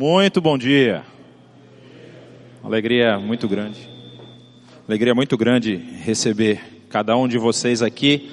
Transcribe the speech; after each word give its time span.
Muito 0.00 0.40
bom 0.40 0.56
dia. 0.56 1.02
Alegria 2.64 3.18
muito 3.18 3.46
grande. 3.46 3.86
Alegria 4.88 5.14
muito 5.14 5.36
grande 5.36 5.76
receber 5.76 6.86
cada 6.88 7.14
um 7.18 7.28
de 7.28 7.36
vocês 7.36 7.82
aqui. 7.82 8.30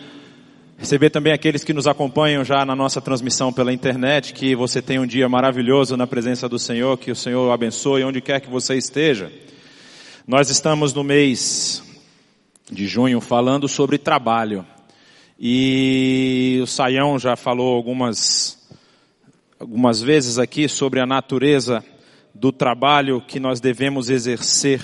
Receber 0.77 1.09
também 1.09 1.34
aqueles 1.34 1.66
que 1.66 1.73
nos 1.73 1.86
acompanham 1.86 2.41
já 2.45 2.64
na 2.64 2.73
nossa 2.73 3.02
transmissão 3.02 3.52
pela 3.52 3.73
internet. 3.73 4.32
Que 4.32 4.55
você 4.55 4.82
tenha 4.82 5.02
um 5.02 5.05
dia 5.05 5.27
maravilhoso 5.27 5.98
na 5.98 6.07
presença 6.07 6.48
do 6.48 6.57
Senhor. 6.57 6.98
Que 6.98 7.11
o 7.11 7.16
Senhor 7.18 7.50
o 7.50 7.52
abençoe 7.52 8.05
onde 8.05 8.21
quer 8.21 8.39
que 8.39 8.49
você 8.49 8.77
esteja. 8.77 9.29
Nós 10.25 10.49
estamos 10.49 10.93
no 10.93 11.04
mês 11.04 11.84
de 12.71 12.88
junho 12.88 13.20
falando 13.20 13.68
sobre 13.68 13.97
trabalho. 13.97 14.65
E 15.38 16.61
o 16.63 16.65
Saião 16.65 17.20
já 17.20 17.36
falou 17.36 17.75
algumas 17.75 18.57
algumas 19.60 20.02
vezes 20.02 20.38
aqui 20.38 20.70
sobre 20.70 21.00
a 21.00 21.06
natureza 21.06 21.84
do 22.34 22.52
trabalho 22.52 23.21
que 23.21 23.39
nós 23.39 23.60
devemos 23.60 24.10
exercer 24.10 24.82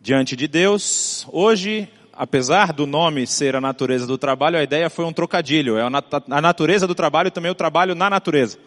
diante 0.00 0.36
de 0.36 0.46
Deus. 0.46 1.26
Hoje, 1.32 1.88
apesar 2.12 2.72
do 2.72 2.86
nome 2.86 3.26
ser 3.26 3.56
a 3.56 3.60
natureza 3.60 4.06
do 4.06 4.18
trabalho, 4.18 4.58
a 4.58 4.62
ideia 4.62 4.90
foi 4.90 5.06
um 5.06 5.12
trocadilho. 5.12 5.78
É 5.78 5.82
a 5.82 6.40
natureza 6.40 6.86
do 6.86 6.94
trabalho 6.94 7.30
também 7.30 7.50
o 7.50 7.54
trabalho 7.54 7.94
na 7.94 8.10
natureza. 8.10 8.58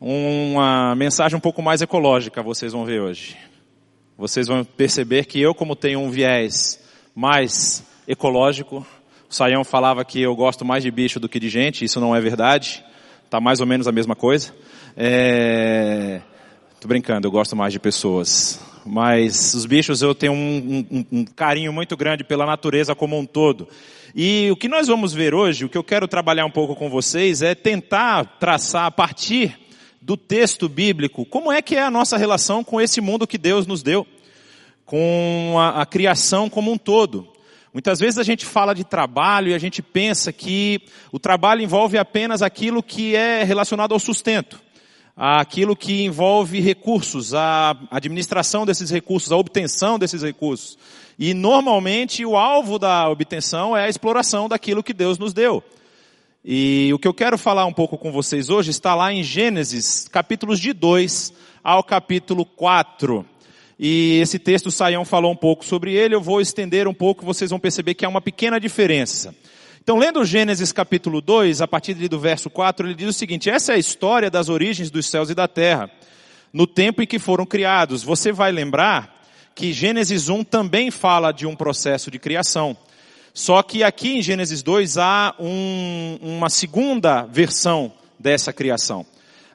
Uma 0.00 0.94
mensagem 0.96 1.36
um 1.36 1.40
pouco 1.40 1.60
mais 1.60 1.82
ecológica 1.82 2.42
vocês 2.42 2.72
vão 2.72 2.86
ver 2.86 3.02
hoje. 3.02 3.36
Vocês 4.16 4.46
vão 4.46 4.64
perceber 4.64 5.26
que 5.26 5.38
eu, 5.40 5.54
como 5.54 5.76
tenho 5.76 6.00
um 6.00 6.10
viés 6.10 6.82
mais 7.14 7.84
ecológico, 8.08 8.86
o 9.28 9.34
Saião 9.34 9.64
falava 9.64 10.04
que 10.04 10.20
eu 10.20 10.34
gosto 10.34 10.64
mais 10.64 10.82
de 10.82 10.90
bicho 10.90 11.20
do 11.20 11.28
que 11.28 11.38
de 11.38 11.50
gente, 11.50 11.84
isso 11.84 12.00
não 12.00 12.16
é 12.16 12.20
verdade. 12.20 12.82
Tá 13.30 13.40
mais 13.40 13.60
ou 13.60 13.66
menos 13.66 13.86
a 13.86 13.92
mesma 13.92 14.16
coisa. 14.16 14.52
É... 14.96 16.20
Tô 16.80 16.88
brincando, 16.88 17.28
eu 17.28 17.30
gosto 17.30 17.54
mais 17.54 17.72
de 17.72 17.78
pessoas. 17.78 18.58
Mas 18.84 19.54
os 19.54 19.66
bichos 19.66 20.02
eu 20.02 20.16
tenho 20.16 20.32
um, 20.32 20.84
um, 20.90 21.06
um 21.12 21.24
carinho 21.24 21.72
muito 21.72 21.96
grande 21.96 22.24
pela 22.24 22.44
natureza 22.44 22.92
como 22.92 23.16
um 23.16 23.24
todo. 23.24 23.68
E 24.16 24.50
o 24.50 24.56
que 24.56 24.66
nós 24.66 24.88
vamos 24.88 25.12
ver 25.12 25.32
hoje, 25.32 25.64
o 25.64 25.68
que 25.68 25.78
eu 25.78 25.84
quero 25.84 26.08
trabalhar 26.08 26.44
um 26.44 26.50
pouco 26.50 26.74
com 26.74 26.90
vocês, 26.90 27.40
é 27.40 27.54
tentar 27.54 28.24
traçar 28.40 28.86
a 28.86 28.90
partir 28.90 29.56
do 30.02 30.16
texto 30.16 30.68
bíblico, 30.68 31.24
como 31.24 31.52
é 31.52 31.62
que 31.62 31.76
é 31.76 31.82
a 31.82 31.90
nossa 31.90 32.16
relação 32.16 32.64
com 32.64 32.80
esse 32.80 33.00
mundo 33.00 33.28
que 33.28 33.38
Deus 33.38 33.64
nos 33.64 33.80
deu, 33.80 34.04
com 34.84 35.54
a, 35.56 35.82
a 35.82 35.86
criação 35.86 36.50
como 36.50 36.72
um 36.72 36.78
todo. 36.78 37.29
Muitas 37.72 38.00
vezes 38.00 38.18
a 38.18 38.24
gente 38.24 38.44
fala 38.44 38.74
de 38.74 38.82
trabalho 38.82 39.50
e 39.50 39.54
a 39.54 39.58
gente 39.58 39.80
pensa 39.80 40.32
que 40.32 40.80
o 41.12 41.20
trabalho 41.20 41.62
envolve 41.62 41.96
apenas 41.96 42.42
aquilo 42.42 42.82
que 42.82 43.14
é 43.14 43.44
relacionado 43.44 43.92
ao 43.92 44.00
sustento, 44.00 44.60
aquilo 45.16 45.76
que 45.76 46.02
envolve 46.02 46.58
recursos, 46.58 47.32
a 47.32 47.76
administração 47.88 48.66
desses 48.66 48.90
recursos, 48.90 49.30
a 49.30 49.36
obtenção 49.36 50.00
desses 50.00 50.22
recursos. 50.22 50.76
E 51.16 51.32
normalmente 51.32 52.26
o 52.26 52.36
alvo 52.36 52.76
da 52.76 53.08
obtenção 53.08 53.76
é 53.76 53.84
a 53.84 53.88
exploração 53.88 54.48
daquilo 54.48 54.82
que 54.82 54.92
Deus 54.92 55.16
nos 55.16 55.32
deu. 55.32 55.62
E 56.44 56.90
o 56.92 56.98
que 56.98 57.06
eu 57.06 57.14
quero 57.14 57.38
falar 57.38 57.66
um 57.66 57.72
pouco 57.72 57.96
com 57.96 58.10
vocês 58.10 58.50
hoje 58.50 58.70
está 58.70 58.96
lá 58.96 59.12
em 59.12 59.22
Gênesis, 59.22 60.08
capítulos 60.08 60.58
de 60.58 60.72
2 60.72 61.32
ao 61.62 61.84
capítulo 61.84 62.44
4. 62.44 63.24
E 63.82 64.20
esse 64.20 64.38
texto 64.38 64.66
o 64.66 64.70
Saião 64.70 65.06
falou 65.06 65.32
um 65.32 65.36
pouco 65.36 65.64
sobre 65.64 65.94
ele, 65.94 66.14
eu 66.14 66.20
vou 66.20 66.38
estender 66.38 66.86
um 66.86 66.92
pouco, 66.92 67.24
vocês 67.24 67.48
vão 67.48 67.58
perceber 67.58 67.94
que 67.94 68.04
há 68.04 68.10
uma 68.10 68.20
pequena 68.20 68.60
diferença. 68.60 69.34
Então, 69.82 69.96
lendo 69.96 70.22
Gênesis 70.22 70.70
capítulo 70.70 71.22
2, 71.22 71.62
a 71.62 71.66
partir 71.66 71.94
do 71.94 72.20
verso 72.20 72.50
4, 72.50 72.86
ele 72.86 72.94
diz 72.94 73.08
o 73.08 73.12
seguinte, 73.14 73.48
essa 73.48 73.72
é 73.72 73.76
a 73.76 73.78
história 73.78 74.30
das 74.30 74.50
origens 74.50 74.90
dos 74.90 75.06
céus 75.08 75.30
e 75.30 75.34
da 75.34 75.48
terra, 75.48 75.90
no 76.52 76.66
tempo 76.66 77.00
em 77.00 77.06
que 77.06 77.18
foram 77.18 77.46
criados. 77.46 78.02
Você 78.02 78.30
vai 78.30 78.52
lembrar 78.52 79.18
que 79.54 79.72
Gênesis 79.72 80.28
1 80.28 80.44
também 80.44 80.90
fala 80.90 81.32
de 81.32 81.46
um 81.46 81.56
processo 81.56 82.10
de 82.10 82.18
criação. 82.18 82.76
Só 83.32 83.62
que 83.62 83.82
aqui 83.82 84.18
em 84.18 84.22
Gênesis 84.22 84.62
2 84.62 84.98
há 84.98 85.34
um, 85.40 86.18
uma 86.20 86.50
segunda 86.50 87.22
versão 87.22 87.90
dessa 88.18 88.52
criação. 88.52 89.06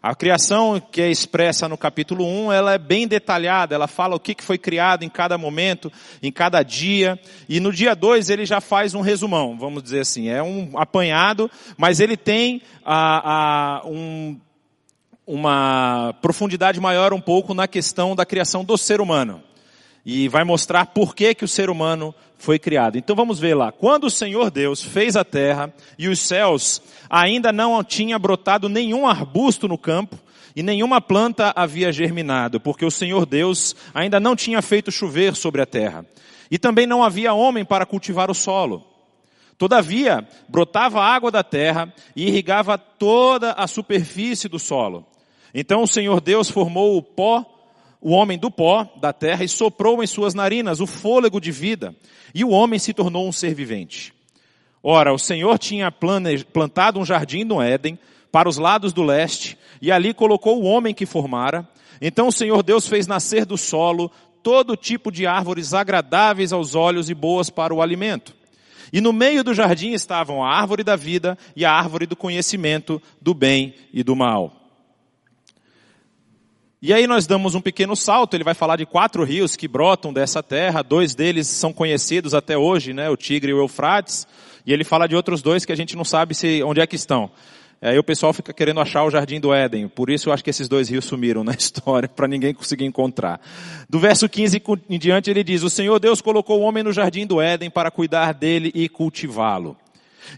A 0.05 0.13
criação 0.13 0.79
que 0.79 1.01
é 1.01 1.09
expressa 1.09 1.67
no 1.67 1.75
capítulo 1.75 2.27
1, 2.27 2.51
ela 2.51 2.73
é 2.73 2.77
bem 2.77 3.07
detalhada, 3.07 3.73
ela 3.73 3.87
fala 3.87 4.15
o 4.15 4.19
que 4.19 4.35
foi 4.39 4.55
criado 4.55 5.01
em 5.01 5.09
cada 5.09 5.35
momento, 5.35 5.91
em 6.21 6.31
cada 6.31 6.61
dia, 6.61 7.19
e 7.49 7.59
no 7.59 7.73
dia 7.73 7.95
2 7.95 8.29
ele 8.29 8.45
já 8.45 8.61
faz 8.61 8.93
um 8.93 9.01
resumão, 9.01 9.57
vamos 9.57 9.81
dizer 9.81 10.01
assim, 10.01 10.29
é 10.29 10.43
um 10.43 10.77
apanhado, 10.77 11.49
mas 11.75 11.99
ele 11.99 12.15
tem 12.15 12.61
a, 12.85 13.79
a, 13.79 13.87
um, 13.87 14.39
uma 15.25 16.13
profundidade 16.21 16.79
maior 16.79 17.11
um 17.11 17.19
pouco 17.19 17.55
na 17.55 17.67
questão 17.67 18.15
da 18.15 18.27
criação 18.27 18.63
do 18.63 18.77
ser 18.77 19.01
humano. 19.01 19.41
E 20.05 20.27
vai 20.27 20.43
mostrar 20.43 20.85
por 20.85 21.15
que, 21.15 21.33
que 21.33 21.43
o 21.43 21.47
ser 21.47 21.67
humano 21.67 22.13
foi 22.37 22.59
criado. 22.59 22.97
Então 22.97 23.15
vamos 23.15 23.39
ver 23.39 23.55
lá. 23.55 23.71
Quando 23.71 24.05
o 24.05 24.11
Senhor 24.11 24.51
Deus 24.51 24.81
fez 24.81 25.15
a 25.15 25.23
terra 25.23 25.73
e 25.97 26.07
os 26.07 26.19
céus, 26.19 26.81
ainda 27.09 27.51
não 27.51 27.83
tinha 27.83 28.17
brotado 28.19 28.69
nenhum 28.69 29.07
arbusto 29.07 29.67
no 29.67 29.77
campo 29.77 30.17
e 30.55 30.63
nenhuma 30.63 31.01
planta 31.01 31.51
havia 31.55 31.91
germinado, 31.91 32.59
porque 32.59 32.85
o 32.85 32.91
Senhor 32.91 33.25
Deus 33.25 33.75
ainda 33.93 34.19
não 34.19 34.35
tinha 34.35 34.61
feito 34.61 34.91
chover 34.91 35.35
sobre 35.35 35.61
a 35.61 35.65
terra. 35.65 36.05
E 36.49 36.57
também 36.57 36.85
não 36.85 37.03
havia 37.03 37.33
homem 37.33 37.65
para 37.65 37.85
cultivar 37.85 38.31
o 38.31 38.35
solo. 38.35 38.85
Todavia, 39.57 40.27
brotava 40.47 41.01
água 41.01 41.31
da 41.31 41.43
terra 41.43 41.93
e 42.15 42.27
irrigava 42.27 42.77
toda 42.77 43.53
a 43.53 43.67
superfície 43.67 44.47
do 44.47 44.59
solo. 44.59 45.05
Então 45.53 45.81
o 45.81 45.87
Senhor 45.87 46.19
Deus 46.19 46.49
formou 46.49 46.97
o 46.97 47.01
pó 47.01 47.54
o 48.01 48.11
homem 48.11 48.37
do 48.37 48.51
pó 48.51 48.87
da 48.99 49.11
terra 49.11 49.43
e 49.43 49.49
soprou 49.49 50.03
em 50.03 50.07
suas 50.07 50.33
narinas 50.33 50.79
o 50.79 50.87
fôlego 50.87 51.39
de 51.39 51.51
vida, 51.51 51.95
e 52.33 52.43
o 52.43 52.49
homem 52.49 52.79
se 52.79 52.93
tornou 52.93 53.27
um 53.27 53.31
ser 53.31 53.53
vivente. 53.53 54.13
Ora, 54.83 55.13
o 55.13 55.17
Senhor 55.17 55.57
tinha 55.57 55.91
plantado 55.91 56.99
um 56.99 57.05
jardim 57.05 57.43
no 57.43 57.61
Éden, 57.61 57.97
para 58.31 58.49
os 58.49 58.57
lados 58.57 58.91
do 58.91 59.01
leste, 59.01 59.57
e 59.81 59.91
ali 59.91 60.13
colocou 60.13 60.61
o 60.61 60.65
homem 60.65 60.93
que 60.93 61.05
formara. 61.05 61.67
Então 62.01 62.27
o 62.27 62.31
Senhor 62.31 62.61
Deus 62.61 62.87
fez 62.87 63.07
nascer 63.07 63.45
do 63.45 63.57
solo 63.57 64.11
todo 64.43 64.75
tipo 64.75 65.11
de 65.11 65.25
árvores 65.25 65.73
agradáveis 65.73 66.53
aos 66.53 66.75
olhos 66.75 67.09
e 67.09 67.13
boas 67.15 67.49
para 67.49 67.73
o 67.73 67.81
alimento. 67.81 68.35
E 68.93 69.01
no 69.01 69.11
meio 69.11 69.43
do 69.43 69.53
jardim 69.53 69.93
estavam 69.93 70.43
a 70.43 70.53
árvore 70.53 70.83
da 70.83 70.95
vida 70.95 71.37
e 71.55 71.65
a 71.65 71.71
árvore 71.71 72.05
do 72.05 72.15
conhecimento 72.15 73.01
do 73.19 73.33
bem 73.33 73.73
e 73.91 74.03
do 74.03 74.15
mal. 74.15 74.64
E 76.81 76.93
aí 76.93 77.07
nós 77.07 77.25
damos 77.25 77.55
um 77.55 77.61
pequeno 77.61 77.95
salto, 77.95 78.35
ele 78.35 78.43
vai 78.43 78.53
falar 78.53 78.75
de 78.75 78.85
quatro 78.85 79.23
rios 79.23 79.55
que 79.55 79.67
brotam 79.67 80.11
dessa 80.11 80.43
terra, 80.43 80.83
dois 80.83 81.15
deles 81.15 81.47
são 81.47 81.71
conhecidos 81.71 82.33
até 82.33 82.57
hoje, 82.57 82.93
né, 82.93 83.09
o 83.09 83.15
Tigre 83.15 83.51
e 83.51 83.53
o 83.53 83.59
Eufrates, 83.59 84.27
e 84.65 84.73
ele 84.73 84.83
fala 84.83 85.07
de 85.07 85.15
outros 85.15 85.41
dois 85.41 85.63
que 85.65 85.71
a 85.71 85.75
gente 85.75 85.95
não 85.95 86.03
sabe 86.03 86.35
se, 86.35 86.61
onde 86.63 86.81
é 86.81 86.87
que 86.87 86.95
estão. 86.95 87.31
Aí 87.81 87.97
o 87.97 88.03
pessoal 88.03 88.33
fica 88.33 88.53
querendo 88.53 88.79
achar 88.81 89.03
o 89.03 89.09
Jardim 89.09 89.39
do 89.39 89.53
Éden, 89.53 89.87
por 89.87 90.09
isso 90.09 90.29
eu 90.29 90.33
acho 90.33 90.43
que 90.43 90.49
esses 90.49 90.67
dois 90.67 90.89
rios 90.89 91.05
sumiram 91.05 91.43
na 91.43 91.53
história, 91.55 92.09
para 92.09 92.27
ninguém 92.27 92.53
conseguir 92.53 92.85
encontrar. 92.85 93.39
Do 93.89 93.97
verso 93.97 94.27
15 94.27 94.61
em 94.89 94.99
diante 94.99 95.29
ele 95.29 95.43
diz, 95.43 95.63
o 95.63 95.69
Senhor 95.69 95.97
Deus 95.97 96.21
colocou 96.21 96.59
o 96.59 96.63
homem 96.63 96.83
no 96.83 96.91
Jardim 96.91 97.25
do 97.25 97.41
Éden 97.41 97.69
para 97.69 97.89
cuidar 97.89 98.33
dele 98.33 98.69
e 98.75 98.89
cultivá-lo. 98.89 99.77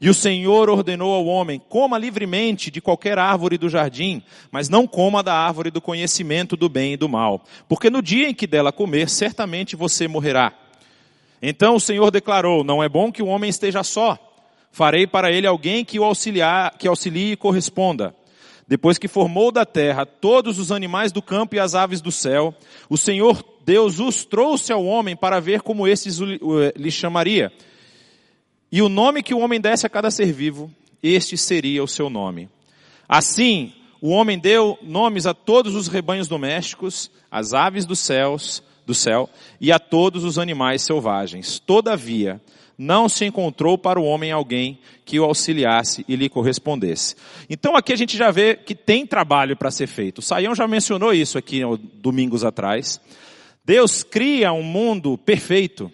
E 0.02 0.10
o 0.10 0.14
Senhor 0.14 0.70
ordenou 0.70 1.14
ao 1.14 1.26
homem: 1.26 1.62
coma 1.70 1.98
livremente 1.98 2.70
de 2.70 2.82
qualquer 2.82 3.18
árvore 3.18 3.58
do 3.58 3.70
jardim, 3.70 4.22
mas 4.52 4.70
não 4.70 4.88
coma 4.88 5.24
da 5.24 5.34
árvore 5.34 5.72
do 5.72 5.82
conhecimento 5.82 6.56
do 6.56 6.70
bem 6.70 6.94
e 6.94 6.98
do 6.98 7.10
mal, 7.10 7.44
porque 7.68 7.90
no 7.90 8.02
dia 8.02 8.30
em 8.30 8.34
que 8.34 8.48
dela 8.48 8.72
comer, 8.72 9.10
certamente 9.10 9.76
você 9.76 10.08
morrerá. 10.08 10.54
Então 11.42 11.76
o 11.76 11.80
Senhor 11.80 12.12
declarou: 12.12 12.64
Não 12.64 12.84
é 12.84 12.90
bom 12.90 13.12
que 13.12 13.24
o 13.24 13.28
homem 13.28 13.50
esteja 13.50 13.84
só. 13.84 14.18
Farei 14.72 15.08
para 15.08 15.32
ele 15.32 15.48
alguém 15.48 15.84
que 15.84 16.00
o 16.00 16.04
auxiliar, 16.04 16.78
que 16.78 16.88
auxilie 16.88 17.32
e 17.32 17.38
corresponda. 17.38 18.14
Depois 18.68 18.98
que 18.98 19.08
formou 19.08 19.52
da 19.52 19.66
terra 19.66 20.06
todos 20.06 20.60
os 20.60 20.72
animais 20.72 21.12
do 21.12 21.22
campo 21.22 21.56
e 21.56 21.60
as 21.60 21.74
aves 21.74 22.02
do 22.02 22.12
céu, 22.12 22.54
o 22.90 22.98
Senhor 22.98 23.44
Deus 23.66 24.00
os 24.00 24.26
trouxe 24.26 24.72
ao 24.72 24.86
homem 24.86 25.16
para 25.16 25.40
ver 25.40 25.62
como 25.62 25.88
esses 25.88 26.20
lhe 26.20 26.92
chamaria. 26.92 27.52
E 28.72 28.82
o 28.82 28.90
nome 28.90 29.24
que 29.24 29.34
o 29.34 29.40
homem 29.40 29.62
desse 29.62 29.86
a 29.86 29.90
cada 29.90 30.12
ser 30.12 30.32
vivo, 30.34 30.72
este 31.02 31.38
seria 31.38 31.84
o 31.84 31.88
seu 31.88 32.10
nome. 32.10 32.50
Assim, 33.08 33.74
o 34.02 34.10
homem 34.10 34.38
deu 34.38 34.78
nomes 34.82 35.26
a 35.26 35.34
todos 35.34 35.74
os 35.74 35.88
rebanhos 35.88 36.28
domésticos, 36.28 37.10
às 37.32 37.54
aves 37.54 37.86
dos 37.86 38.00
céus, 38.00 38.62
do 38.86 38.94
céu, 38.94 39.30
e 39.60 39.72
a 39.72 39.80
todos 39.80 40.24
os 40.24 40.38
animais 40.38 40.82
selvagens. 40.82 41.60
Todavia, 41.60 42.42
não 42.78 43.10
se 43.10 43.26
encontrou 43.26 43.78
para 43.78 44.00
o 44.00 44.04
homem 44.04 44.32
alguém 44.32 44.80
que 45.04 45.20
o 45.20 45.24
auxiliasse 45.24 46.06
e 46.08 46.16
lhe 46.16 46.30
correspondesse. 46.30 47.16
Então 47.50 47.76
aqui 47.76 47.92
a 47.92 47.96
gente 47.96 48.16
já 48.16 48.30
vê 48.30 48.56
que 48.56 48.76
tem 48.76 49.06
trabalho 49.06 49.58
para 49.58 49.72
ser 49.72 49.88
feito. 49.88 50.20
O 50.20 50.22
Saião 50.22 50.54
já 50.54 50.68
mencionou 50.68 51.14
isso 51.14 51.38
aqui 51.38 51.62
domingos 51.94 52.44
atrás. 52.44 53.02
Deus 53.66 54.04
cria 54.04 54.54
um 54.54 54.64
mundo 54.64 55.18
perfeito 55.18 55.92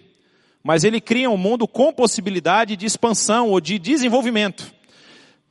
mas 0.64 0.82
ele 0.82 0.98
cria 0.98 1.28
um 1.28 1.36
mundo 1.36 1.68
com 1.68 1.92
possibilidade 1.92 2.74
de 2.74 2.86
expansão 2.86 3.50
ou 3.50 3.60
de 3.60 3.78
desenvolvimento. 3.78 4.72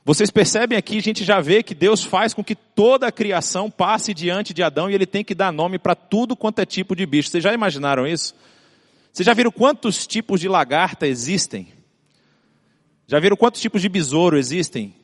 Vocês 0.04 0.28
percebem 0.28 0.76
aqui, 0.76 0.98
a 0.98 1.02
gente 1.02 1.24
já 1.24 1.40
vê 1.40 1.62
que 1.62 1.74
Deus 1.74 2.02
faz 2.02 2.34
com 2.34 2.42
que 2.42 2.56
toda 2.56 3.06
a 3.06 3.12
criação 3.12 3.70
passe 3.70 4.12
diante 4.12 4.52
de 4.52 4.62
Adão 4.62 4.90
e 4.90 4.94
ele 4.94 5.06
tem 5.06 5.24
que 5.24 5.34
dar 5.34 5.52
nome 5.52 5.78
para 5.78 5.94
tudo 5.94 6.36
quanto 6.36 6.58
é 6.58 6.66
tipo 6.66 6.96
de 6.96 7.06
bicho. 7.06 7.30
Vocês 7.30 7.42
já 7.44 7.54
imaginaram 7.54 8.06
isso? 8.06 8.34
Vocês 9.12 9.24
já 9.24 9.32
viram 9.32 9.52
quantos 9.52 10.04
tipos 10.04 10.40
de 10.40 10.48
lagarta 10.48 11.06
existem? 11.06 11.68
Já 13.06 13.20
viram 13.20 13.36
quantos 13.36 13.60
tipos 13.60 13.80
de 13.80 13.88
besouro 13.88 14.36
existem? 14.36 14.94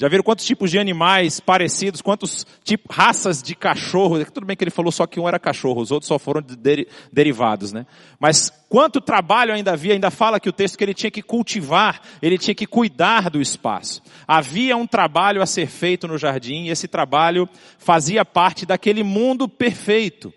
Já 0.00 0.06
viram 0.06 0.22
quantos 0.22 0.44
tipos 0.44 0.70
de 0.70 0.78
animais 0.78 1.40
parecidos, 1.40 2.00
quantos 2.00 2.46
tipos, 2.62 2.96
raças 2.96 3.42
de 3.42 3.56
cachorro? 3.56 4.24
Tudo 4.26 4.46
bem 4.46 4.56
que 4.56 4.62
ele 4.62 4.70
falou 4.70 4.92
só 4.92 5.08
que 5.08 5.18
um 5.18 5.26
era 5.26 5.40
cachorro, 5.40 5.82
os 5.82 5.90
outros 5.90 6.06
só 6.06 6.20
foram 6.20 6.40
de, 6.40 6.86
derivados, 7.12 7.72
né? 7.72 7.84
Mas 8.20 8.48
quanto 8.68 9.00
trabalho 9.00 9.52
ainda 9.52 9.72
havia? 9.72 9.94
Ainda 9.94 10.08
fala 10.08 10.38
que 10.38 10.48
o 10.48 10.52
texto 10.52 10.78
que 10.78 10.84
ele 10.84 10.94
tinha 10.94 11.10
que 11.10 11.20
cultivar, 11.20 12.00
ele 12.22 12.38
tinha 12.38 12.54
que 12.54 12.64
cuidar 12.64 13.28
do 13.28 13.40
espaço. 13.40 14.00
Havia 14.24 14.76
um 14.76 14.86
trabalho 14.86 15.42
a 15.42 15.46
ser 15.46 15.66
feito 15.66 16.06
no 16.06 16.16
jardim 16.16 16.66
e 16.66 16.70
esse 16.70 16.86
trabalho 16.86 17.48
fazia 17.76 18.24
parte 18.24 18.64
daquele 18.64 19.02
mundo 19.02 19.48
perfeito. 19.48 20.32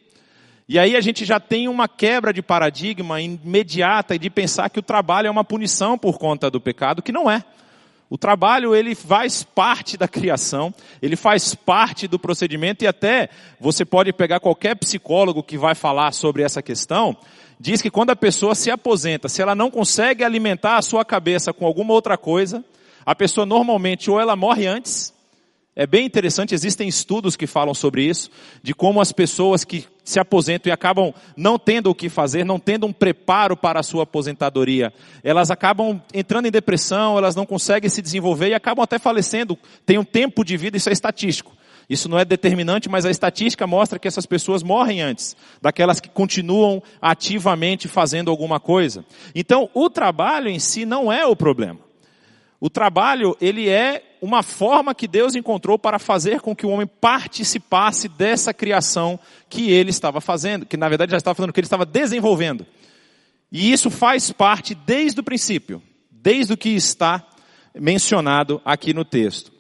E 0.68 0.80
aí 0.80 0.96
a 0.96 1.02
gente 1.02 1.24
já 1.24 1.40
tem 1.40 1.68
uma 1.68 1.88
quebra 1.88 2.34
de 2.34 2.42
paradigma 2.42 3.22
imediata 3.22 4.18
de 4.18 4.30
pensar 4.31 4.72
que 4.72 4.80
o 4.80 4.84
trabalho 4.84 5.28
é 5.28 5.30
uma 5.31 5.44
punição 5.44 6.00
por 6.00 6.18
conta 6.18 6.50
do 6.50 6.60
pecado, 6.60 7.04
que 7.04 7.12
não 7.12 7.30
é. 7.30 7.46
O 8.12 8.18
trabalho, 8.18 8.75
ele 8.75 8.94
faz 8.94 9.42
parte 9.42 9.96
da 9.96 10.06
criação, 10.06 10.74
ele 11.02 11.16
faz 11.16 11.56
parte 11.56 12.10
do 12.10 12.19
procedimento 12.19 12.84
e 12.84 12.88
até 12.88 13.30
você 13.58 13.86
pode 13.86 14.12
pegar 14.12 14.42
qualquer 14.42 14.75
psicólogo 14.75 15.42
que 15.42 15.58
vai 15.58 15.74
falar 15.74 16.12
sobre 16.12 16.44
essa 16.44 16.62
questão, 16.62 17.16
diz 17.58 17.81
que 17.81 17.90
quando 17.90 18.10
a 18.10 18.16
pessoa 18.16 18.54
se 18.54 18.69
aposenta, 18.69 19.30
se 19.30 19.42
ela 19.42 19.56
não 19.56 19.72
consegue 19.72 20.25
alimentar 20.25 20.75
a 20.75 20.81
sua 20.81 21.06
cabeça 21.06 21.54
com 21.54 21.66
alguma 21.66 21.94
outra 21.94 22.18
coisa, 22.18 22.66
a 23.06 23.16
pessoa 23.16 23.46
normalmente 23.46 24.12
ou 24.12 24.19
ela 24.19 24.36
morre 24.36 24.68
antes, 24.68 25.13
é 25.74 25.88
bem 25.88 26.06
interessante, 26.06 26.54
existem 26.54 26.90
estudos 26.90 27.38
que 27.38 27.48
falam 27.48 27.74
sobre 27.74 28.04
isso, 28.04 28.30
de 28.62 28.74
como 28.74 29.00
as 29.00 29.13
pessoas 29.13 29.63
que 29.63 29.88
se 30.03 30.19
aposentam 30.19 30.69
e 30.69 30.74
acabam 30.74 31.13
não 31.36 31.59
tendo 31.59 31.89
o 31.89 31.95
que 31.95 32.09
fazer, 32.09 32.44
não 32.44 32.59
tendo 32.59 32.88
um 32.88 32.94
preparo 32.94 33.56
para 33.56 33.80
a 33.80 33.83
sua 33.83 34.03
aposentadoria, 34.03 34.94
elas 35.24 35.51
acabam 35.51 36.01
entrando 36.13 36.48
em 36.48 36.51
depressão, 36.51 37.18
elas 37.18 37.36
não 37.36 37.45
conseguem 37.45 37.89
se 37.89 38.01
desenvolver 38.01 38.50
e 38.50 38.53
acabam 38.53 38.83
até 38.83 38.98
falecendo. 38.98 39.57
Tem 39.86 39.98
um 39.98 40.03
tempo 40.03 40.44
de 40.44 40.57
vida, 40.57 40.77
isso 40.77 40.89
é 40.89 40.94
estatístico. 40.94 41.56
Isso 41.89 42.07
não 42.07 42.18
é 42.18 42.24
determinante, 42.24 42.88
mas 42.88 43.06
a 43.06 43.12
estatística 43.12 43.68
mostra 43.68 44.00
que 44.00 44.07
essas 44.07 44.25
pessoas 44.25 44.63
morrem 44.63 45.01
antes 45.01 45.36
daquelas 45.62 46.00
que 46.00 46.07
continuam 46.07 46.81
ativamente 47.01 47.88
fazendo 47.88 48.31
alguma 48.31 48.62
coisa. 48.62 49.03
Então, 49.36 49.69
o 49.74 49.89
trabalho 49.89 50.48
em 50.48 50.57
si 50.57 50.86
não 50.86 51.12
é 51.12 51.25
o 51.25 51.36
problema. 51.36 51.80
O 52.62 52.69
trabalho, 52.69 53.36
ele 53.42 53.68
é 53.68 54.03
uma 54.21 54.44
forma 54.44 54.94
que 54.94 55.07
Deus 55.07 55.33
encontrou 55.33 55.79
para 55.79 55.97
fazer 55.97 56.41
com 56.41 56.56
que 56.56 56.65
o 56.65 56.69
homem 56.69 56.85
participasse 56.85 58.07
dessa 58.07 58.53
criação 58.53 59.19
que 59.50 59.71
ele 59.71 59.89
estava 59.89 60.21
fazendo, 60.21 60.65
que 60.65 60.77
na 60.77 60.88
verdade 60.88 61.12
já 61.12 61.18
estava 61.18 61.33
fazendo, 61.33 61.51
que 61.51 61.59
ele 61.59 61.65
estava 61.65 61.85
desenvolvendo. 61.85 62.65
E 63.51 63.71
isso 63.71 63.89
faz 63.89 64.31
parte 64.31 64.75
desde 64.75 65.19
o 65.19 65.23
princípio, 65.23 65.81
desde 66.09 66.53
o 66.53 66.57
que 66.57 66.69
está 66.69 67.27
mencionado 67.73 68.62
aqui 68.63 68.94
no 68.94 69.03
texto. 69.03 69.51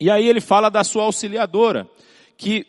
E 0.00 0.08
aí 0.10 0.28
ele 0.28 0.40
fala 0.40 0.70
da 0.70 0.84
sua 0.84 1.02
auxiliadora, 1.02 1.88
que 2.36 2.64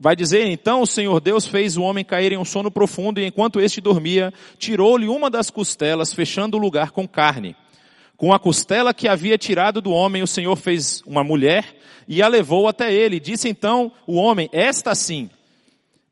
vai 0.00 0.16
dizer, 0.16 0.46
então 0.46 0.82
o 0.82 0.86
Senhor 0.86 1.20
Deus 1.20 1.46
fez 1.46 1.76
o 1.76 1.82
homem 1.82 2.04
cair 2.04 2.32
em 2.32 2.38
um 2.38 2.44
sono 2.44 2.72
profundo 2.72 3.20
e 3.20 3.24
enquanto 3.24 3.60
este 3.60 3.80
dormia, 3.80 4.34
tirou-lhe 4.58 5.06
uma 5.06 5.30
das 5.30 5.48
costelas, 5.48 6.12
fechando 6.12 6.56
o 6.56 6.60
lugar 6.60 6.90
com 6.90 7.06
carne. 7.06 7.54
Com 8.16 8.32
a 8.32 8.38
costela 8.38 8.94
que 8.94 9.08
havia 9.08 9.36
tirado 9.36 9.80
do 9.80 9.90
homem, 9.90 10.22
o 10.22 10.26
Senhor 10.26 10.56
fez 10.56 11.02
uma 11.06 11.22
mulher 11.22 11.76
e 12.08 12.22
a 12.22 12.28
levou 12.28 12.66
até 12.66 12.92
ele. 12.92 13.20
Disse 13.20 13.48
então 13.48 13.92
o 14.06 14.16
homem, 14.16 14.48
esta 14.52 14.94
sim, 14.94 15.28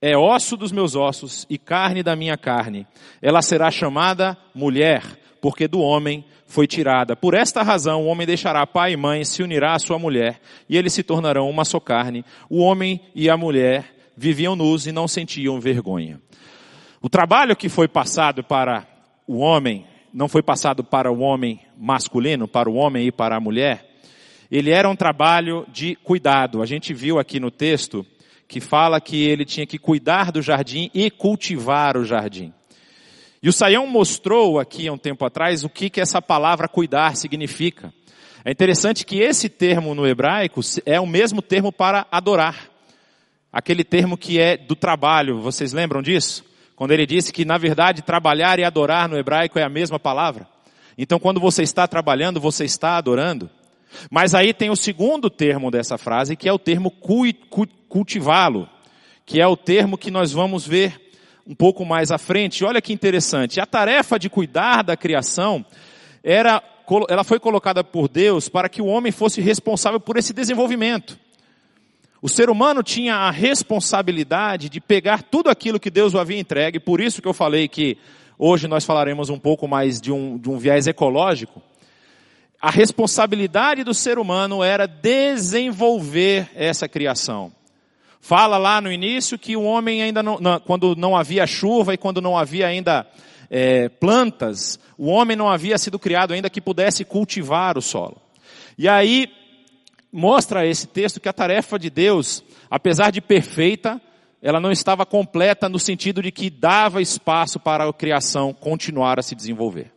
é 0.02 0.16
osso 0.16 0.54
dos 0.54 0.70
meus 0.70 0.94
ossos 0.94 1.46
e 1.48 1.56
carne 1.56 2.02
da 2.02 2.14
minha 2.14 2.36
carne. 2.36 2.86
Ela 3.22 3.40
será 3.40 3.70
chamada 3.70 4.36
mulher, 4.54 5.02
porque 5.40 5.66
do 5.66 5.80
homem 5.80 6.24
foi 6.46 6.66
tirada. 6.66 7.16
Por 7.16 7.32
esta 7.32 7.62
razão, 7.62 8.02
o 8.02 8.06
homem 8.06 8.26
deixará 8.26 8.66
pai 8.66 8.92
e 8.92 8.96
mãe, 8.98 9.24
se 9.24 9.42
unirá 9.42 9.74
à 9.74 9.78
sua 9.78 9.98
mulher, 9.98 10.40
e 10.68 10.76
eles 10.76 10.92
se 10.92 11.02
tornarão 11.02 11.48
uma 11.48 11.64
só 11.64 11.80
carne. 11.80 12.22
O 12.50 12.58
homem 12.58 13.00
e 13.14 13.30
a 13.30 13.36
mulher 13.36 13.94
viviam 14.14 14.54
nus 14.54 14.86
e 14.86 14.92
não 14.92 15.08
sentiam 15.08 15.58
vergonha. 15.58 16.20
O 17.00 17.08
trabalho 17.08 17.56
que 17.56 17.70
foi 17.70 17.88
passado 17.88 18.44
para 18.44 18.86
o 19.26 19.38
homem 19.38 19.86
não 20.14 20.28
foi 20.28 20.44
passado 20.44 20.84
para 20.84 21.11
o 21.11 21.19
homem 21.19 21.61
masculino, 21.76 22.46
para 22.46 22.70
o 22.70 22.75
homem 22.75 23.08
e 23.08 23.12
para 23.12 23.37
a 23.37 23.40
mulher, 23.40 23.90
ele 24.49 24.70
era 24.70 24.88
um 24.88 24.94
trabalho 24.94 25.66
de 25.72 25.96
cuidado. 25.96 26.62
A 26.62 26.66
gente 26.66 26.94
viu 26.94 27.19
aqui 27.19 27.40
no 27.40 27.50
texto 27.50 28.06
que 28.46 28.61
fala 28.61 29.00
que 29.00 29.20
ele 29.25 29.44
tinha 29.44 29.66
que 29.66 29.76
cuidar 29.76 30.31
do 30.31 30.40
jardim 30.40 30.88
e 30.94 31.11
cultivar 31.11 31.96
o 31.96 32.05
jardim. 32.05 32.52
E 33.43 33.49
o 33.49 33.52
Saião 33.52 33.88
mostrou 33.88 34.61
aqui 34.61 34.87
há 34.87 34.93
um 34.93 34.99
tempo 34.99 35.25
atrás 35.25 35.64
o 35.64 35.69
que, 35.69 35.90
que 35.90 36.00
essa 36.00 36.22
palavra 36.22 36.69
cuidar 36.69 37.17
significa. 37.17 37.93
É 38.44 38.52
interessante 38.52 39.05
que 39.05 39.19
esse 39.19 39.49
termo 39.49 39.96
no 39.96 40.06
hebraico 40.06 40.60
é 40.87 41.00
o 41.00 41.06
mesmo 41.06 41.43
termo 41.43 41.72
para 41.72 42.06
adorar. 42.12 42.70
Aquele 43.52 43.82
termo 43.82 44.17
que 44.17 44.38
é 44.38 44.56
do 44.56 44.76
trabalho, 44.76 45.40
vocês 45.40 45.72
lembram 45.72 46.00
disso? 46.00 46.44
Quando 46.76 46.90
ele 46.90 47.06
disse 47.06 47.32
que, 47.32 47.44
na 47.44 47.56
verdade, 47.56 48.02
trabalhar 48.02 48.58
e 48.58 48.64
adorar 48.64 49.08
no 49.08 49.16
hebraico 49.16 49.58
é 49.58 49.62
a 49.62 49.68
mesma 49.68 49.98
palavra. 49.98 50.46
Então, 50.96 51.18
quando 51.18 51.40
você 51.40 51.62
está 51.62 51.86
trabalhando, 51.86 52.40
você 52.40 52.64
está 52.64 52.96
adorando. 52.96 53.48
Mas 54.10 54.34
aí 54.34 54.52
tem 54.52 54.70
o 54.70 54.76
segundo 54.76 55.30
termo 55.30 55.70
dessa 55.70 55.96
frase, 55.96 56.36
que 56.36 56.48
é 56.48 56.52
o 56.52 56.58
termo 56.58 56.90
cultivá-lo, 57.88 58.68
que 59.24 59.40
é 59.40 59.46
o 59.46 59.56
termo 59.56 59.96
que 59.96 60.10
nós 60.10 60.32
vamos 60.32 60.66
ver 60.66 61.00
um 61.46 61.54
pouco 61.54 61.84
mais 61.84 62.10
à 62.10 62.18
frente. 62.18 62.64
Olha 62.64 62.82
que 62.82 62.92
interessante. 62.92 63.60
A 63.60 63.66
tarefa 63.66 64.18
de 64.18 64.28
cuidar 64.28 64.82
da 64.82 64.96
criação 64.96 65.64
era, 66.22 66.62
ela 67.08 67.22
foi 67.22 67.38
colocada 67.38 67.84
por 67.84 68.08
Deus 68.08 68.48
para 68.48 68.68
que 68.68 68.82
o 68.82 68.86
homem 68.86 69.12
fosse 69.12 69.40
responsável 69.40 70.00
por 70.00 70.16
esse 70.16 70.32
desenvolvimento. 70.32 71.18
O 72.24 72.28
ser 72.30 72.48
humano 72.48 72.82
tinha 72.82 73.16
a 73.16 73.30
responsabilidade 73.30 74.70
de 74.70 74.80
pegar 74.80 75.22
tudo 75.22 75.50
aquilo 75.50 75.78
que 75.78 75.90
Deus 75.90 76.14
o 76.14 76.18
havia 76.18 76.38
entregue, 76.38 76.80
por 76.80 76.98
isso 76.98 77.20
que 77.20 77.28
eu 77.28 77.34
falei 77.34 77.68
que 77.68 77.98
hoje 78.38 78.66
nós 78.66 78.82
falaremos 78.82 79.28
um 79.28 79.38
pouco 79.38 79.68
mais 79.68 80.00
de 80.00 80.10
um, 80.10 80.38
de 80.38 80.48
um 80.48 80.56
viés 80.56 80.86
ecológico. 80.86 81.60
A 82.58 82.70
responsabilidade 82.70 83.84
do 83.84 83.93
ser 83.93 84.19
humano 84.19 84.64
era 84.64 84.86
desenvolver 84.86 86.48
essa 86.54 86.88
criação. 86.88 87.52
Fala 88.22 88.56
lá 88.56 88.81
no 88.81 88.90
início 88.90 89.38
que 89.38 89.54
o 89.54 89.62
homem 89.62 90.00
ainda 90.00 90.22
não, 90.22 90.38
não 90.40 90.58
quando 90.60 90.96
não 90.96 91.14
havia 91.14 91.46
chuva 91.46 91.93
e 91.93 91.98
quando 91.98 92.22
não 92.22 92.38
havia 92.38 92.69
ainda 92.69 93.06
é, 93.50 93.90
plantas, 93.90 94.81
o 94.96 95.08
homem 95.08 95.36
não 95.36 95.50
havia 95.50 95.76
sido 95.76 95.98
criado 95.98 96.32
ainda 96.32 96.48
que 96.48 96.62
pudesse 96.62 97.04
cultivar 97.04 97.76
o 97.76 97.82
solo. 97.82 98.16
E 98.78 98.88
aí 98.88 99.28
mostra 100.14 100.64
esse 100.64 100.86
texto 100.86 101.18
que 101.18 101.28
a 101.28 101.32
tarefa 101.32 101.76
de 101.76 101.90
Deus, 101.90 102.44
apesar 102.70 103.10
de 103.10 103.20
perfeita, 103.20 104.00
ela 104.40 104.60
não 104.60 104.70
estava 104.70 105.04
completa 105.04 105.68
no 105.68 105.78
sentido 105.80 106.22
de 106.22 106.30
que 106.30 106.48
dava 106.48 107.02
espaço 107.02 107.58
para 107.58 107.88
a 107.88 107.92
criação 107.92 108.54
continuar 108.54 109.18
a 109.18 109.22
se 109.22 109.34
desenvolver. 109.34 109.90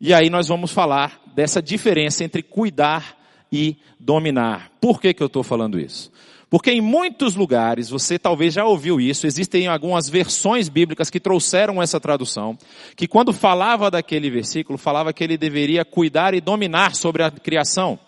E 0.00 0.14
aí 0.14 0.30
nós 0.30 0.48
vamos 0.48 0.72
falar 0.72 1.20
dessa 1.34 1.60
diferença 1.60 2.24
entre 2.24 2.42
cuidar 2.42 3.18
e 3.52 3.76
dominar. 4.00 4.70
Por 4.80 4.98
que, 4.98 5.12
que 5.12 5.22
eu 5.22 5.26
estou 5.26 5.42
falando 5.42 5.78
isso? 5.78 6.10
Porque 6.48 6.70
em 6.70 6.80
muitos 6.80 7.34
lugares, 7.34 7.90
você 7.90 8.18
talvez 8.18 8.54
já 8.54 8.64
ouviu 8.64 8.98
isso, 8.98 9.26
existem 9.26 9.66
algumas 9.66 10.08
versões 10.08 10.70
bíblicas 10.70 11.10
que 11.10 11.20
trouxeram 11.20 11.82
essa 11.82 12.00
tradução, 12.00 12.56
que 12.96 13.06
quando 13.06 13.34
falava 13.34 13.90
daquele 13.90 14.30
versículo, 14.30 14.78
falava 14.78 15.12
que 15.12 15.22
ele 15.22 15.36
deveria 15.36 15.84
cuidar 15.84 16.32
e 16.32 16.40
dominar 16.40 16.94
sobre 16.94 17.22
a 17.22 17.30
criação. 17.30 17.98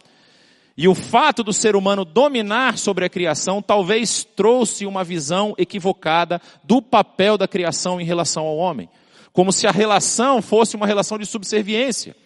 E 0.80 0.88
o 0.88 0.94
fato 0.94 1.44
do 1.44 1.52
ser 1.52 1.76
humano 1.76 2.06
dominar 2.06 2.78
sobre 2.78 3.04
a 3.04 3.08
criação 3.10 3.60
talvez 3.60 4.24
trouxe 4.24 4.86
uma 4.86 5.04
visão 5.04 5.54
equivocada 5.58 6.40
do 6.64 6.80
papel 6.80 7.36
da 7.36 7.46
criação 7.46 8.00
em 8.00 8.04
relação 8.06 8.46
ao 8.46 8.56
homem. 8.56 8.88
Como 9.30 9.52
se 9.52 9.66
a 9.66 9.70
relação 9.70 10.40
fosse 10.40 10.76
uma 10.76 10.86
relação 10.86 11.18
de 11.18 11.26
subserviência. 11.26 12.16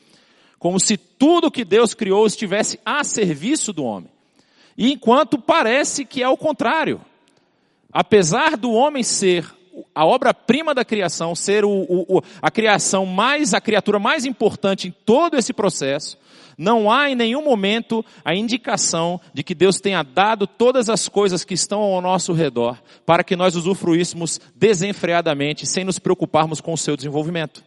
Como 0.56 0.78
se 0.78 0.96
tudo 0.96 1.50
que 1.50 1.64
Deus 1.64 1.94
criou 1.94 2.28
estivesse 2.28 2.78
a 2.86 3.02
serviço 3.02 3.72
do 3.72 3.82
homem. 3.82 4.08
E 4.78 4.92
enquanto 4.92 5.36
parece 5.36 6.04
que 6.04 6.22
é 6.22 6.28
o 6.28 6.36
contrário. 6.36 7.00
Apesar 7.92 8.56
do 8.56 8.70
homem 8.70 9.02
ser 9.02 9.52
a 9.92 10.06
obra-prima 10.06 10.72
da 10.72 10.84
criação, 10.84 11.34
ser 11.34 11.64
o, 11.64 11.70
o, 11.88 12.22
a 12.40 12.52
criação 12.52 13.04
mais, 13.04 13.52
a 13.52 13.60
criatura 13.60 13.98
mais 13.98 14.24
importante 14.24 14.86
em 14.86 14.94
todo 15.04 15.36
esse 15.36 15.52
processo, 15.52 16.16
não 16.56 16.90
há 16.90 17.10
em 17.10 17.14
nenhum 17.14 17.44
momento 17.44 18.04
a 18.24 18.34
indicação 18.34 19.20
de 19.32 19.42
que 19.42 19.54
Deus 19.54 19.80
tenha 19.80 20.02
dado 20.02 20.46
todas 20.46 20.88
as 20.88 21.08
coisas 21.08 21.44
que 21.44 21.54
estão 21.54 21.80
ao 21.80 22.00
nosso 22.00 22.32
redor 22.32 22.78
para 23.04 23.24
que 23.24 23.36
nós 23.36 23.56
usufruíssemos 23.56 24.40
desenfreadamente, 24.54 25.66
sem 25.66 25.84
nos 25.84 25.98
preocuparmos 25.98 26.60
com 26.60 26.72
o 26.72 26.78
seu 26.78 26.96
desenvolvimento. 26.96 27.64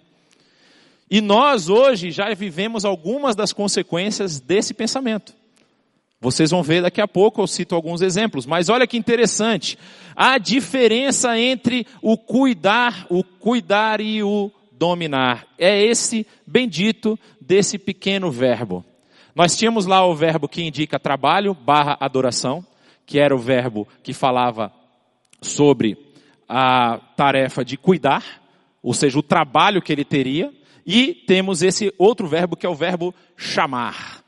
E 1.10 1.22
nós 1.22 1.70
hoje 1.70 2.12
já 2.12 2.34
vivemos 2.34 2.84
algumas 2.84 3.36
das 3.36 3.54
consequências 3.54 4.40
desse 4.40 4.74
pensamento. 4.74 5.34
Vocês 6.20 6.50
vão 6.50 6.64
ver 6.64 6.82
daqui 6.82 7.00
a 7.00 7.08
pouco, 7.08 7.42
eu 7.42 7.48
cito 7.48 7.76
alguns 7.76 8.02
exemplos, 8.02 8.46
mas 8.46 8.70
olha 8.70 8.88
que 8.88 8.98
interessante. 8.98 9.78
A 10.16 10.40
diferença 10.40 11.40
entre 11.40 11.86
o 12.02 12.18
cuidar, 12.18 13.06
o 13.10 13.24
cuidar 13.24 14.02
e 14.02 14.24
o 14.24 14.52
dominar. 14.72 15.46
É 15.58 15.80
esse 15.80 16.26
bendito 16.46 17.18
desse 17.48 17.78
pequeno 17.78 18.30
verbo. 18.30 18.84
Nós 19.34 19.56
tínhamos 19.56 19.86
lá 19.86 20.06
o 20.06 20.14
verbo 20.14 20.50
que 20.50 20.62
indica 20.62 21.00
trabalho 21.00 21.54
barra 21.54 21.98
adoração, 22.00 22.66
que 23.06 23.20
era 23.20 23.34
o 23.34 23.40
verbo 23.40 23.88
que 24.04 24.14
falava 24.14 24.72
sobre 25.42 25.98
a 26.50 27.00
tarefa 27.16 27.64
de 27.64 27.78
cuidar, 27.78 28.24
ou 28.84 28.94
seja, 28.94 29.18
o 29.18 29.24
trabalho 29.24 29.82
que 29.82 29.94
ele 29.94 30.04
teria, 30.04 30.54
e 30.86 31.14
temos 31.14 31.62
esse 31.62 31.94
outro 31.98 32.28
verbo 32.28 32.56
que 32.58 32.66
é 32.66 32.70
o 32.70 32.76
verbo 32.76 33.16
chamar. 33.38 34.24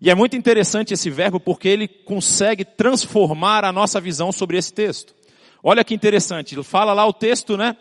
E 0.00 0.10
é 0.10 0.14
muito 0.14 0.36
interessante 0.36 0.92
esse 0.92 1.08
verbo 1.08 1.40
porque 1.40 1.68
ele 1.68 1.88
consegue 1.88 2.64
transformar 2.64 3.64
a 3.64 3.72
nossa 3.72 4.00
visão 4.00 4.30
sobre 4.30 4.58
esse 4.58 4.72
texto. 4.72 5.14
Olha 5.62 5.82
que 5.82 5.94
interessante, 5.94 6.62
fala 6.62 6.92
lá 6.92 7.06
o 7.06 7.12
texto, 7.12 7.56
né? 7.56 7.76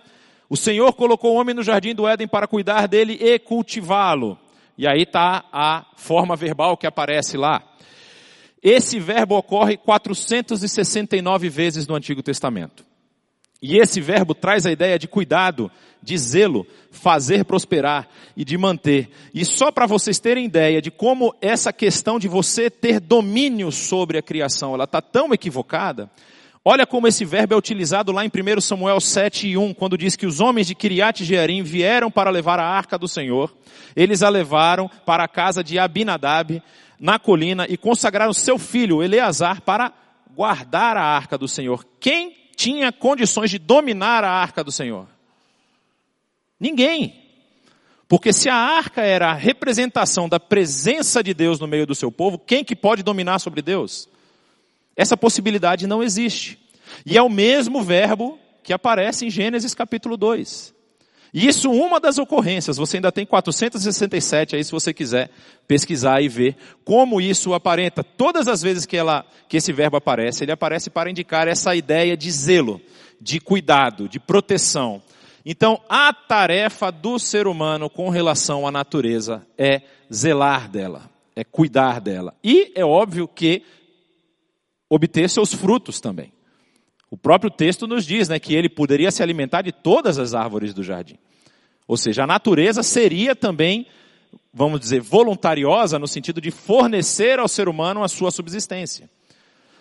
O 0.49 0.55
Senhor 0.55 0.93
colocou 0.93 1.33
o 1.33 1.39
homem 1.39 1.53
no 1.53 1.61
jardim 1.61 1.93
do 1.93 2.07
Éden 2.07 2.27
para 2.27 2.47
cuidar 2.47 2.87
dele 2.87 3.17
e 3.19 3.37
cultivá-lo. 3.37 4.37
E 4.77 4.87
aí 4.87 5.03
está 5.03 5.45
a 5.51 5.85
forma 5.95 6.35
verbal 6.35 6.77
que 6.77 6.85
aparece 6.85 7.35
lá. 7.35 7.63
Esse 8.61 8.99
verbo 8.99 9.35
ocorre 9.35 9.77
469 9.77 11.49
vezes 11.49 11.87
no 11.87 11.95
Antigo 11.95 12.21
Testamento. 12.21 12.85
E 13.61 13.77
esse 13.77 13.99
verbo 13.99 14.35
traz 14.35 14.65
a 14.65 14.71
ideia 14.71 14.99
de 14.99 15.07
cuidado, 15.07 15.71
de 16.01 16.15
zelo, 16.17 16.65
fazer 16.91 17.43
prosperar 17.43 18.07
e 18.35 18.45
de 18.45 18.57
manter. 18.57 19.09
E 19.33 19.43
só 19.43 19.71
para 19.71 19.87
vocês 19.87 20.19
terem 20.19 20.45
ideia 20.45 20.81
de 20.81 20.91
como 20.91 21.33
essa 21.41 21.73
questão 21.73 22.19
de 22.19 22.27
você 22.27 22.69
ter 22.69 22.99
domínio 22.99 23.71
sobre 23.71 24.19
a 24.19 24.21
criação, 24.21 24.75
ela 24.75 24.83
está 24.83 25.01
tão 25.01 25.33
equivocada. 25.33 26.09
Olha 26.69 26.85
como 26.85 27.07
esse 27.07 27.23
verbo 27.23 27.53
é 27.53 27.57
utilizado 27.57 28.11
lá 28.11 28.25
em 28.25 28.27
1 28.27 28.59
Samuel 28.59 28.99
7 28.99 29.47
e 29.47 29.57
1, 29.57 29.73
quando 29.73 29.97
diz 29.97 30.17
que 30.17 30.25
os 30.25 30.41
homens 30.41 30.67
de 30.67 30.75
Kiriat 30.75 31.23
Jearim 31.23 31.63
vieram 31.63 32.11
para 32.11 32.29
levar 32.29 32.59
a 32.59 32.67
arca 32.67 32.97
do 32.97 33.07
Senhor. 33.07 33.55
Eles 33.95 34.21
a 34.21 34.27
levaram 34.27 34.91
para 35.05 35.23
a 35.23 35.29
casa 35.29 35.63
de 35.63 35.79
Abinadab, 35.79 36.61
na 36.99 37.17
colina, 37.17 37.65
e 37.69 37.77
consagraram 37.77 38.33
seu 38.33 38.59
filho, 38.59 39.01
Eleazar, 39.01 39.61
para 39.61 39.93
guardar 40.35 40.97
a 40.97 41.03
arca 41.05 41.37
do 41.37 41.47
Senhor. 41.47 41.87
Quem 42.01 42.35
tinha 42.57 42.91
condições 42.91 43.49
de 43.49 43.59
dominar 43.59 44.25
a 44.25 44.29
arca 44.29 44.61
do 44.61 44.71
Senhor? 44.73 45.07
Ninguém. 46.59 47.15
Porque 48.09 48.33
se 48.33 48.49
a 48.49 48.55
arca 48.55 49.01
era 49.03 49.29
a 49.29 49.33
representação 49.33 50.27
da 50.27 50.37
presença 50.37 51.23
de 51.23 51.33
Deus 51.33 51.61
no 51.61 51.65
meio 51.65 51.87
do 51.87 51.95
seu 51.95 52.11
povo, 52.11 52.37
quem 52.37 52.61
que 52.61 52.75
pode 52.75 53.03
dominar 53.03 53.39
sobre 53.39 53.61
Deus? 53.61 54.09
Essa 54.97 55.15
possibilidade 55.15 55.85
não 55.85 56.01
existe. 56.01 56.59
E 57.05 57.15
é 57.15 57.21
o 57.21 57.29
mesmo 57.29 57.83
verbo 57.83 58.39
que 58.63 58.73
aparece 58.73 59.25
em 59.25 59.29
Gênesis 59.29 59.75
capítulo 59.75 60.17
2. 60.17 60.75
E 61.33 61.47
isso 61.47 61.69
uma 61.69 61.99
das 61.99 62.17
ocorrências, 62.17 62.77
você 62.77 62.97
ainda 62.97 63.11
tem 63.11 63.25
467 63.25 64.55
aí 64.55 64.63
se 64.63 64.71
você 64.71 64.93
quiser 64.93 65.29
pesquisar 65.67 66.21
e 66.21 66.27
ver 66.27 66.55
como 66.83 67.21
isso 67.21 67.53
aparenta. 67.53 68.03
Todas 68.03 68.47
as 68.47 68.61
vezes 68.61 68.85
que 68.85 68.97
ela 68.97 69.25
que 69.47 69.57
esse 69.57 69.71
verbo 69.71 69.97
aparece, 69.97 70.43
ele 70.43 70.51
aparece 70.51 70.89
para 70.89 71.11
indicar 71.11 71.47
essa 71.47 71.75
ideia 71.75 72.17
de 72.17 72.31
zelo, 72.31 72.81
de 73.21 73.39
cuidado, 73.39 74.09
de 74.09 74.19
proteção. 74.19 75.01
Então, 75.45 75.79
a 75.87 76.11
tarefa 76.11 76.91
do 76.91 77.19
ser 77.19 77.47
humano 77.47 77.89
com 77.89 78.09
relação 78.09 78.67
à 78.67 78.71
natureza 78.71 79.45
é 79.57 79.81
zelar 80.11 80.69
dela, 80.69 81.09
é 81.35 81.43
cuidar 81.43 82.01
dela. 82.01 82.33
E 82.43 82.71
é 82.75 82.83
óbvio 82.83 83.27
que 83.27 83.63
obter 84.89 85.29
seus 85.29 85.53
frutos 85.53 85.99
também. 85.99 86.31
O 87.09 87.17
próprio 87.17 87.49
texto 87.49 87.87
nos 87.87 88.05
diz 88.05 88.27
né, 88.27 88.39
que 88.39 88.53
ele 88.53 88.69
poderia 88.69 89.11
se 89.11 89.23
alimentar 89.23 89.61
de 89.61 89.71
todas 89.71 90.19
as 90.19 90.33
árvores 90.33 90.73
do 90.73 90.83
jardim. 90.83 91.17
Ou 91.87 91.95
seja, 91.95 92.23
a 92.23 92.27
natureza 92.27 92.83
seria 92.83 93.33
também, 93.33 93.87
vamos 94.53 94.79
dizer, 94.79 95.01
voluntariosa 95.01 95.97
no 95.97 96.07
sentido 96.07 96.41
de 96.41 96.51
fornecer 96.51 97.39
ao 97.39 97.47
ser 97.47 97.69
humano 97.69 98.03
a 98.03 98.09
sua 98.09 98.29
subsistência. 98.29 99.09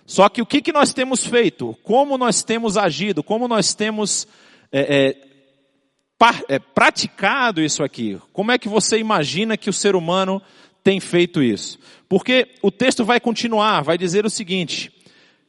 Só 0.07 0.29
que 0.29 0.41
o 0.41 0.47
que, 0.47 0.63
que 0.63 0.73
nós 0.73 0.95
temos 0.95 1.27
feito? 1.27 1.77
Como 1.83 2.17
nós 2.17 2.45
temos 2.45 2.77
agido? 2.77 3.25
Como 3.25 3.49
nós 3.49 3.75
temos 3.75 4.29
é, 4.71 5.09
é, 5.09 6.55
é, 6.55 6.59
praticado 6.61 7.61
isso 7.61 7.83
aqui? 7.83 8.21
Como 8.33 8.53
é 8.53 8.59
que 8.59 8.69
você 8.69 8.99
imagina 8.99 9.57
que 9.57 9.69
o 9.69 9.73
ser 9.73 9.97
humano 9.97 10.41
tem 10.85 11.01
feito 11.01 11.43
isso? 11.43 11.77
Porque 12.09 12.55
o 12.63 12.71
texto 12.71 13.05
vai 13.05 13.19
continuar, 13.19 13.83
vai 13.83 13.99
dizer 13.99 14.25
o 14.25 14.31
seguinte: 14.31 14.93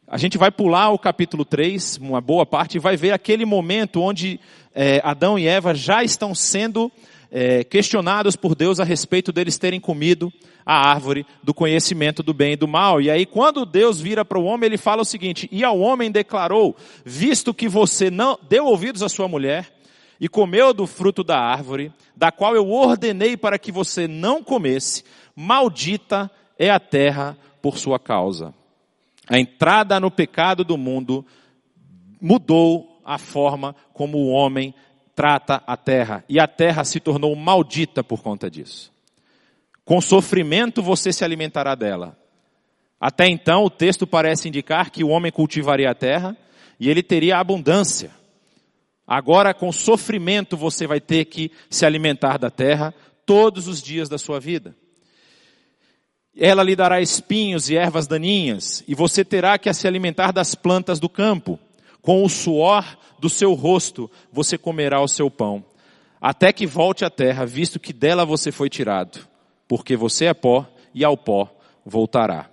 a 0.10 0.18
gente 0.18 0.38
vai 0.38 0.50
pular 0.50 0.92
o 0.92 0.98
capítulo 0.98 1.44
3, 1.44 1.98
uma 1.98 2.22
boa 2.22 2.46
parte, 2.46 2.78
e 2.78 2.80
vai 2.80 2.96
ver 2.96 3.12
aquele 3.12 3.46
momento 3.46 4.02
onde 4.02 4.40
é, 4.74 5.02
Adão 5.04 5.38
e 5.38 5.46
Eva 5.46 5.76
já 5.76 6.02
estão 6.02 6.34
sendo 6.34 6.90
é, 7.30 7.66
questionados 7.66 8.38
por 8.38 8.56
Deus 8.56 8.80
a 8.80 8.86
respeito 8.86 9.34
deles 9.34 9.58
terem 9.58 9.82
comido 9.82 10.32
a 10.66 10.90
árvore 10.90 11.26
do 11.44 11.54
conhecimento 11.54 12.24
do 12.24 12.34
bem 12.34 12.54
e 12.54 12.56
do 12.56 12.70
mal. 12.70 13.02
E 13.02 13.12
aí, 13.12 13.26
quando 13.26 13.66
Deus 13.66 14.00
vira 14.00 14.24
para 14.24 14.40
o 14.40 14.46
homem, 14.46 14.68
ele 14.68 14.78
fala 14.78 15.02
o 15.02 15.06
seguinte: 15.06 15.50
E 15.52 15.62
ao 15.62 15.78
homem 15.78 16.10
declarou: 16.10 16.74
Visto 17.04 17.54
que 17.54 17.68
você 17.68 18.10
não 18.10 18.40
deu 18.48 18.66
ouvidos 18.66 19.04
à 19.04 19.10
sua 19.10 19.28
mulher 19.28 19.70
e 20.22 20.30
comeu 20.30 20.74
do 20.74 20.88
fruto 20.88 21.22
da 21.22 21.38
árvore, 21.38 21.92
da 22.16 22.32
qual 22.32 22.56
eu 22.56 22.70
ordenei 22.70 23.36
para 23.36 23.60
que 23.60 23.74
você 23.74 24.08
não 24.08 24.42
comesse, 24.42 25.04
maldita 25.36 26.32
é 26.58 26.70
a 26.70 26.80
terra 26.80 27.38
por 27.62 27.78
sua 27.78 28.00
causa. 28.00 28.54
A 29.30 29.38
entrada 29.38 30.00
no 30.00 30.10
pecado 30.10 30.64
do 30.64 30.78
mundo 30.78 31.26
mudou 32.22 33.02
a 33.04 33.18
forma 33.18 33.76
como 33.94 34.18
o 34.18 34.30
homem 34.30 34.74
trata 35.16 35.64
a 35.66 35.76
terra. 35.76 36.24
E 36.30 36.40
a 36.40 36.48
terra 36.48 36.84
se 36.84 37.00
tornou 37.00 37.36
maldita 37.36 38.04
por 38.04 38.22
conta 38.22 38.50
disso. 38.50 38.92
Com 39.84 40.02
sofrimento 40.02 40.82
você 40.82 41.12
se 41.12 41.24
alimentará 41.24 41.74
dela. 41.76 42.18
Até 43.00 43.28
então 43.28 43.64
o 43.64 43.70
texto 43.70 44.08
parece 44.08 44.48
indicar 44.48 44.92
que 44.92 45.04
o 45.04 45.10
homem 45.10 45.32
cultivaria 45.32 45.90
a 45.90 45.96
terra 45.96 46.36
e 46.80 46.90
ele 46.90 47.04
teria 47.04 47.38
abundância. 47.38 48.12
Agora 49.06 49.54
com 49.54 49.72
sofrimento 49.72 50.58
você 50.58 50.86
vai 50.86 51.00
ter 51.00 51.26
que 51.26 51.52
se 51.70 51.86
alimentar 51.86 52.38
da 52.38 52.50
terra 52.50 52.94
todos 53.26 53.68
os 53.68 53.82
dias 53.82 54.10
da 54.10 54.18
sua 54.18 54.40
vida. 54.40 54.76
Ela 56.40 56.62
lhe 56.62 56.76
dará 56.76 57.02
espinhos 57.02 57.70
e 57.70 57.76
ervas 57.76 58.06
daninhas, 58.06 58.84
e 58.88 58.94
você 58.94 59.26
terá 59.26 59.58
que 59.58 59.74
se 59.74 59.88
alimentar 59.88 60.32
das 60.32 60.54
plantas 60.54 61.00
do 61.00 61.10
campo. 61.10 61.60
Com 62.02 62.24
o 62.24 62.30
suor 62.30 62.98
do 63.20 63.28
seu 63.30 63.54
rosto 63.54 64.10
você 64.32 64.58
comerá 64.58 65.02
o 65.02 65.08
seu 65.08 65.32
pão, 65.32 65.66
até 66.22 66.54
que 66.54 66.68
volte 66.68 67.04
à 67.04 67.10
terra, 67.10 67.46
visto 67.46 67.80
que 67.80 67.92
dela 67.92 68.24
você 68.24 68.52
foi 68.52 68.70
tirado, 68.70 69.20
porque 69.68 69.96
você 69.96 70.26
é 70.26 70.34
pó 70.34 70.66
e 70.94 71.04
ao 71.04 71.18
pó 71.18 71.50
voltará. 71.86 72.50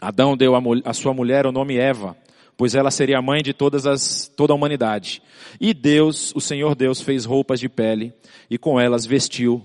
Adão 0.00 0.36
deu 0.36 0.52
a, 0.84 0.92
sua 0.92 1.14
mulher 1.14 1.46
o 1.46 1.52
nome 1.52 1.78
Eva, 1.78 2.14
pois 2.56 2.74
ela 2.74 2.90
seria 2.90 3.18
a 3.18 3.22
mãe 3.22 3.42
de 3.42 3.54
todas 3.54 3.86
as, 3.86 4.30
toda 4.36 4.52
a 4.52 4.56
humanidade. 4.56 5.22
E 5.58 5.72
Deus, 5.72 6.34
o 6.34 6.40
Senhor 6.40 6.74
Deus, 6.74 7.00
fez 7.00 7.24
roupas 7.24 7.60
de 7.60 7.68
pele 7.68 8.12
e 8.50 8.58
com 8.58 8.78
elas 8.78 9.06
vestiu 9.06 9.64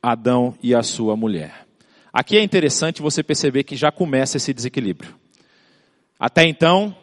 Adão 0.00 0.54
e 0.62 0.74
a 0.74 0.82
sua 0.82 1.16
mulher. 1.16 1.63
Aqui 2.14 2.38
é 2.38 2.42
interessante 2.44 3.02
você 3.02 3.24
perceber 3.24 3.64
que 3.64 3.74
já 3.74 3.90
começa 3.90 4.36
esse 4.36 4.54
desequilíbrio. 4.54 5.16
Até 6.16 6.46
então, 6.46 6.96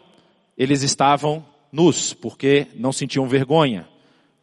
eles 0.57 0.83
estavam 0.83 1.45
nus, 1.69 2.13
porque 2.13 2.67
não 2.75 2.93
sentiam 2.93 3.27
vergonha, 3.27 3.85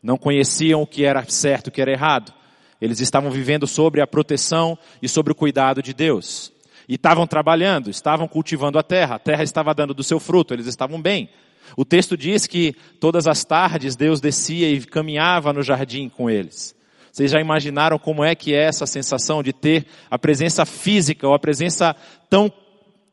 não 0.02 0.18
conheciam 0.18 0.82
o 0.82 0.87
que 0.87 1.06
era 1.06 1.25
certo, 1.25 1.68
o 1.68 1.70
que 1.70 1.80
era 1.80 1.90
errado. 1.90 2.34
Eles 2.82 3.00
estavam 3.00 3.30
vivendo 3.30 3.66
sobre 3.66 4.02
a 4.02 4.06
proteção 4.06 4.78
e 5.00 5.08
sobre 5.08 5.32
o 5.32 5.34
cuidado 5.34 5.82
de 5.82 5.94
Deus. 5.94 6.52
E 6.87 6.96
estavam 6.96 7.26
trabalhando, 7.26 7.88
estavam 7.88 8.28
cultivando 8.28 8.78
a 8.78 8.82
terra, 8.82 9.14
a 9.14 9.18
terra 9.18 9.42
estava 9.42 9.75
dando 9.75 9.94
do 9.94 10.04
seu 10.04 10.20
fruto, 10.20 10.52
eles 10.52 10.66
estavam 10.66 11.00
bem. 11.00 11.30
O 11.78 11.84
texto 11.84 12.14
diz 12.14 12.46
que 12.46 12.76
todas 13.00 13.26
as 13.26 13.42
tardes 13.42 13.96
Deus 13.96 14.20
descia 14.20 14.70
e 14.70 14.84
caminhava 14.84 15.50
no 15.50 15.62
jardim 15.62 16.10
com 16.10 16.28
eles. 16.28 16.76
Vocês 17.12 17.30
já 17.30 17.40
imaginaram 17.40 17.98
como 17.98 18.24
é 18.24 18.34
que 18.34 18.54
é 18.54 18.64
essa 18.64 18.86
sensação 18.86 19.42
de 19.42 19.52
ter 19.52 19.86
a 20.10 20.18
presença 20.18 20.64
física 20.64 21.26
ou 21.26 21.34
a 21.34 21.38
presença 21.38 21.94
tão, 22.28 22.52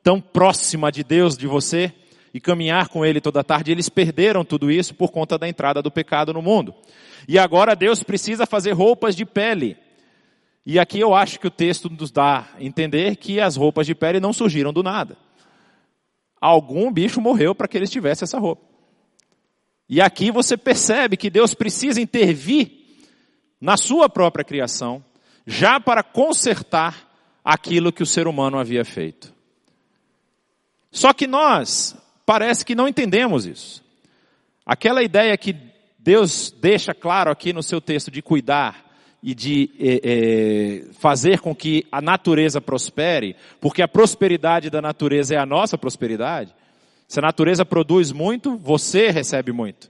tão 0.03 0.19
próxima 0.19 0.91
de 0.91 1.03
Deus 1.03 1.37
de 1.37 1.47
você 1.47 1.91
e 2.33 2.39
caminhar 2.39 2.89
com 2.89 3.05
Ele 3.05 3.21
toda 3.21 3.43
tarde? 3.43 3.71
Eles 3.71 3.89
perderam 3.89 4.43
tudo 4.43 4.69
isso 4.69 4.93
por 4.93 5.11
conta 5.11 5.37
da 5.37 5.47
entrada 5.47 5.81
do 5.81 5.91
pecado 5.91 6.33
no 6.33 6.41
mundo. 6.41 6.73
E 7.27 7.39
agora 7.39 7.75
Deus 7.75 8.03
precisa 8.03 8.45
fazer 8.45 8.73
roupas 8.73 9.15
de 9.15 9.25
pele. 9.25 9.77
E 10.65 10.79
aqui 10.79 10.99
eu 10.99 11.13
acho 11.13 11.39
que 11.39 11.47
o 11.47 11.51
texto 11.51 11.89
nos 11.89 12.11
dá 12.11 12.47
a 12.55 12.63
entender 12.63 13.15
que 13.15 13.39
as 13.39 13.55
roupas 13.55 13.85
de 13.85 13.93
pele 13.93 14.19
não 14.19 14.33
surgiram 14.33 14.73
do 14.73 14.81
nada. 14.81 15.17
Algum 16.41 16.91
bicho 16.91 17.21
morreu 17.21 17.55
para 17.55 17.67
que 17.67 17.77
eles 17.77 17.89
tivessem 17.89 18.25
essa 18.25 18.39
roupa. 18.39 18.63
E 19.87 20.01
aqui 20.01 20.31
você 20.31 20.57
percebe 20.57 21.17
que 21.17 21.29
Deus 21.29 21.53
precisa 21.53 22.01
intervir 22.01 22.84
na 23.59 23.77
sua 23.77 24.09
própria 24.09 24.43
criação, 24.43 25.03
já 25.45 25.79
para 25.79 26.03
consertar 26.03 27.09
aquilo 27.43 27.91
que 27.91 28.03
o 28.03 28.05
ser 28.05 28.27
humano 28.27 28.57
havia 28.57 28.83
feito. 28.83 29.33
Só 30.91 31.13
que 31.13 31.27
nós 31.27 31.95
parece 32.25 32.65
que 32.65 32.73
não 32.73 32.87
entendemos 32.87 33.45
isso. 33.45 33.83
Aquela 34.65 35.03
ideia 35.03 35.37
que 35.37 35.55
Deus 35.99 36.53
deixa 36.59 36.93
claro 36.93 37.29
aqui 37.29 37.53
no 37.53 37.61
seu 37.61 37.79
texto 37.79 38.09
de 38.09 38.21
cuidar 38.21 38.85
e 39.21 39.33
de 39.33 39.71
é, 39.79 40.01
é, 40.03 40.93
fazer 40.93 41.39
com 41.39 41.55
que 41.55 41.85
a 41.91 41.99
natureza 41.99 42.61
prospere, 42.61 43.35
porque 43.59 43.81
a 43.81 43.87
prosperidade 43.87 44.69
da 44.69 44.81
natureza 44.81 45.35
é 45.35 45.37
a 45.37 45.45
nossa 45.45 45.77
prosperidade. 45.77 46.53
Se 47.07 47.19
a 47.19 47.23
natureza 47.23 47.65
produz 47.65 48.11
muito, 48.11 48.55
você 48.55 49.09
recebe 49.09 49.51
muito. 49.51 49.89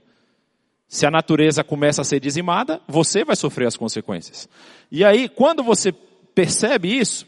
Se 0.88 1.04
a 1.06 1.10
natureza 1.10 1.64
começa 1.64 2.02
a 2.02 2.04
ser 2.04 2.20
dizimada, 2.20 2.80
você 2.86 3.24
vai 3.24 3.34
sofrer 3.36 3.66
as 3.66 3.76
consequências. 3.76 4.48
E 4.90 5.04
aí, 5.04 5.28
quando 5.28 5.62
você 5.62 5.92
percebe 6.34 6.96
isso, 6.96 7.26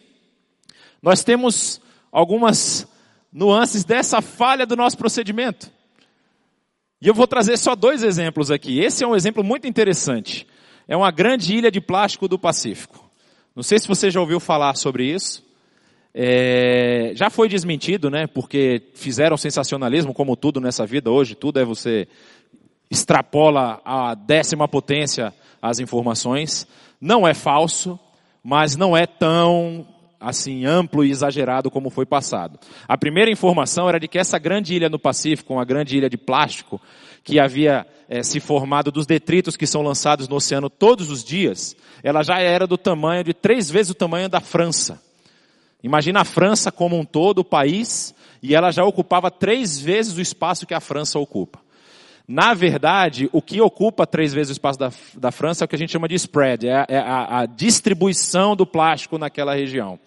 nós 1.02 1.24
temos 1.24 1.80
algumas 2.12 2.86
nuances 3.32 3.84
dessa 3.84 4.22
falha 4.22 4.64
do 4.64 4.76
nosso 4.76 4.96
procedimento. 4.96 5.70
E 7.00 7.08
eu 7.08 7.14
vou 7.14 7.26
trazer 7.26 7.56
só 7.56 7.74
dois 7.74 8.02
exemplos 8.02 8.50
aqui. 8.50 8.80
Esse 8.80 9.04
é 9.04 9.06
um 9.06 9.16
exemplo 9.16 9.42
muito 9.42 9.66
interessante 9.66 10.46
é 10.88 10.96
uma 10.96 11.10
grande 11.10 11.54
ilha 11.54 11.70
de 11.70 11.80
plástico 11.82 12.26
do 12.26 12.38
Pacífico. 12.38 13.08
Não 13.54 13.62
sei 13.62 13.78
se 13.78 13.86
você 13.86 14.10
já 14.10 14.20
ouviu 14.20 14.40
falar 14.40 14.74
sobre 14.74 15.04
isso. 15.04 15.46
É, 16.14 17.12
já 17.14 17.28
foi 17.28 17.48
desmentido, 17.48 18.10
né? 18.10 18.26
Porque 18.26 18.82
fizeram 18.94 19.36
sensacionalismo, 19.36 20.14
como 20.14 20.34
tudo 20.34 20.60
nessa 20.60 20.86
vida 20.86 21.10
hoje, 21.10 21.34
tudo 21.34 21.60
é 21.60 21.64
você 21.64 22.08
extrapola 22.90 23.80
a 23.84 24.14
décima 24.14 24.66
potência 24.68 25.34
as 25.60 25.78
informações. 25.78 26.66
Não 27.00 27.26
é 27.26 27.34
falso, 27.34 27.98
mas 28.42 28.76
não 28.76 28.96
é 28.96 29.06
tão 29.06 29.86
assim 30.20 30.64
amplo 30.64 31.04
e 31.04 31.10
exagerado 31.10 31.70
como 31.70 31.90
foi 31.90 32.04
passado. 32.04 32.58
A 32.88 32.98
primeira 32.98 33.30
informação 33.30 33.88
era 33.88 34.00
de 34.00 34.08
que 34.08 34.18
essa 34.18 34.38
grande 34.38 34.74
ilha 34.74 34.88
no 34.88 34.98
Pacífico, 34.98 35.54
uma 35.54 35.64
grande 35.64 35.96
ilha 35.96 36.10
de 36.10 36.16
plástico, 36.16 36.80
que 37.22 37.38
havia 37.38 37.86
é, 38.08 38.22
se 38.22 38.40
formado 38.40 38.90
dos 38.90 39.06
detritos 39.06 39.56
que 39.56 39.66
são 39.66 39.82
lançados 39.82 40.28
no 40.28 40.36
oceano 40.36 40.68
todos 40.68 41.10
os 41.10 41.22
dias, 41.22 41.76
ela 42.02 42.22
já 42.22 42.40
era 42.40 42.66
do 42.66 42.78
tamanho 42.78 43.22
de 43.22 43.34
três 43.34 43.70
vezes 43.70 43.90
o 43.90 43.94
tamanho 43.94 44.28
da 44.28 44.40
França. 44.40 45.00
Imagina 45.82 46.22
a 46.22 46.24
França 46.24 46.72
como 46.72 46.98
um 46.98 47.04
todo, 47.04 47.40
o 47.40 47.44
país, 47.44 48.14
e 48.42 48.54
ela 48.54 48.72
já 48.72 48.84
ocupava 48.84 49.30
três 49.30 49.78
vezes 49.78 50.16
o 50.16 50.20
espaço 50.20 50.66
que 50.66 50.74
a 50.74 50.80
França 50.80 51.18
ocupa. 51.18 51.60
Na 52.28 52.52
verdade, 52.52 53.28
o 53.32 53.40
que 53.40 53.58
ocupa 53.58 54.06
três 54.06 54.34
vezes 54.34 54.50
o 54.50 54.52
espaço 54.52 54.78
da, 54.78 54.92
da 55.16 55.32
França 55.32 55.64
é 55.64 55.66
o 55.66 55.68
que 55.68 55.74
a 55.74 55.78
gente 55.78 55.92
chama 55.92 56.06
de 56.06 56.14
spread, 56.14 56.68
é, 56.68 56.84
é 56.86 56.98
a, 56.98 57.40
a 57.40 57.46
distribuição 57.46 58.54
do 58.54 58.66
plástico 58.66 59.16
naquela 59.16 59.54
região 59.54 59.98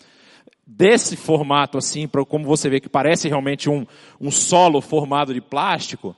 desse 0.74 1.18
formato 1.18 1.78
assim, 1.78 2.08
como 2.08 2.46
você 2.46 2.70
vê 2.70 2.80
que 2.80 2.88
parece 2.88 3.28
realmente 3.28 3.70
um, 3.70 3.86
um 4.20 4.32
solo 4.32 4.80
formado 4.80 5.34
de 5.34 5.42
plástico, 5.42 6.16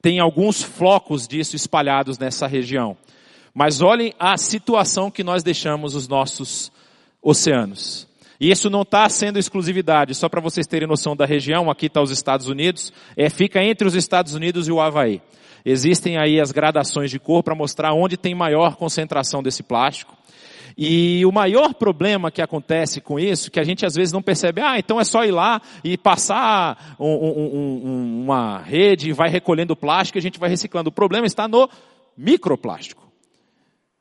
tem 0.00 0.20
alguns 0.20 0.62
flocos 0.62 1.26
disso 1.26 1.56
espalhados 1.56 2.18
nessa 2.18 2.46
região. 2.46 2.96
Mas 3.52 3.80
olhem 3.80 4.14
a 4.18 4.36
situação 4.36 5.10
que 5.10 5.24
nós 5.24 5.42
deixamos 5.42 5.94
os 5.94 6.06
nossos 6.06 6.70
oceanos. 7.20 8.06
E 8.40 8.50
isso 8.50 8.68
não 8.68 8.82
está 8.82 9.08
sendo 9.08 9.38
exclusividade, 9.38 10.14
só 10.14 10.28
para 10.28 10.40
vocês 10.40 10.66
terem 10.66 10.88
noção 10.88 11.16
da 11.16 11.24
região, 11.24 11.70
aqui 11.70 11.86
está 11.86 12.02
os 12.02 12.10
Estados 12.10 12.48
Unidos, 12.48 12.92
é, 13.16 13.30
fica 13.30 13.62
entre 13.62 13.86
os 13.86 13.94
Estados 13.94 14.34
Unidos 14.34 14.68
e 14.68 14.72
o 14.72 14.80
Havaí. 14.80 15.22
Existem 15.64 16.16
aí 16.16 16.40
as 16.40 16.52
gradações 16.52 17.10
de 17.10 17.18
cor 17.18 17.42
para 17.42 17.54
mostrar 17.54 17.92
onde 17.92 18.16
tem 18.16 18.34
maior 18.34 18.76
concentração 18.76 19.42
desse 19.42 19.62
plástico. 19.62 20.16
E 20.78 21.24
o 21.24 21.32
maior 21.32 21.72
problema 21.72 22.30
que 22.30 22.42
acontece 22.42 23.00
com 23.00 23.18
isso, 23.18 23.50
que 23.50 23.58
a 23.58 23.64
gente 23.64 23.86
às 23.86 23.94
vezes 23.94 24.12
não 24.12 24.20
percebe, 24.20 24.60
ah, 24.60 24.78
então 24.78 25.00
é 25.00 25.04
só 25.04 25.24
ir 25.24 25.30
lá 25.30 25.60
e 25.82 25.96
passar 25.96 26.96
um, 27.00 27.08
um, 27.08 27.56
um, 27.56 28.22
uma 28.24 28.58
rede 28.58 29.12
vai 29.12 29.30
recolhendo 29.30 29.74
plástico 29.74 30.18
e 30.18 30.20
a 30.20 30.22
gente 30.22 30.38
vai 30.38 30.50
reciclando. 30.50 30.90
O 30.90 30.92
problema 30.92 31.26
está 31.26 31.48
no 31.48 31.68
microplástico. 32.16 33.06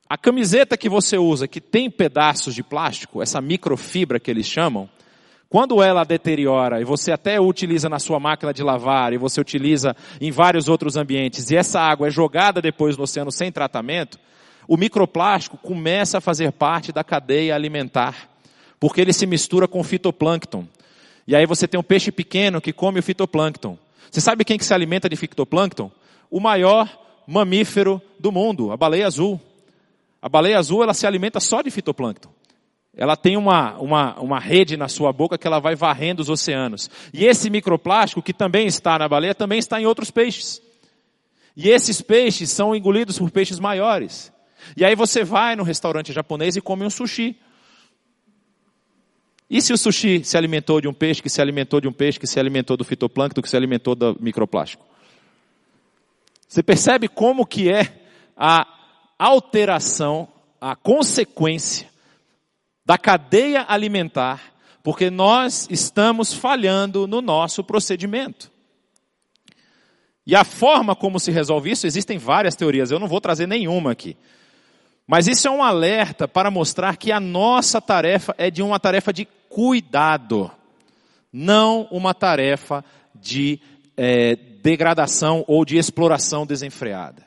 A 0.07 0.17
camiseta 0.17 0.77
que 0.77 0.87
você 0.87 1.17
usa, 1.17 1.47
que 1.47 1.59
tem 1.59 1.89
pedaços 1.89 2.53
de 2.53 2.61
plástico, 2.61 3.23
essa 3.23 3.41
microfibra 3.41 4.19
que 4.19 4.29
eles 4.29 4.45
chamam, 4.45 4.87
quando 5.49 5.81
ela 5.81 6.03
deteriora 6.03 6.79
e 6.79 6.83
você 6.83 7.11
até 7.11 7.39
utiliza 7.39 7.89
na 7.89 7.97
sua 7.97 8.19
máquina 8.19 8.53
de 8.53 8.61
lavar 8.61 9.13
e 9.13 9.17
você 9.17 9.41
utiliza 9.41 9.95
em 10.21 10.29
vários 10.29 10.67
outros 10.67 10.95
ambientes 10.95 11.49
e 11.49 11.55
essa 11.55 11.79
água 11.79 12.07
é 12.07 12.11
jogada 12.11 12.61
depois 12.61 12.97
no 12.97 13.03
oceano 13.03 13.31
sem 13.31 13.51
tratamento, 13.51 14.19
o 14.67 14.77
microplástico 14.77 15.57
começa 15.57 16.17
a 16.17 16.21
fazer 16.21 16.51
parte 16.51 16.91
da 16.91 17.03
cadeia 17.03 17.55
alimentar, 17.55 18.29
porque 18.79 19.01
ele 19.01 19.13
se 19.13 19.25
mistura 19.25 19.67
com 19.67 19.83
fitoplâncton. 19.83 20.67
E 21.27 21.35
aí 21.35 21.45
você 21.45 21.67
tem 21.67 21.79
um 21.79 21.83
peixe 21.83 22.11
pequeno 22.11 22.61
que 22.61 22.73
come 22.73 22.99
o 22.99 23.03
fitoplâncton. 23.03 23.77
Você 24.11 24.21
sabe 24.21 24.45
quem 24.45 24.57
que 24.57 24.65
se 24.65 24.73
alimenta 24.73 25.09
de 25.09 25.15
fitoplâncton? 25.15 25.91
O 26.29 26.39
maior 26.39 26.89
mamífero 27.25 28.01
do 28.19 28.31
mundo, 28.31 28.71
a 28.71 28.77
baleia 28.77 29.07
azul. 29.07 29.39
A 30.25 30.27
baleia 30.27 30.57
azul 30.57 30.81
ela 30.81 30.95
se 30.95 31.05
alimenta 31.05 31.39
só 31.39 31.61
de 31.61 31.69
fitoplâncton. 31.69 32.31
Ela 32.97 33.15
tem 33.15 33.37
uma, 33.37 33.77
uma, 33.77 34.19
uma 34.19 34.39
rede 34.39 34.75
na 34.75 34.87
sua 34.87 35.13
boca 35.13 35.37
que 35.37 35.45
ela 35.45 35.59
vai 35.59 35.75
varrendo 35.75 36.19
os 36.19 36.29
oceanos. 36.29 36.89
E 37.13 37.25
esse 37.25 37.47
microplástico, 37.47 38.23
que 38.23 38.33
também 38.33 38.65
está 38.65 38.97
na 38.97 39.07
baleia, 39.07 39.35
também 39.35 39.59
está 39.59 39.79
em 39.79 39.85
outros 39.85 40.09
peixes. 40.09 40.59
E 41.55 41.69
esses 41.69 42.01
peixes 42.01 42.49
são 42.49 42.75
engolidos 42.75 43.19
por 43.19 43.29
peixes 43.29 43.59
maiores. 43.59 44.33
E 44.75 44.83
aí 44.83 44.95
você 44.95 45.23
vai 45.23 45.55
no 45.55 45.61
restaurante 45.61 46.11
japonês 46.11 46.55
e 46.55 46.61
come 46.61 46.83
um 46.83 46.89
sushi. 46.89 47.37
E 49.47 49.61
se 49.61 49.73
o 49.73 49.77
sushi 49.77 50.23
se 50.23 50.35
alimentou 50.35 50.81
de 50.81 50.87
um 50.87 50.93
peixe, 50.93 51.21
que 51.21 51.29
se 51.29 51.39
alimentou 51.39 51.79
de 51.79 51.87
um 51.87 51.93
peixe, 51.93 52.19
que 52.19 52.25
se 52.25 52.39
alimentou 52.39 52.75
do 52.75 52.83
fitoplâncton, 52.83 53.43
que 53.43 53.49
se 53.49 53.55
alimentou 53.55 53.93
do 53.93 54.17
microplástico? 54.19 54.83
Você 56.47 56.63
percebe 56.63 57.07
como 57.07 57.45
que 57.45 57.69
é 57.69 57.93
a 58.35 58.65
alteração, 59.17 60.27
a 60.59 60.75
consequência 60.75 61.89
da 62.85 62.97
cadeia 62.97 63.65
alimentar, 63.67 64.53
porque 64.83 65.09
nós 65.09 65.67
estamos 65.71 66.33
falhando 66.33 67.07
no 67.07 67.21
nosso 67.21 67.63
procedimento. 67.63 68.51
E 70.27 70.35
a 70.35 70.43
forma 70.43 70.95
como 70.95 71.19
se 71.19 71.31
resolve 71.31 71.71
isso, 71.71 71.85
existem 71.85 72.17
várias 72.17 72.55
teorias, 72.55 72.91
eu 72.91 72.99
não 72.99 73.07
vou 73.07 73.21
trazer 73.21 73.47
nenhuma 73.47 73.91
aqui. 73.91 74.17
Mas 75.07 75.27
isso 75.27 75.47
é 75.47 75.51
um 75.51 75.63
alerta 75.63 76.27
para 76.27 76.49
mostrar 76.49 76.97
que 76.97 77.11
a 77.11 77.19
nossa 77.19 77.79
tarefa 77.79 78.33
é 78.37 78.49
de 78.49 78.63
uma 78.63 78.79
tarefa 78.79 79.13
de 79.13 79.27
cuidado, 79.49 80.51
não 81.31 81.87
uma 81.91 82.13
tarefa 82.13 82.83
de 83.13 83.59
é, 83.95 84.35
degradação 84.35 85.45
ou 85.47 85.63
de 85.63 85.77
exploração 85.77 86.45
desenfreada. 86.45 87.24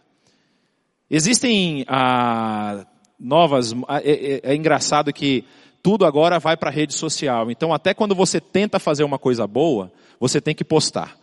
Existem 1.10 1.84
ah, 1.88 2.84
novas. 3.18 3.74
Ah, 3.86 4.00
é, 4.02 4.34
é, 4.34 4.40
é 4.42 4.54
engraçado 4.54 5.12
que 5.12 5.44
tudo 5.82 6.04
agora 6.04 6.38
vai 6.38 6.56
para 6.56 6.70
a 6.70 6.72
rede 6.72 6.94
social. 6.94 7.50
Então, 7.50 7.72
até 7.72 7.94
quando 7.94 8.14
você 8.14 8.40
tenta 8.40 8.78
fazer 8.78 9.04
uma 9.04 9.18
coisa 9.18 9.46
boa, 9.46 9.90
você 10.20 10.40
tem 10.40 10.54
que 10.54 10.64
postar. 10.64 11.16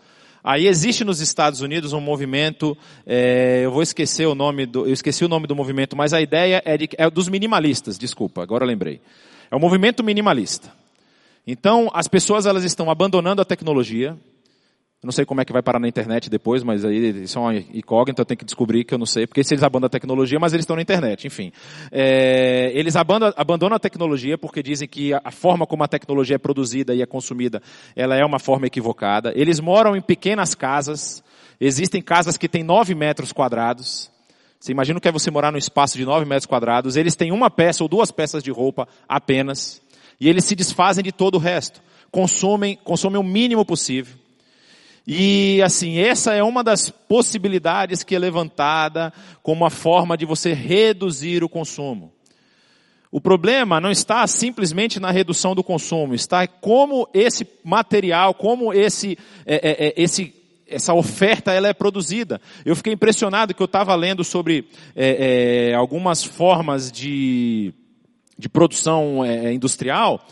Aí 0.44 0.68
existe 0.68 1.04
nos 1.04 1.20
Estados 1.22 1.62
Unidos 1.62 1.92
um 1.92 2.00
movimento, 2.00 2.78
é, 3.06 3.62
eu 3.64 3.72
vou 3.72 3.82
esquecer 3.82 4.28
o 4.28 4.36
nome 4.36 4.68
do, 4.68 4.86
eu 4.86 4.94
esqueci 4.94 5.26
o 5.26 5.28
nome 5.28 5.48
do 5.48 5.56
movimento, 5.56 5.96
mas 5.96 6.14
a 6.14 6.22
ideia 6.22 6.62
é, 6.64 6.78
de, 6.78 6.88
é 7.00 7.10
dos 7.10 7.28
minimalistas, 7.28 7.98
desculpa, 7.98 8.44
agora 8.44 8.64
lembrei. 8.64 9.02
É 9.50 9.56
o 9.56 9.60
movimento 9.60 10.04
minimalista. 10.04 10.72
Então, 11.48 11.90
as 11.94 12.08
pessoas 12.08 12.46
elas 12.46 12.64
estão 12.64 12.92
abandonando 12.92 13.42
a 13.42 13.46
tecnologia, 13.46 14.16
não 15.06 15.12
sei 15.12 15.24
como 15.24 15.40
é 15.40 15.46
que 15.46 15.54
vai 15.54 15.62
parar 15.62 15.80
na 15.80 15.88
internet 15.88 16.30
depois, 16.30 16.64
mas 16.64 16.84
aí 16.84 17.24
isso 17.24 17.38
é 17.38 17.42
uma 17.42 17.56
incógnita, 17.56 18.22
eu 18.22 18.26
tenho 18.26 18.38
que 18.38 18.46
descobrir 18.46 18.84
que 18.84 18.94
eu 18.94 18.98
não 18.98 19.06
sei, 19.06 19.28
porque 19.28 19.44
se 19.44 19.54
eles 19.54 19.64
abandonam 19.64 19.86
a 19.86 19.90
tecnologia, 19.90 20.40
mas 20.40 20.52
eles 20.52 20.64
estão 20.64 20.76
na 20.76 20.82
internet, 20.82 21.28
enfim. 21.28 21.52
É, 21.92 22.72
eles 22.74 22.96
abandonam, 22.96 23.76
a 23.76 23.80
tecnologia 23.80 24.38
porque 24.38 24.64
dizem 24.64 24.88
que 24.88 25.14
a, 25.14 25.32
forma 25.32 25.68
como 25.68 25.84
a 25.84 25.88
tecnologia 25.88 26.36
é 26.36 26.40
produzida 26.40 26.94
e 26.94 27.02
é 27.02 27.06
consumida, 27.06 27.62
ela 27.96 28.16
é 28.16 28.26
uma 28.26 28.40
forma 28.40 28.66
equivocada. 28.66 29.32
Eles 29.36 29.60
moram 29.60 29.96
em 29.96 30.02
pequenas 30.02 30.56
casas, 30.56 31.24
existem 31.60 32.02
casas 32.02 32.36
que 32.36 32.50
têm 32.50 32.64
9 32.64 32.96
metros 32.96 33.32
quadrados. 33.32 34.12
Você 34.60 34.72
imagina 34.72 34.98
o 34.98 35.02
que 35.02 35.08
é 35.08 35.12
você 35.12 35.30
morar 35.30 35.52
num 35.52 35.58
espaço 35.60 35.98
de 35.98 36.04
9 36.04 36.26
metros 36.26 36.48
quadrados, 36.48 36.96
eles 36.96 37.16
têm 37.16 37.32
uma 37.32 37.52
peça 37.52 37.84
ou 37.84 37.88
duas 37.88 38.12
peças 38.12 38.42
de 38.42 38.50
roupa 38.50 38.88
apenas, 39.08 39.82
e 40.20 40.28
eles 40.28 40.46
se 40.46 40.56
desfazem 40.56 41.04
de 41.04 41.12
todo 41.12 41.36
o 41.36 41.40
resto. 41.40 41.82
Consomem, 42.10 42.76
consomem 42.84 43.20
o 43.20 43.24
mínimo 43.24 43.64
possível. 43.64 44.25
E 45.08 45.62
assim, 45.62 46.00
essa 46.00 46.34
é 46.34 46.44
uma 46.44 46.64
das 46.64 46.90
possibilidades 46.90 48.04
que 48.04 48.16
é 48.16 48.20
levantada 48.20 49.14
como 49.44 49.62
uma 49.62 49.70
forma 49.70 50.18
de 50.18 50.26
você 50.26 50.54
reduzir 50.54 51.44
o 51.44 51.50
consumo. 51.50 52.12
O 53.12 53.22
problema 53.22 53.80
não 53.80 53.92
está 53.92 54.26
simplesmente 54.28 55.00
na 55.00 55.12
redução 55.12 55.56
do 55.56 55.64
consumo, 55.64 56.16
está 56.16 56.46
como 56.48 57.08
esse 57.14 57.48
material, 57.64 58.34
como 58.34 58.74
esse, 58.74 59.18
é, 59.46 59.56
é, 59.56 59.88
é 59.88 59.94
esse 59.96 60.34
essa 60.68 60.94
oferta 60.94 61.54
ela 61.54 61.68
é 61.68 61.74
produzida. 61.74 62.42
Eu 62.66 62.76
fiquei 62.76 62.94
impressionado 62.94 63.54
que 63.54 63.62
eu 63.62 63.66
estava 63.66 63.94
lendo 63.96 64.24
sobre 64.24 64.68
é, 64.96 65.70
é, 65.70 65.76
algumas 65.76 66.24
formas 66.24 66.92
de, 66.92 67.72
de 68.38 68.50
produção 68.50 69.24
é, 69.24 69.54
industrial. 69.54 70.26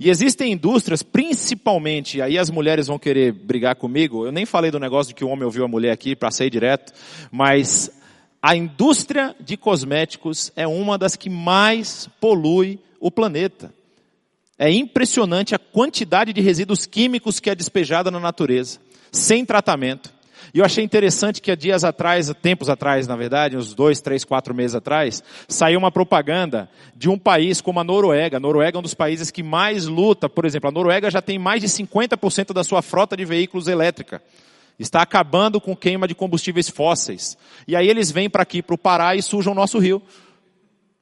E 0.00 0.08
existem 0.08 0.52
indústrias, 0.52 1.02
principalmente, 1.02 2.22
aí 2.22 2.38
as 2.38 2.50
mulheres 2.50 2.86
vão 2.86 3.00
querer 3.00 3.32
brigar 3.32 3.74
comigo. 3.74 4.24
Eu 4.24 4.30
nem 4.30 4.46
falei 4.46 4.70
do 4.70 4.78
negócio 4.78 5.08
de 5.08 5.14
que 5.14 5.24
o 5.24 5.28
homem 5.28 5.44
ouviu 5.44 5.64
a 5.64 5.68
mulher 5.68 5.90
aqui 5.90 6.14
para 6.14 6.30
sair 6.30 6.50
direto, 6.50 6.92
mas 7.32 7.90
a 8.40 8.54
indústria 8.54 9.34
de 9.40 9.56
cosméticos 9.56 10.52
é 10.54 10.68
uma 10.68 10.96
das 10.96 11.16
que 11.16 11.28
mais 11.28 12.08
polui 12.20 12.78
o 13.00 13.10
planeta. 13.10 13.74
É 14.56 14.70
impressionante 14.70 15.54
a 15.54 15.58
quantidade 15.58 16.32
de 16.32 16.40
resíduos 16.40 16.86
químicos 16.86 17.40
que 17.40 17.50
é 17.50 17.54
despejada 17.54 18.08
na 18.08 18.20
natureza, 18.20 18.78
sem 19.10 19.44
tratamento. 19.44 20.12
E 20.52 20.58
eu 20.58 20.64
achei 20.64 20.82
interessante 20.82 21.40
que 21.40 21.50
há 21.50 21.54
dias 21.54 21.84
atrás, 21.84 22.32
tempos 22.40 22.68
atrás, 22.68 23.06
na 23.06 23.16
verdade, 23.16 23.56
uns 23.56 23.74
dois, 23.74 24.00
três, 24.00 24.24
quatro 24.24 24.54
meses 24.54 24.74
atrás, 24.74 25.22
saiu 25.46 25.78
uma 25.78 25.90
propaganda 25.90 26.68
de 26.96 27.08
um 27.08 27.18
país 27.18 27.60
como 27.60 27.80
a 27.80 27.84
Noruega. 27.84 28.38
A 28.38 28.40
Noruega 28.40 28.76
é 28.76 28.80
um 28.80 28.82
dos 28.82 28.94
países 28.94 29.30
que 29.30 29.42
mais 29.42 29.86
luta, 29.86 30.28
por 30.28 30.44
exemplo, 30.44 30.68
a 30.68 30.72
Noruega 30.72 31.10
já 31.10 31.20
tem 31.20 31.38
mais 31.38 31.60
de 31.60 31.68
50% 31.68 32.52
da 32.52 32.64
sua 32.64 32.82
frota 32.82 33.16
de 33.16 33.24
veículos 33.24 33.68
elétrica. 33.68 34.22
Está 34.78 35.02
acabando 35.02 35.60
com 35.60 35.76
queima 35.76 36.06
de 36.06 36.14
combustíveis 36.14 36.68
fósseis. 36.68 37.36
E 37.66 37.74
aí 37.74 37.88
eles 37.88 38.10
vêm 38.10 38.30
para 38.30 38.42
aqui, 38.42 38.62
para 38.62 38.74
o 38.74 38.78
Pará, 38.78 39.16
e 39.16 39.22
sujam 39.22 39.52
o 39.52 39.56
nosso 39.56 39.78
rio. 39.78 40.00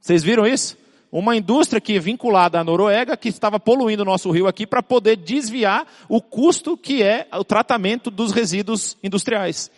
Vocês 0.01 0.23
viram 0.23 0.47
isso? 0.47 0.77
Uma 1.11 1.37
indústria 1.37 1.81
que 1.81 1.97
é 1.97 1.99
vinculada 1.99 2.59
à 2.61 2.65
Noruega, 2.65 3.17
que 3.17 3.29
estava 3.29 3.59
poluindo 3.61 4.03
o 4.03 4.07
nosso 4.07 4.31
rio 4.31 4.47
aqui 4.47 4.67
para 4.67 4.83
poder 4.83 5.17
desviar 5.17 5.87
o 6.09 6.21
custo 6.21 6.77
que 6.77 7.03
é 7.03 7.29
o 7.33 7.45
tratamento 7.45 8.11
dos 8.11 8.33
resíduos 8.33 8.97
industriais. 9.03 9.71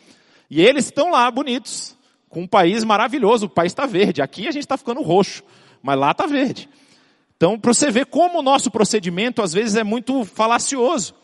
E 0.51 0.61
eles 0.61 0.87
estão 0.87 1.11
lá 1.11 1.31
bonitos, 1.31 1.97
com 2.29 2.43
um 2.43 2.47
país 2.47 2.85
maravilhoso, 2.85 3.47
o 3.47 3.51
país 3.51 3.73
está 3.73 3.87
verde. 3.87 4.23
Aqui 4.23 4.49
a 4.49 4.51
gente 4.51 4.63
está 4.63 4.77
ficando 4.77 5.03
roxo, 5.03 5.43
mas 5.83 5.99
lá 5.99 6.11
está 6.11 6.27
verde. 6.27 6.69
Então, 7.37 7.59
para 7.59 7.73
você 7.73 7.91
ver 7.91 8.07
como 8.07 8.41
o 8.41 8.43
nosso 8.43 8.71
procedimento 8.71 9.43
às 9.43 9.53
vezes 9.53 9.77
é 9.77 9.85
muito 9.85 10.25
falacioso. 10.25 11.15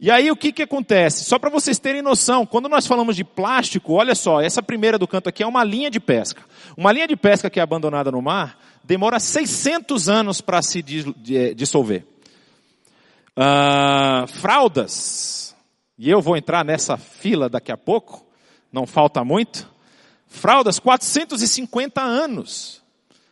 E 0.00 0.10
aí 0.10 0.30
o 0.30 0.36
que, 0.36 0.52
que 0.52 0.62
acontece? 0.62 1.24
Só 1.24 1.38
para 1.38 1.50
vocês 1.50 1.78
terem 1.78 2.02
noção, 2.02 2.44
quando 2.44 2.68
nós 2.68 2.86
falamos 2.86 3.14
de 3.14 3.24
plástico, 3.24 3.92
olha 3.92 4.14
só, 4.14 4.40
essa 4.40 4.62
primeira 4.62 4.98
do 4.98 5.06
canto 5.06 5.28
aqui 5.28 5.42
é 5.42 5.46
uma 5.46 5.62
linha 5.62 5.90
de 5.90 6.00
pesca. 6.00 6.42
Uma 6.76 6.92
linha 6.92 7.06
de 7.06 7.16
pesca 7.16 7.48
que 7.48 7.60
é 7.60 7.62
abandonada 7.62 8.10
no 8.10 8.20
mar 8.20 8.58
demora 8.84 9.18
600 9.18 10.08
anos 10.08 10.40
para 10.40 10.60
se 10.62 10.82
dissolver. 11.56 12.04
Uh, 13.36 14.28
fraldas, 14.28 15.56
e 15.98 16.08
eu 16.08 16.20
vou 16.20 16.36
entrar 16.36 16.64
nessa 16.64 16.96
fila 16.96 17.48
daqui 17.48 17.72
a 17.72 17.76
pouco, 17.76 18.24
não 18.70 18.86
falta 18.86 19.24
muito. 19.24 19.68
Fraldas, 20.28 20.78
450 20.78 22.00
anos. 22.00 22.82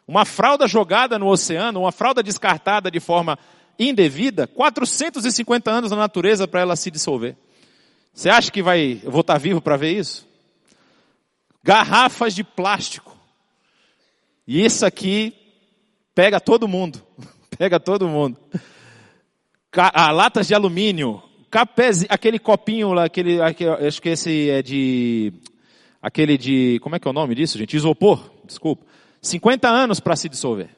Uma 0.08 0.24
fralda 0.24 0.66
jogada 0.66 1.18
no 1.18 1.28
oceano, 1.28 1.80
uma 1.80 1.92
fralda 1.92 2.22
descartada 2.22 2.90
de 2.90 2.98
forma 2.98 3.38
indevida, 3.78 4.46
450 4.46 5.70
anos 5.70 5.90
na 5.90 5.96
natureza 5.96 6.48
para 6.48 6.60
ela 6.60 6.76
se 6.76 6.90
dissolver. 6.90 7.36
Você 8.12 8.28
acha 8.28 8.50
que 8.50 8.62
vai, 8.62 9.00
eu 9.02 9.10
vou 9.10 9.20
estar 9.20 9.38
vivo 9.38 9.60
para 9.60 9.76
ver 9.76 9.92
isso? 9.92 10.26
Garrafas 11.62 12.34
de 12.34 12.42
plástico. 12.42 13.16
E 14.46 14.64
isso 14.64 14.84
aqui 14.84 15.41
pega 16.14 16.40
todo 16.40 16.68
mundo. 16.68 17.00
pega 17.58 17.78
todo 17.78 18.08
mundo. 18.08 18.38
Ah, 19.74 20.10
latas 20.10 20.48
de 20.48 20.54
alumínio, 20.54 21.22
capés, 21.50 22.04
aquele 22.08 22.38
copinho 22.38 22.92
lá, 22.92 23.04
aquele, 23.04 23.40
aquele, 23.40 23.70
acho 23.86 24.02
que 24.02 24.10
esse 24.10 24.50
é 24.50 24.62
de, 24.62 25.32
aquele 26.00 26.36
de, 26.36 26.78
como 26.80 26.96
é 26.96 26.98
que 26.98 27.08
é 27.08 27.10
o 27.10 27.14
nome 27.14 27.34
disso, 27.34 27.56
gente? 27.56 27.76
Isopor, 27.76 28.30
desculpa. 28.44 28.84
50 29.22 29.68
anos 29.68 30.00
para 30.00 30.16
se 30.16 30.28
dissolver. 30.28 30.68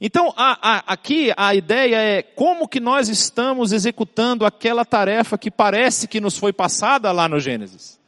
Então, 0.00 0.34
a, 0.36 0.70
a, 0.70 0.92
aqui 0.92 1.32
a 1.36 1.54
ideia 1.54 1.96
é 1.96 2.22
como 2.22 2.68
que 2.68 2.80
nós 2.80 3.08
estamos 3.08 3.72
executando 3.72 4.44
aquela 4.44 4.84
tarefa 4.84 5.38
que 5.38 5.50
parece 5.50 6.08
que 6.08 6.20
nos 6.20 6.36
foi 6.36 6.52
passada 6.52 7.10
lá 7.12 7.28
no 7.28 7.38
Gênesis. 7.38 8.01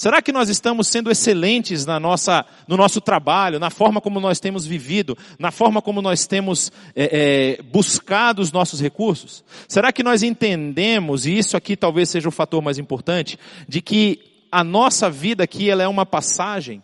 Será 0.00 0.22
que 0.22 0.32
nós 0.32 0.48
estamos 0.48 0.88
sendo 0.88 1.10
excelentes 1.10 1.84
na 1.84 2.00
nossa, 2.00 2.46
no 2.66 2.74
nosso 2.74 3.02
trabalho, 3.02 3.58
na 3.60 3.68
forma 3.68 4.00
como 4.00 4.18
nós 4.18 4.40
temos 4.40 4.64
vivido, 4.64 5.14
na 5.38 5.50
forma 5.50 5.82
como 5.82 6.00
nós 6.00 6.26
temos 6.26 6.72
é, 6.96 7.58
é, 7.58 7.62
buscado 7.64 8.40
os 8.40 8.50
nossos 8.50 8.80
recursos? 8.80 9.44
Será 9.68 9.92
que 9.92 10.02
nós 10.02 10.22
entendemos, 10.22 11.26
e 11.26 11.36
isso 11.36 11.54
aqui 11.54 11.76
talvez 11.76 12.08
seja 12.08 12.30
o 12.30 12.32
fator 12.32 12.62
mais 12.62 12.78
importante, 12.78 13.38
de 13.68 13.82
que 13.82 14.46
a 14.50 14.64
nossa 14.64 15.10
vida 15.10 15.44
aqui 15.44 15.68
ela 15.68 15.82
é 15.82 15.88
uma 15.88 16.06
passagem 16.06 16.82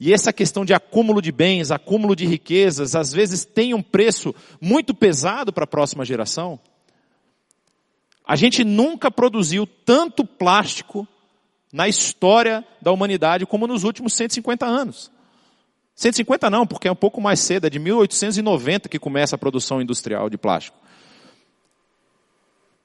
e 0.00 0.10
essa 0.10 0.32
questão 0.32 0.64
de 0.64 0.72
acúmulo 0.72 1.20
de 1.20 1.30
bens, 1.30 1.70
acúmulo 1.70 2.16
de 2.16 2.24
riquezas, 2.24 2.94
às 2.94 3.12
vezes 3.12 3.44
tem 3.44 3.74
um 3.74 3.82
preço 3.82 4.34
muito 4.58 4.94
pesado 4.94 5.52
para 5.52 5.64
a 5.64 5.66
próxima 5.66 6.02
geração. 6.02 6.58
A 8.26 8.36
gente 8.36 8.64
nunca 8.64 9.10
produziu 9.10 9.66
tanto 9.66 10.24
plástico 10.24 11.06
na 11.72 11.88
história 11.88 12.64
da 12.80 12.92
humanidade 12.92 13.46
como 13.46 13.66
nos 13.66 13.82
últimos 13.82 14.12
150 14.12 14.66
anos. 14.66 15.10
150 15.94 16.50
não, 16.50 16.66
porque 16.66 16.88
é 16.88 16.92
um 16.92 16.96
pouco 16.96 17.20
mais 17.20 17.40
cedo, 17.40 17.66
é 17.66 17.70
de 17.70 17.78
1890 17.78 18.88
que 18.88 18.98
começa 18.98 19.36
a 19.36 19.38
produção 19.38 19.80
industrial 19.80 20.28
de 20.28 20.36
plástico. 20.36 20.76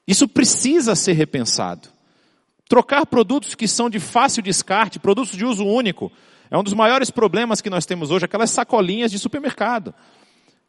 Isso 0.06 0.26
precisa 0.26 0.94
ser 0.94 1.12
repensado. 1.12 1.88
Trocar 2.68 3.04
produtos 3.06 3.54
que 3.54 3.68
são 3.68 3.90
de 3.90 4.00
fácil 4.00 4.42
descarte, 4.42 4.98
produtos 4.98 5.36
de 5.36 5.44
uso 5.44 5.64
único, 5.64 6.10
é 6.50 6.56
um 6.56 6.62
dos 6.62 6.74
maiores 6.74 7.10
problemas 7.10 7.60
que 7.60 7.68
nós 7.68 7.84
temos 7.84 8.10
hoje, 8.10 8.24
aquelas 8.24 8.50
sacolinhas 8.50 9.10
de 9.10 9.18
supermercado. 9.18 9.94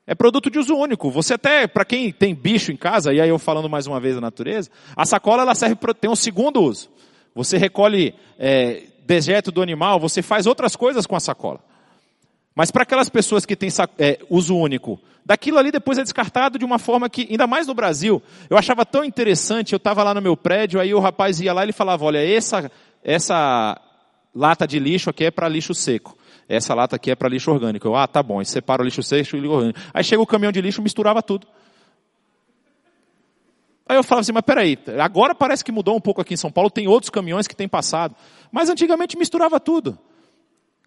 É 0.06 0.16
produto 0.16 0.50
de 0.50 0.58
uso 0.58 0.76
único. 0.76 1.12
Você 1.12 1.36
até, 1.36 1.68
para 1.68 1.86
quem 1.86 2.12
tem 2.12 2.34
bicho 2.34 2.72
em 2.72 2.78
casa, 2.78 3.14
e 3.14 3.22
aí 3.22 3.30
eu 3.30 3.38
falando 3.38 3.70
mais 3.70 3.86
uma 3.86 4.00
vez 4.00 4.16
da 4.16 4.22
natureza, 4.22 4.70
a 4.96 5.06
sacola 5.06 5.44
ela 5.44 5.56
serve 5.56 5.76
para 5.76 5.94
ter 5.94 6.10
um 6.10 6.16
segundo 6.16 6.62
uso. 6.62 6.90
Você 7.36 7.58
recolhe 7.58 8.14
é, 8.38 8.84
dejeto 9.06 9.52
do 9.52 9.62
animal, 9.62 10.00
você 10.00 10.22
faz 10.22 10.46
outras 10.46 10.76
coisas 10.76 11.06
com 11.06 11.16
a 11.16 11.20
sacola. 11.20 11.60
Mas 12.56 12.72
para 12.72 12.84
aquelas 12.84 13.10
pessoas 13.10 13.46
que 13.46 13.56
têm 13.56 13.70
é, 13.98 14.20
uso 14.30 14.56
único, 14.56 15.00
daquilo 15.26 15.58
ali 15.58 15.72
depois 15.72 15.98
é 15.98 16.04
descartado 16.04 16.60
de 16.60 16.66
uma 16.66 16.78
forma 16.78 17.10
que, 17.10 17.28
ainda 17.30 17.48
mais 17.48 17.68
no 17.68 17.74
Brasil, 17.74 18.22
eu 18.50 18.58
achava 18.58 18.86
tão 18.86 19.04
interessante, 19.04 19.74
eu 19.74 19.78
estava 19.78 20.04
lá 20.04 20.14
no 20.14 20.22
meu 20.22 20.36
prédio, 20.36 20.80
aí 20.80 20.94
o 20.94 21.00
rapaz 21.00 21.40
ia 21.40 21.54
lá 21.54 21.62
e 21.62 21.66
ele 21.66 21.72
falava, 21.72 22.04
olha, 22.04 22.18
essa, 22.18 22.70
essa 23.04 23.80
lata 24.36 24.68
de 24.68 24.80
lixo 24.80 25.10
aqui 25.10 25.26
é 25.26 25.32
para 25.32 25.48
lixo 25.48 25.74
seco. 25.74 26.18
Essa 26.48 26.74
lata 26.74 26.96
aqui 26.96 27.12
é 27.12 27.16
para 27.16 27.30
lixo 27.30 27.52
orgânico. 27.52 27.88
Eu, 27.88 27.96
ah, 27.96 28.08
tá 28.08 28.24
bom. 28.24 28.44
Separa 28.44 28.82
o 28.82 28.86
lixo 28.86 29.04
seco 29.04 29.36
e 29.36 29.40
o 29.40 29.42
lixo 29.42 29.54
orgânico. 29.54 29.80
Aí 29.94 30.04
chega 30.04 30.22
o 30.22 30.26
caminhão 30.26 30.52
de 30.52 30.62
lixo, 30.62 30.82
misturava 30.82 31.22
tudo. 31.22 31.48
Aí 33.90 33.98
eu 33.98 34.04
falava 34.04 34.22
assim, 34.22 34.32
mas 34.32 34.44
peraí, 34.44 34.78
agora 35.02 35.34
parece 35.34 35.66
que 35.66 35.72
mudou 35.72 35.98
um 35.98 36.00
pouco 36.00 36.22
aqui 36.22 36.36
em 36.36 36.38
São 36.38 36.52
Paulo, 36.52 36.70
tem 36.70 36.88
outros 36.88 37.10
caminhões 37.10 37.48
que 37.48 37.56
têm 37.56 37.68
passado. 37.68 38.16
Mas 38.52 38.70
antigamente 38.70 39.18
misturava 39.18 39.60
tudo. 39.60 39.98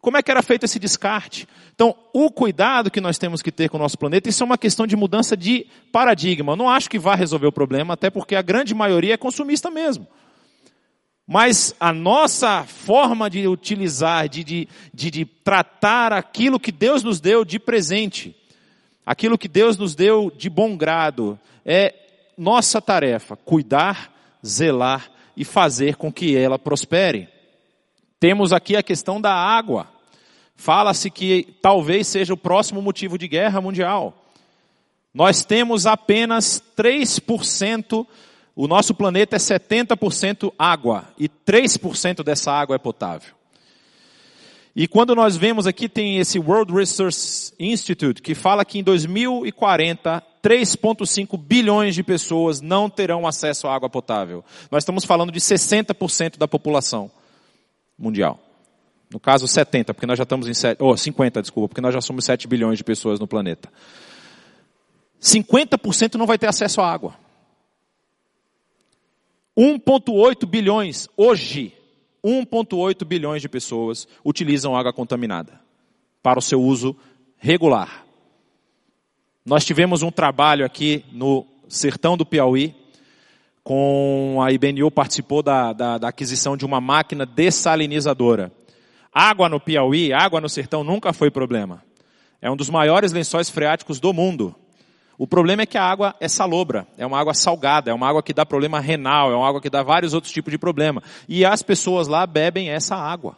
Como 0.00 0.16
é 0.16 0.22
que 0.22 0.30
era 0.30 0.40
feito 0.40 0.62
esse 0.62 0.78
descarte? 0.78 1.48
Então, 1.74 1.96
o 2.12 2.30
cuidado 2.30 2.92
que 2.92 3.00
nós 3.00 3.18
temos 3.18 3.42
que 3.42 3.50
ter 3.50 3.68
com 3.68 3.76
o 3.76 3.80
nosso 3.80 3.98
planeta, 3.98 4.28
isso 4.28 4.44
é 4.44 4.46
uma 4.46 4.56
questão 4.56 4.86
de 4.86 4.94
mudança 4.94 5.36
de 5.36 5.66
paradigma. 5.90 6.52
Eu 6.52 6.56
não 6.56 6.70
acho 6.70 6.88
que 6.88 6.96
vá 6.96 7.16
resolver 7.16 7.48
o 7.48 7.52
problema, 7.52 7.94
até 7.94 8.08
porque 8.08 8.36
a 8.36 8.42
grande 8.42 8.72
maioria 8.72 9.14
é 9.14 9.16
consumista 9.16 9.68
mesmo. 9.68 10.06
Mas 11.26 11.74
a 11.80 11.92
nossa 11.92 12.62
forma 12.62 13.28
de 13.28 13.48
utilizar, 13.48 14.28
de, 14.28 14.44
de, 14.44 14.68
de, 14.94 15.10
de, 15.10 15.24
tratar 15.24 16.12
aquilo 16.12 16.60
que 16.60 16.70
Deus 16.70 17.02
nos 17.02 17.20
deu 17.20 17.44
de 17.44 17.58
presente, 17.58 18.36
aquilo 19.04 19.36
que 19.36 19.48
Deus 19.48 19.76
nos 19.76 19.96
deu 19.96 20.32
de 20.36 20.48
bom 20.48 20.76
grado, 20.76 21.36
é 21.64 22.01
nossa 22.36 22.80
tarefa, 22.80 23.36
cuidar, 23.36 24.12
zelar 24.44 25.10
e 25.36 25.44
fazer 25.44 25.96
com 25.96 26.12
que 26.12 26.36
ela 26.36 26.58
prospere. 26.58 27.28
Temos 28.18 28.52
aqui 28.52 28.76
a 28.76 28.82
questão 28.82 29.20
da 29.20 29.32
água. 29.32 29.88
Fala-se 30.56 31.10
que 31.10 31.56
talvez 31.60 32.06
seja 32.06 32.34
o 32.34 32.36
próximo 32.36 32.80
motivo 32.80 33.18
de 33.18 33.26
guerra 33.26 33.60
mundial. 33.60 34.14
Nós 35.12 35.44
temos 35.44 35.86
apenas 35.86 36.62
3% 36.76 38.06
o 38.54 38.68
nosso 38.68 38.94
planeta 38.94 39.36
é 39.36 39.38
70% 39.38 40.52
água 40.58 41.08
e 41.18 41.26
3% 41.28 42.22
dessa 42.22 42.52
água 42.52 42.76
é 42.76 42.78
potável. 42.78 43.34
E 44.76 44.86
quando 44.86 45.14
nós 45.14 45.36
vemos 45.36 45.66
aqui 45.66 45.88
tem 45.88 46.18
esse 46.18 46.38
World 46.38 46.72
Resource 46.72 47.54
Institute 47.58 48.20
que 48.20 48.34
fala 48.34 48.64
que 48.64 48.78
em 48.78 48.82
2040 48.82 50.22
3,5 50.42 51.38
bilhões 51.38 51.94
de 51.94 52.02
pessoas 52.02 52.60
não 52.60 52.90
terão 52.90 53.26
acesso 53.26 53.68
à 53.68 53.74
água 53.74 53.88
potável. 53.88 54.44
Nós 54.70 54.82
estamos 54.82 55.04
falando 55.04 55.30
de 55.30 55.38
60% 55.38 56.36
da 56.36 56.48
população 56.48 57.10
mundial. 57.96 58.40
No 59.10 59.20
caso 59.20 59.46
70, 59.46 59.94
porque 59.94 60.06
nós 60.06 60.18
já 60.18 60.24
estamos 60.24 60.48
em 60.48 60.54
7, 60.54 60.82
oh, 60.82 60.96
50, 60.96 61.42
desculpa, 61.42 61.68
porque 61.68 61.80
nós 61.80 61.94
já 61.94 62.00
somos 62.00 62.24
7 62.24 62.48
bilhões 62.48 62.78
de 62.78 62.84
pessoas 62.84 63.20
no 63.20 63.26
planeta. 63.26 63.70
50% 65.20 66.14
não 66.14 66.26
vai 66.26 66.38
ter 66.38 66.48
acesso 66.48 66.80
à 66.80 66.90
água. 66.90 67.14
1,8 69.56 70.46
bilhões, 70.46 71.08
hoje, 71.16 71.76
1,8 72.24 73.04
bilhões 73.04 73.42
de 73.42 73.48
pessoas 73.48 74.08
utilizam 74.24 74.74
água 74.74 74.92
contaminada 74.92 75.60
para 76.22 76.38
o 76.38 76.42
seu 76.42 76.60
uso 76.60 76.96
regular. 77.36 78.04
Nós 79.44 79.64
tivemos 79.64 80.02
um 80.02 80.10
trabalho 80.10 80.64
aqui 80.64 81.04
no 81.10 81.44
sertão 81.68 82.16
do 82.16 82.24
Piauí, 82.24 82.76
com 83.64 84.40
a 84.40 84.52
IBNU 84.52 84.88
participou 84.88 85.42
da, 85.42 85.72
da, 85.72 85.98
da 85.98 86.08
aquisição 86.08 86.56
de 86.56 86.64
uma 86.64 86.80
máquina 86.80 87.26
dessalinizadora. 87.26 88.52
Água 89.12 89.48
no 89.48 89.58
Piauí, 89.58 90.12
água 90.12 90.40
no 90.40 90.48
sertão 90.48 90.84
nunca 90.84 91.12
foi 91.12 91.28
problema. 91.28 91.82
É 92.40 92.48
um 92.48 92.56
dos 92.56 92.70
maiores 92.70 93.12
lençóis 93.12 93.50
freáticos 93.50 93.98
do 93.98 94.12
mundo. 94.12 94.54
O 95.18 95.26
problema 95.26 95.62
é 95.62 95.66
que 95.66 95.76
a 95.76 95.84
água 95.84 96.14
é 96.20 96.28
salobra, 96.28 96.86
é 96.96 97.04
uma 97.04 97.18
água 97.18 97.34
salgada, 97.34 97.90
é 97.90 97.94
uma 97.94 98.08
água 98.08 98.22
que 98.22 98.32
dá 98.32 98.46
problema 98.46 98.78
renal, 98.78 99.32
é 99.32 99.36
uma 99.36 99.48
água 99.48 99.60
que 99.60 99.70
dá 99.70 99.82
vários 99.82 100.14
outros 100.14 100.32
tipos 100.32 100.52
de 100.52 100.58
problema. 100.58 101.02
E 101.28 101.44
as 101.44 101.62
pessoas 101.62 102.06
lá 102.06 102.24
bebem 102.28 102.70
essa 102.70 102.94
água. 102.94 103.36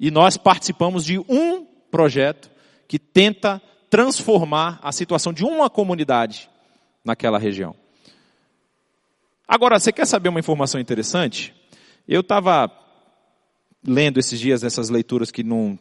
E 0.00 0.10
nós 0.10 0.38
participamos 0.38 1.04
de 1.04 1.18
um 1.18 1.66
projeto 1.90 2.50
que 2.88 2.98
tenta 2.98 3.60
transformar 3.94 4.80
a 4.82 4.90
situação 4.90 5.32
de 5.32 5.44
uma 5.44 5.70
comunidade 5.70 6.50
naquela 7.04 7.38
região. 7.38 7.76
Agora, 9.46 9.78
você 9.78 9.92
quer 9.92 10.04
saber 10.04 10.30
uma 10.30 10.40
informação 10.40 10.80
interessante? 10.80 11.54
Eu 12.08 12.22
estava 12.22 12.68
lendo 13.86 14.18
esses 14.18 14.40
dias 14.40 14.64
essas 14.64 14.88
leituras 14.88 15.30
que 15.30 15.44
não 15.44 15.78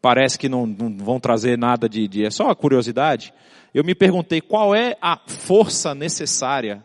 parece 0.00 0.38
que 0.38 0.48
não, 0.48 0.64
não 0.64 1.04
vão 1.04 1.20
trazer 1.20 1.58
nada 1.58 1.86
de, 1.86 2.08
de, 2.08 2.24
é 2.24 2.30
só 2.30 2.54
curiosidade. 2.54 3.30
Eu 3.74 3.84
me 3.84 3.94
perguntei 3.94 4.40
qual 4.40 4.74
é 4.74 4.96
a 4.98 5.18
força 5.26 5.94
necessária 5.94 6.82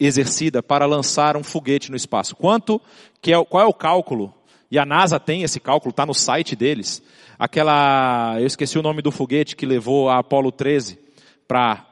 exercida 0.00 0.62
para 0.62 0.86
lançar 0.86 1.36
um 1.36 1.44
foguete 1.44 1.90
no 1.90 1.96
espaço. 1.96 2.34
Quanto 2.34 2.80
que 3.20 3.34
é, 3.34 3.44
qual 3.44 3.62
é 3.62 3.66
o 3.66 3.74
cálculo? 3.74 4.32
E 4.72 4.78
a 4.78 4.86
NASA 4.86 5.20
tem 5.20 5.42
esse 5.42 5.60
cálculo, 5.60 5.90
está 5.90 6.06
no 6.06 6.14
site 6.14 6.56
deles. 6.56 7.02
Aquela, 7.38 8.36
eu 8.40 8.46
esqueci 8.46 8.78
o 8.78 8.82
nome 8.82 9.02
do 9.02 9.10
foguete 9.10 9.54
que 9.54 9.66
levou 9.66 10.08
a 10.08 10.20
Apollo 10.20 10.50
13 10.50 10.98
para 11.46 11.86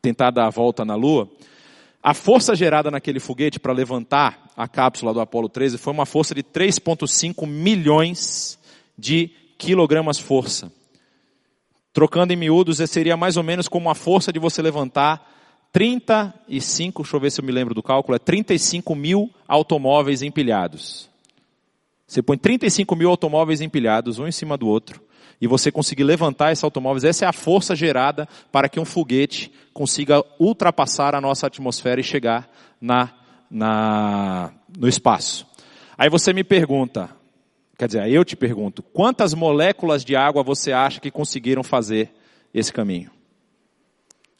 tentar 0.00 0.30
dar 0.30 0.46
a 0.46 0.50
volta 0.50 0.84
na 0.84 0.94
Lua. 0.94 1.28
A 2.00 2.14
força 2.14 2.54
gerada 2.54 2.92
naquele 2.92 3.18
foguete 3.18 3.58
para 3.58 3.72
levantar 3.72 4.52
a 4.56 4.68
cápsula 4.68 5.12
do 5.12 5.20
Apollo 5.20 5.48
13 5.48 5.78
foi 5.78 5.92
uma 5.92 6.06
força 6.06 6.32
de 6.32 6.44
3,5 6.44 7.44
milhões 7.44 8.56
de 8.96 9.28
quilogramas 9.58 10.20
força. 10.20 10.70
Trocando 11.92 12.32
em 12.32 12.36
miúdos, 12.36 12.78
seria 12.88 13.16
mais 13.16 13.36
ou 13.36 13.42
menos 13.42 13.66
como 13.66 13.90
a 13.90 13.96
força 13.96 14.32
de 14.32 14.38
você 14.38 14.62
levantar 14.62 15.28
35, 15.72 17.02
deixa 17.02 17.16
eu 17.16 17.20
ver 17.20 17.32
se 17.32 17.40
eu 17.40 17.44
me 17.44 17.50
lembro 17.50 17.74
do 17.74 17.82
cálculo, 17.82 18.14
é 18.14 18.20
35 18.20 18.94
mil 18.94 19.28
automóveis 19.48 20.22
empilhados. 20.22 21.15
Você 22.06 22.22
põe 22.22 22.38
35 22.38 22.94
mil 22.94 23.10
automóveis 23.10 23.60
empilhados, 23.60 24.18
um 24.18 24.26
em 24.26 24.32
cima 24.32 24.56
do 24.56 24.68
outro, 24.68 25.02
e 25.40 25.46
você 25.46 25.72
conseguir 25.72 26.04
levantar 26.04 26.52
esses 26.52 26.64
automóveis, 26.64 27.04
essa 27.04 27.24
é 27.24 27.28
a 27.28 27.32
força 27.32 27.74
gerada 27.74 28.28
para 28.52 28.68
que 28.68 28.78
um 28.78 28.84
foguete 28.84 29.52
consiga 29.74 30.24
ultrapassar 30.38 31.14
a 31.14 31.20
nossa 31.20 31.46
atmosfera 31.46 32.00
e 32.00 32.04
chegar 32.04 32.48
na, 32.80 33.12
na, 33.50 34.52
no 34.78 34.88
espaço. 34.88 35.46
Aí 35.98 36.08
você 36.08 36.32
me 36.32 36.44
pergunta, 36.44 37.10
Quer 37.78 37.88
dizer, 37.88 38.10
eu 38.10 38.24
te 38.24 38.34
pergunto, 38.34 38.82
quantas 38.82 39.34
moléculas 39.34 40.02
de 40.02 40.16
água 40.16 40.42
você 40.42 40.72
acha 40.72 40.98
que 40.98 41.10
conseguiram 41.10 41.62
fazer 41.62 42.10
esse 42.54 42.72
caminho? 42.72 43.10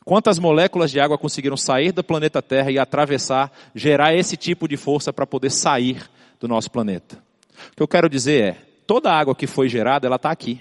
Quantas 0.06 0.38
moléculas 0.38 0.90
de 0.90 1.00
água 1.00 1.18
conseguiram 1.18 1.56
sair 1.56 1.92
do 1.92 2.02
planeta 2.02 2.40
Terra 2.40 2.70
e 2.70 2.78
atravessar, 2.78 3.52
gerar 3.74 4.14
esse 4.14 4.36
tipo 4.36 4.66
de 4.66 4.76
força 4.76 5.12
para 5.12 5.26
poder 5.26 5.50
sair 5.50 6.08
do 6.40 6.48
nosso 6.48 6.70
planeta? 6.70 7.25
O 7.72 7.76
que 7.76 7.82
eu 7.82 7.88
quero 7.88 8.08
dizer 8.08 8.42
é, 8.42 8.52
toda 8.86 9.10
a 9.10 9.18
água 9.18 9.34
que 9.34 9.46
foi 9.46 9.68
gerada, 9.68 10.06
ela 10.06 10.16
está 10.16 10.30
aqui. 10.30 10.60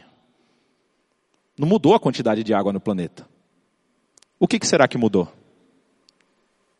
Não 1.57 1.67
mudou 1.67 1.93
a 1.95 1.99
quantidade 1.99 2.43
de 2.43 2.53
água 2.53 2.73
no 2.73 2.79
planeta. 2.79 3.27
O 4.39 4.47
que, 4.47 4.59
que 4.59 4.67
será 4.67 4.87
que 4.87 4.97
mudou? 4.97 5.31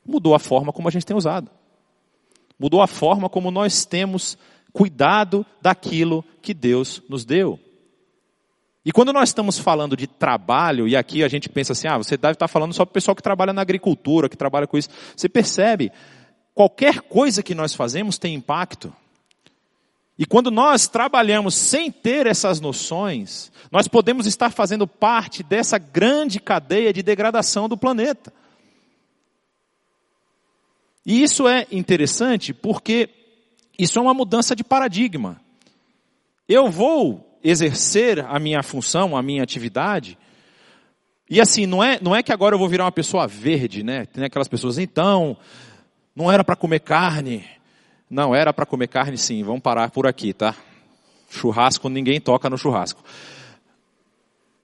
Mudou 0.06 0.36
a 0.36 0.40
forma 0.40 0.74
como 0.74 0.88
a 0.88 0.92
gente 0.92 1.06
tem 1.06 1.16
usado. 1.16 1.50
Mudou 2.60 2.82
a 2.82 2.88
forma 2.88 3.30
como 3.30 3.52
nós 3.52 3.86
temos 3.86 4.38
cuidado 4.72 5.46
daquilo 5.62 6.24
que 6.42 6.54
Deus 6.54 7.02
nos 7.10 7.26
deu. 7.26 7.60
E 8.86 8.92
quando 8.92 9.12
nós 9.12 9.30
estamos 9.30 9.58
falando 9.58 9.98
de 9.98 10.06
trabalho, 10.06 10.88
e 10.88 10.96
aqui 10.96 11.24
a 11.24 11.28
gente 11.28 11.50
pensa 11.50 11.74
assim, 11.74 11.88
ah, 11.88 11.98
você 11.98 12.16
deve 12.16 12.34
estar 12.34 12.48
falando 12.48 12.74
só 12.74 12.86
para 12.86 12.92
o 12.92 12.94
pessoal 12.94 13.16
que 13.16 13.24
trabalha 13.24 13.52
na 13.52 13.62
agricultura, 13.62 14.30
que 14.30 14.38
trabalha 14.38 14.68
com 14.68 14.78
isso. 14.78 14.90
Você 15.16 15.28
percebe, 15.28 15.92
qualquer 16.54 17.02
coisa 17.02 17.42
que 17.42 17.56
nós 17.56 17.74
fazemos 17.74 18.20
tem 18.20 18.36
impacto. 18.36 18.94
E 20.18 20.26
quando 20.26 20.50
nós 20.50 20.88
trabalhamos 20.88 21.56
sem 21.56 21.92
ter 21.92 22.26
essas 22.26 22.62
noções, 22.62 23.52
nós 23.72 23.88
podemos 23.88 24.26
estar 24.26 24.50
fazendo 24.50 24.88
parte 24.88 25.44
dessa 25.44 25.78
grande 25.78 26.40
cadeia 26.40 26.94
de 26.94 27.04
degradação 27.04 27.68
do 27.68 27.78
planeta. 27.78 28.32
E 31.06 31.22
isso 31.22 31.48
é 31.48 31.68
interessante 31.72 32.54
porque 32.54 33.10
isso 33.78 34.00
é 34.00 34.02
uma 34.02 34.14
mudança 34.14 34.56
de 34.56 34.64
paradigma. 34.64 35.40
Eu 36.48 36.70
vou 36.72 37.38
exercer 37.44 38.26
a 38.26 38.40
minha 38.40 38.64
função, 38.64 39.16
a 39.16 39.22
minha 39.22 39.44
atividade, 39.44 40.18
e 41.30 41.42
assim, 41.42 41.66
não 41.66 41.84
é, 41.84 42.00
não 42.02 42.16
é 42.16 42.22
que 42.22 42.32
agora 42.32 42.54
eu 42.54 42.60
vou 42.60 42.70
virar 42.70 42.86
uma 42.86 42.92
pessoa 42.92 43.28
verde, 43.28 43.84
né? 43.84 44.06
Tem 44.06 44.24
aquelas 44.24 44.48
pessoas, 44.48 44.78
então, 44.78 45.36
não 46.16 46.32
era 46.32 46.44
para 46.44 46.56
comer 46.56 46.82
carne. 46.82 47.44
Não, 48.10 48.36
era 48.36 48.54
para 48.54 48.66
comer 48.66 48.88
carne 48.88 49.18
sim, 49.18 49.44
vamos 49.44 49.62
parar 49.62 49.90
por 49.90 50.06
aqui, 50.08 50.34
tá? 50.34 50.56
Churrasco, 51.30 51.90
ninguém 51.90 52.22
toca 52.22 52.50
no 52.50 52.58
churrasco. 52.58 53.04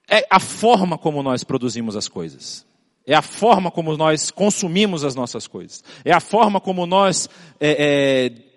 É 0.10 0.26
a 0.30 0.40
forma 0.40 0.98
como 0.98 1.24
nós 1.24 1.44
produzimos 1.44 1.96
as 1.96 2.08
coisas. 2.08 2.66
É 3.06 3.16
a 3.16 3.22
forma 3.22 3.72
como 3.72 3.98
nós 3.98 4.30
consumimos 4.30 5.04
as 5.04 5.16
nossas 5.16 5.48
coisas. 5.48 5.84
É 6.06 6.12
a 6.12 6.20
forma 6.20 6.62
como 6.62 6.86
nós 6.86 7.30
é, 7.60 7.72
é, 7.72 8.51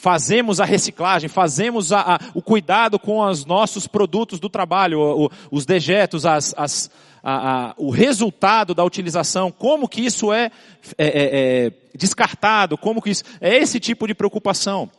fazemos 0.00 0.60
a 0.60 0.64
reciclagem, 0.64 1.28
fazemos 1.28 1.92
a, 1.92 2.14
a, 2.14 2.20
o 2.32 2.40
cuidado 2.40 2.98
com 2.98 3.20
os 3.20 3.44
nossos 3.44 3.86
produtos 3.86 4.40
do 4.40 4.48
trabalho, 4.48 4.98
o, 4.98 5.30
os 5.50 5.66
dejetos, 5.66 6.24
as, 6.24 6.54
as, 6.56 6.90
a, 7.22 7.74
o 7.76 7.90
resultado 7.90 8.74
da 8.74 8.82
utilização, 8.82 9.52
como 9.52 9.86
que 9.86 10.00
isso 10.00 10.32
é, 10.32 10.50
é, 10.96 11.06
é, 11.06 11.66
é, 11.66 11.72
descartado, 11.94 12.78
como 12.78 13.02
que 13.02 13.10
isso, 13.10 13.24
é 13.42 13.58
esse 13.58 13.78
tipo 13.78 14.06
de 14.06 14.14
preocupação. 14.14 14.90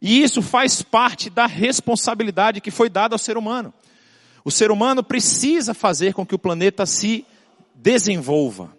E 0.00 0.22
isso 0.22 0.42
faz 0.42 0.82
parte 0.82 1.30
da 1.30 1.46
responsabilidade 1.46 2.60
que 2.60 2.70
foi 2.70 2.90
dada 2.90 3.14
ao 3.14 3.18
ser 3.18 3.38
humano. 3.38 3.72
O 4.44 4.50
ser 4.50 4.70
humano 4.70 5.02
precisa 5.02 5.72
fazer 5.72 6.12
com 6.12 6.26
que 6.26 6.34
o 6.34 6.38
planeta 6.38 6.84
se 6.84 7.24
desenvolva. 7.74 8.76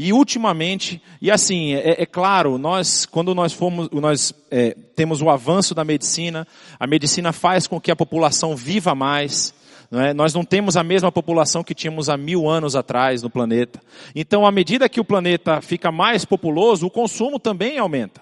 E 0.00 0.12
ultimamente, 0.12 1.02
e 1.20 1.28
assim, 1.28 1.74
é, 1.74 2.02
é 2.02 2.06
claro, 2.06 2.56
nós, 2.56 3.04
quando 3.04 3.34
nós 3.34 3.52
fomos, 3.52 3.90
nós 3.90 4.32
é, 4.48 4.70
temos 4.94 5.20
o 5.20 5.28
avanço 5.28 5.74
da 5.74 5.84
medicina, 5.84 6.46
a 6.78 6.86
medicina 6.86 7.32
faz 7.32 7.66
com 7.66 7.80
que 7.80 7.90
a 7.90 7.96
população 7.96 8.54
viva 8.54 8.94
mais, 8.94 9.52
não 9.90 10.00
é? 10.00 10.14
Nós 10.14 10.32
não 10.32 10.44
temos 10.44 10.76
a 10.76 10.84
mesma 10.84 11.10
população 11.10 11.64
que 11.64 11.74
tínhamos 11.74 12.08
há 12.08 12.16
mil 12.16 12.48
anos 12.48 12.76
atrás 12.76 13.24
no 13.24 13.28
planeta. 13.28 13.80
Então, 14.14 14.46
à 14.46 14.52
medida 14.52 14.88
que 14.88 15.00
o 15.00 15.04
planeta 15.04 15.60
fica 15.60 15.90
mais 15.90 16.24
populoso, 16.24 16.86
o 16.86 16.90
consumo 16.90 17.40
também 17.40 17.76
aumenta. 17.76 18.20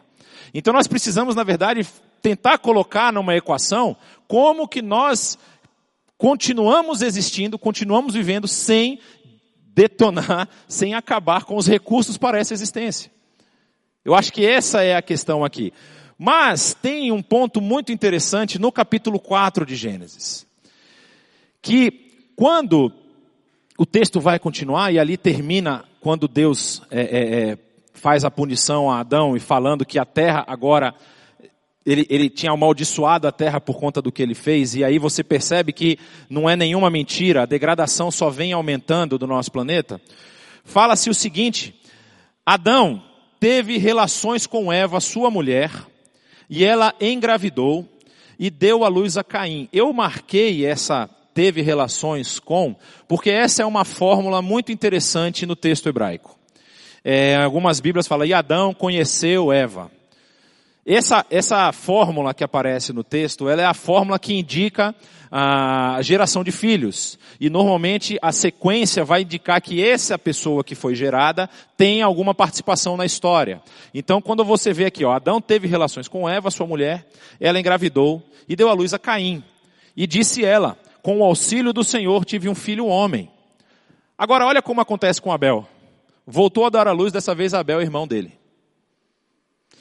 Então, 0.55 0.73
nós 0.73 0.87
precisamos, 0.87 1.35
na 1.35 1.45
verdade, 1.45 1.87
tentar 2.23 2.57
colocar 2.57 3.13
numa 3.13 3.37
equação 3.37 3.95
como 4.27 4.67
que 4.67 4.81
nós 4.81 5.37
continuamos 6.17 7.03
existindo, 7.03 7.59
continuamos 7.59 8.15
vivendo 8.15 8.49
sem 8.49 8.99
detonar, 9.77 10.49
sem 10.67 10.95
acabar 10.95 11.45
com 11.45 11.55
os 11.55 11.67
recursos 11.67 12.17
para 12.17 12.41
essa 12.41 12.55
existência. 12.55 13.13
Eu 14.03 14.15
acho 14.15 14.33
que 14.33 14.47
essa 14.47 14.83
é 14.83 14.97
a 14.97 15.03
questão 15.03 15.45
aqui. 15.45 15.71
Mas 16.19 16.73
tem 16.73 17.13
um 17.13 17.23
ponto 17.23 17.61
muito 17.61 17.93
interessante 17.93 18.59
no 18.59 18.73
capítulo 18.73 19.21
4 19.21 19.67
de 19.67 19.77
Gênesis. 19.77 20.47
Que 21.61 22.31
quando 22.35 22.91
o 23.77 23.85
texto 23.85 24.19
vai 24.19 24.39
continuar, 24.39 24.91
e 24.95 24.99
ali 24.99 25.19
termina 25.19 25.85
quando 26.01 26.27
Deus 26.27 26.81
é, 26.91 27.01
é, 27.01 27.51
é 27.51 27.59
faz 27.93 28.25
a 28.25 28.31
punição 28.31 28.91
a 28.91 29.01
Adão 29.01 29.37
e 29.37 29.41
falando 29.41 29.85
que 29.85 29.99
a 29.99 30.05
terra 30.07 30.45
agora 30.47 30.95
ele, 31.87 32.05
ele 32.11 32.29
tinha 32.29 32.51
amaldiçoado 32.51 33.29
a 33.29 33.33
terra 33.33 33.61
por 33.61 33.79
conta 33.79 34.03
do 34.03 34.11
que 34.11 34.21
ele 34.21 34.35
fez, 34.35 34.75
e 34.75 34.83
aí 34.83 34.99
você 34.99 35.23
percebe 35.23 35.73
que 35.73 35.99
não 36.29 36.51
é 36.51 36.57
nenhuma 36.57 36.91
mentira, 36.91 37.43
a 37.43 37.47
degradação 37.47 38.11
só 38.11 38.29
vem 38.29 38.53
aumentando 38.53 39.17
do 39.17 39.27
nosso 39.27 39.53
planeta. 39.53 40.01
Fala-se 40.65 41.09
o 41.09 41.15
seguinte: 41.15 41.75
Adão 42.45 43.01
teve 43.39 43.79
relações 43.79 44.47
com 44.47 44.73
Eva, 44.73 45.01
sua 45.01 45.31
mulher, 45.31 45.71
e 46.51 46.65
ela 46.65 46.93
engravidou 47.01 47.89
e 48.39 48.51
deu 48.51 48.85
à 48.85 48.89
luz 48.89 49.17
a 49.17 49.23
Caim. 49.23 49.69
Eu 49.73 49.93
marquei 49.93 50.67
essa 50.67 51.09
teve 51.33 51.61
relações 51.61 52.41
com, 52.41 52.75
porque 53.07 53.31
essa 53.31 53.63
é 53.63 53.67
uma 53.67 53.85
fórmula 53.85 54.41
muito 54.41 54.73
interessante 54.73 55.45
no 55.45 55.55
texto 55.55 55.87
hebraico. 55.87 56.37
É, 57.05 57.37
algumas 57.37 57.79
Bíblias 57.79 58.09
falam, 58.09 58.27
e 58.27 58.33
Adão 58.33 58.73
conheceu 58.73 59.53
Eva. 59.53 59.91
Essa, 60.87 61.27
essa 61.29 61.73
fórmula 61.73 62.33
que 62.33 62.45
aparece 62.45 62.93
no 62.93 63.03
texto, 63.03 63.49
ela 63.49 63.61
é 63.61 63.65
a 63.65 63.75
fórmula 63.75 64.21
que 64.21 64.33
indica 64.33 64.95
a 65.31 66.01
geração 66.01 66.45
de 66.45 66.53
filhos. 66.53 67.19
E 67.41 67.51
normalmente 67.51 68.17
a 68.23 68.31
sequência 68.31 69.05
vai 69.05 69.23
indicar 69.23 69.61
que 69.61 69.85
essa 69.85 70.17
pessoa 70.17 70.63
que 70.63 70.77
foi 70.77 70.95
gerada 70.95 71.51
tem 71.77 72.03
alguma 72.03 72.33
participação 72.33 72.97
na 72.97 73.05
história. 73.05 73.61
Então 73.93 74.23
quando 74.23 74.45
você 74.45 74.73
vê 74.73 74.85
aqui, 74.85 75.05
ó, 75.05 75.13
Adão 75.13 75.41
teve 75.41 75.67
relações 75.67 76.07
com 76.07 76.29
Eva, 76.29 76.53
sua 76.53 76.69
mulher, 76.69 77.05
ela 77.41 77.59
engravidou 77.59 78.23
e 78.49 78.55
deu 78.55 78.69
à 78.69 78.73
luz 78.73 78.95
a 78.95 78.99
Caim. 78.99 79.43
E 79.97 80.07
disse 80.07 80.45
ela, 80.45 80.79
com 81.03 81.19
o 81.19 81.25
auxílio 81.25 81.73
do 81.73 81.83
Senhor 81.83 82.25
tive 82.25 82.49
um 82.49 82.55
filho 82.55 82.87
homem. 82.87 83.29
Agora 84.17 84.47
olha 84.47 84.63
como 84.63 84.81
acontece 84.81 85.21
com 85.21 85.33
Abel. 85.33 85.67
Voltou 86.25 86.65
a 86.65 86.71
dar 86.71 86.87
à 86.87 86.93
luz 86.93 87.13
dessa 87.13 87.35
vez 87.35 87.55
Abel, 87.55 87.83
irmão 87.83 88.07
dele. 88.07 88.46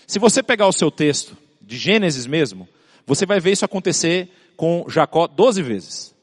Se 0.08 0.20
você 0.20 0.44
pegar 0.44 0.68
o 0.68 0.74
seu 0.74 0.92
texto, 0.92 1.38
de 1.66 1.78
Gênesis 1.78 2.28
mesmo, 2.28 2.68
você 3.06 3.26
vai 3.26 3.40
ver 3.40 3.52
isso 3.52 3.66
acontecer 3.66 4.30
com 4.56 4.86
Jacó 4.88 5.28
12 5.28 5.62
vezes. 5.62 6.16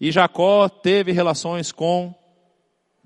E 0.00 0.10
Jacó 0.10 0.68
teve 0.68 1.12
relações 1.12 1.70
com 1.70 2.14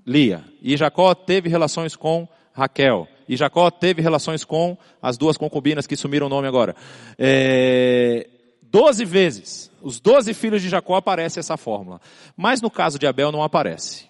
Lia. 0.05 0.43
E 0.61 0.75
Jacó 0.75 1.13
teve 1.13 1.49
relações 1.49 1.95
com 1.95 2.27
Raquel. 2.53 3.07
E 3.27 3.37
Jacó 3.37 3.69
teve 3.69 4.01
relações 4.01 4.43
com 4.43 4.77
as 5.01 5.17
duas 5.17 5.37
concubinas 5.37 5.87
que 5.87 5.95
sumiram 5.95 6.27
o 6.27 6.29
nome 6.29 6.47
agora. 6.47 6.75
É, 7.17 8.27
doze 8.61 9.05
vezes. 9.05 9.71
Os 9.81 9.99
doze 9.99 10.33
filhos 10.33 10.61
de 10.61 10.69
Jacó 10.69 10.95
aparece 10.95 11.39
essa 11.39 11.55
fórmula. 11.55 12.01
Mas 12.35 12.61
no 12.61 12.69
caso 12.69 12.99
de 12.99 13.07
Abel 13.07 13.31
não 13.31 13.43
aparece. 13.43 14.05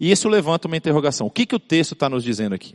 E 0.00 0.10
isso 0.10 0.28
levanta 0.28 0.66
uma 0.66 0.76
interrogação. 0.76 1.26
O 1.26 1.30
que, 1.30 1.46
que 1.46 1.54
o 1.54 1.60
texto 1.60 1.92
está 1.92 2.08
nos 2.08 2.24
dizendo 2.24 2.54
aqui? 2.54 2.74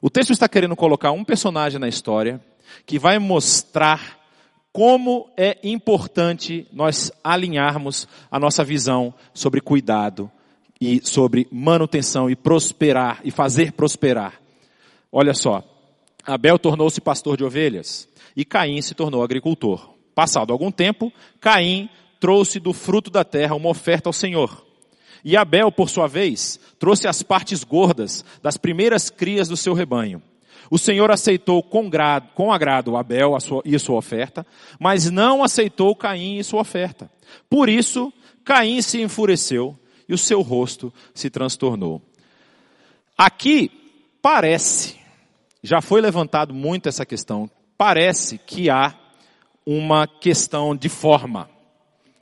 O 0.00 0.10
texto 0.10 0.32
está 0.32 0.48
querendo 0.48 0.76
colocar 0.76 1.12
um 1.12 1.24
personagem 1.24 1.80
na 1.80 1.88
história 1.88 2.40
que 2.84 2.98
vai 2.98 3.18
mostrar 3.18 4.18
como 4.72 5.30
é 5.36 5.58
importante 5.64 6.66
nós 6.70 7.10
alinharmos 7.24 8.06
a 8.30 8.38
nossa 8.38 8.62
visão 8.62 9.14
sobre 9.32 9.60
cuidado 9.60 10.30
e 10.78 11.00
sobre 11.02 11.48
manutenção 11.50 12.28
e 12.28 12.36
prosperar 12.36 13.20
e 13.24 13.30
fazer 13.30 13.72
prosperar. 13.72 14.38
Olha 15.10 15.32
só, 15.32 15.64
Abel 16.26 16.58
tornou-se 16.58 17.00
pastor 17.00 17.38
de 17.38 17.44
ovelhas 17.44 18.06
e 18.36 18.44
Caim 18.44 18.82
se 18.82 18.94
tornou 18.94 19.22
agricultor. 19.22 19.94
Passado 20.14 20.52
algum 20.52 20.70
tempo, 20.70 21.10
Caim 21.40 21.88
trouxe 22.20 22.60
do 22.60 22.72
fruto 22.72 23.10
da 23.10 23.24
terra 23.24 23.54
uma 23.54 23.70
oferta 23.70 24.08
ao 24.08 24.12
Senhor. 24.12 24.65
E 25.26 25.36
Abel, 25.36 25.72
por 25.72 25.90
sua 25.90 26.06
vez, 26.06 26.60
trouxe 26.78 27.08
as 27.08 27.20
partes 27.20 27.64
gordas 27.64 28.24
das 28.40 28.56
primeiras 28.56 29.10
crias 29.10 29.48
do 29.48 29.56
seu 29.56 29.74
rebanho. 29.74 30.22
O 30.70 30.78
Senhor 30.78 31.10
aceitou 31.10 31.64
com, 31.64 31.90
grado, 31.90 32.28
com 32.32 32.52
agrado 32.52 32.96
Abel 32.96 33.34
a 33.34 33.40
sua, 33.40 33.60
e 33.64 33.76
sua 33.76 33.96
oferta, 33.96 34.46
mas 34.78 35.10
não 35.10 35.42
aceitou 35.42 35.96
Caim 35.96 36.38
e 36.38 36.44
sua 36.44 36.60
oferta. 36.60 37.10
Por 37.50 37.68
isso, 37.68 38.12
Caim 38.44 38.80
se 38.80 39.02
enfureceu 39.02 39.76
e 40.08 40.14
o 40.14 40.18
seu 40.18 40.42
rosto 40.42 40.94
se 41.12 41.28
transtornou. 41.28 42.00
Aqui 43.18 43.68
parece, 44.22 44.94
já 45.60 45.80
foi 45.80 46.00
levantado 46.00 46.54
muito 46.54 46.88
essa 46.88 47.04
questão, 47.04 47.50
parece 47.76 48.38
que 48.38 48.70
há 48.70 48.94
uma 49.66 50.06
questão 50.06 50.76
de 50.76 50.88
forma, 50.88 51.50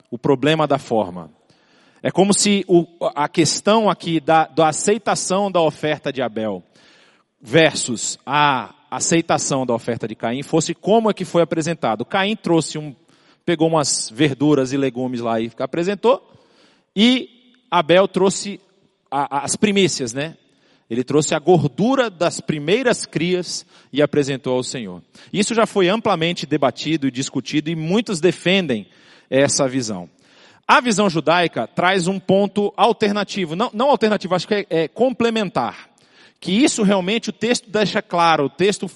o 0.09 0.17
problema 0.17 0.65
da 0.65 0.79
forma. 0.79 1.29
É 2.05 2.11
como 2.11 2.35
se 2.35 2.63
o, 2.67 2.85
a 3.15 3.27
questão 3.27 3.89
aqui 3.89 4.19
da, 4.19 4.45
da 4.45 4.67
aceitação 4.67 5.51
da 5.51 5.59
oferta 5.59 6.13
de 6.13 6.21
Abel 6.21 6.61
versus 7.41 8.19
a 8.23 8.75
aceitação 8.91 9.65
da 9.65 9.73
oferta 9.73 10.07
de 10.07 10.13
Caim 10.13 10.43
fosse 10.43 10.75
como 10.75 11.09
é 11.09 11.15
que 11.15 11.25
foi 11.25 11.41
apresentado. 11.41 12.05
Caim 12.05 12.35
trouxe 12.35 12.77
um, 12.77 12.95
pegou 13.43 13.67
umas 13.67 14.11
verduras 14.13 14.71
e 14.71 14.77
legumes 14.77 15.19
lá 15.19 15.41
e 15.41 15.51
apresentou, 15.57 16.31
e 16.95 17.27
Abel 17.71 18.07
trouxe 18.07 18.61
a, 19.09 19.43
as 19.43 19.55
primícias, 19.55 20.13
né? 20.13 20.37
Ele 20.87 21.03
trouxe 21.03 21.33
a 21.33 21.39
gordura 21.39 22.11
das 22.11 22.39
primeiras 22.39 23.07
crias 23.07 23.65
e 23.91 23.99
apresentou 23.99 24.53
ao 24.53 24.63
Senhor. 24.63 25.01
Isso 25.33 25.55
já 25.55 25.65
foi 25.65 25.89
amplamente 25.89 26.45
debatido 26.45 27.07
e 27.07 27.11
discutido 27.11 27.71
e 27.71 27.75
muitos 27.75 28.19
defendem 28.21 28.85
essa 29.27 29.67
visão. 29.67 30.07
A 30.67 30.81
visão 30.81 31.09
judaica 31.09 31.67
traz 31.67 32.07
um 32.07 32.19
ponto 32.19 32.73
alternativo, 32.75 33.55
não, 33.55 33.69
não 33.73 33.89
alternativo, 33.89 34.33
acho 34.33 34.47
que 34.47 34.53
é, 34.53 34.65
é 34.69 34.87
complementar. 34.87 35.89
Que 36.39 36.51
isso 36.51 36.83
realmente 36.83 37.29
o 37.29 37.33
texto 37.33 37.69
deixa 37.69 38.01
claro, 38.01 38.45
o 38.45 38.49
texto 38.49 38.89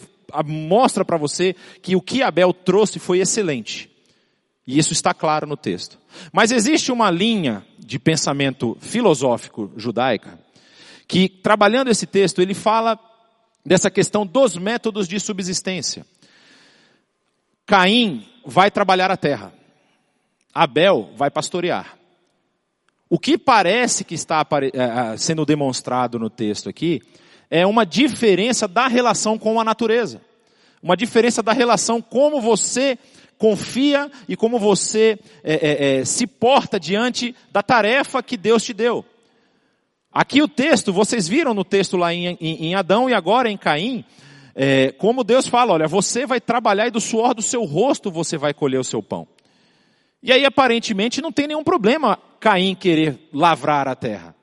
mostra 0.45 1.05
para 1.05 1.17
você 1.17 1.55
que 1.81 1.95
o 1.95 2.01
que 2.01 2.23
Abel 2.23 2.53
trouxe 2.53 2.99
foi 2.99 3.19
excelente. 3.19 3.89
E 4.65 4.77
isso 4.77 4.93
está 4.93 5.13
claro 5.13 5.47
no 5.47 5.57
texto. 5.57 5.97
Mas 6.31 6.51
existe 6.51 6.91
uma 6.91 7.09
linha 7.09 7.65
de 7.77 7.97
pensamento 7.97 8.77
filosófico 8.79 9.71
judaica 9.75 10.39
que, 11.07 11.27
trabalhando 11.27 11.89
esse 11.89 12.05
texto, 12.05 12.39
ele 12.39 12.53
fala 12.53 12.99
dessa 13.65 13.89
questão 13.89 14.25
dos 14.25 14.55
métodos 14.57 15.07
de 15.07 15.19
subsistência. 15.19 16.05
Caim 17.65 18.27
vai 18.45 18.69
trabalhar 18.69 19.09
a 19.09 19.17
terra. 19.17 19.51
Abel 20.59 21.11
vai 21.15 21.31
pastorear. 21.31 21.97
O 23.09 23.17
que 23.17 23.37
parece 23.37 24.03
que 24.03 24.13
está 24.13 24.45
eh, 24.51 25.17
sendo 25.17 25.45
demonstrado 25.45 26.19
no 26.19 26.29
texto 26.29 26.67
aqui 26.67 27.01
é 27.49 27.65
uma 27.65 27.85
diferença 27.85 28.67
da 28.67 28.85
relação 28.85 29.39
com 29.39 29.57
a 29.57 29.63
natureza. 29.63 30.19
Uma 30.83 30.97
diferença 30.97 31.41
da 31.41 31.53
relação 31.53 32.01
como 32.01 32.41
você 32.41 32.99
confia 33.37 34.11
e 34.27 34.35
como 34.35 34.59
você 34.59 35.17
é, 35.45 35.53
é, 35.53 35.99
é, 35.99 36.05
se 36.05 36.27
porta 36.27 36.77
diante 36.77 37.33
da 37.53 37.63
tarefa 37.63 38.21
que 38.21 38.35
Deus 38.35 38.61
te 38.61 38.73
deu. 38.73 39.05
Aqui 40.11 40.41
o 40.41 40.47
texto, 40.47 40.91
vocês 40.91 41.25
viram 41.25 41.53
no 41.53 41.63
texto 41.63 41.95
lá 41.95 42.13
em, 42.13 42.37
em, 42.41 42.65
em 42.65 42.75
Adão 42.75 43.09
e 43.09 43.13
agora 43.13 43.49
em 43.49 43.55
Caim, 43.55 44.03
como 44.97 45.23
Deus 45.23 45.47
fala, 45.47 45.71
olha, 45.71 45.87
você 45.87 46.25
vai 46.25 46.41
trabalhar 46.41 46.87
e 46.87 46.91
do 46.91 46.99
suor 46.99 47.33
do 47.33 47.41
seu 47.41 47.63
rosto 47.63 48.11
você 48.11 48.37
vai 48.37 48.53
colher 48.53 48.79
o 48.79 48.83
seu 48.83 49.01
pão. 49.01 49.25
E 50.21 50.31
aí 50.31 50.45
aparentemente 50.45 51.21
não 51.21 51.31
tem 51.31 51.47
nenhum 51.47 51.63
problema 51.63 52.19
Caim 52.39 52.75
querer 52.75 53.29
lavrar 53.33 53.87
a 53.87 53.95
terra. 53.95 54.35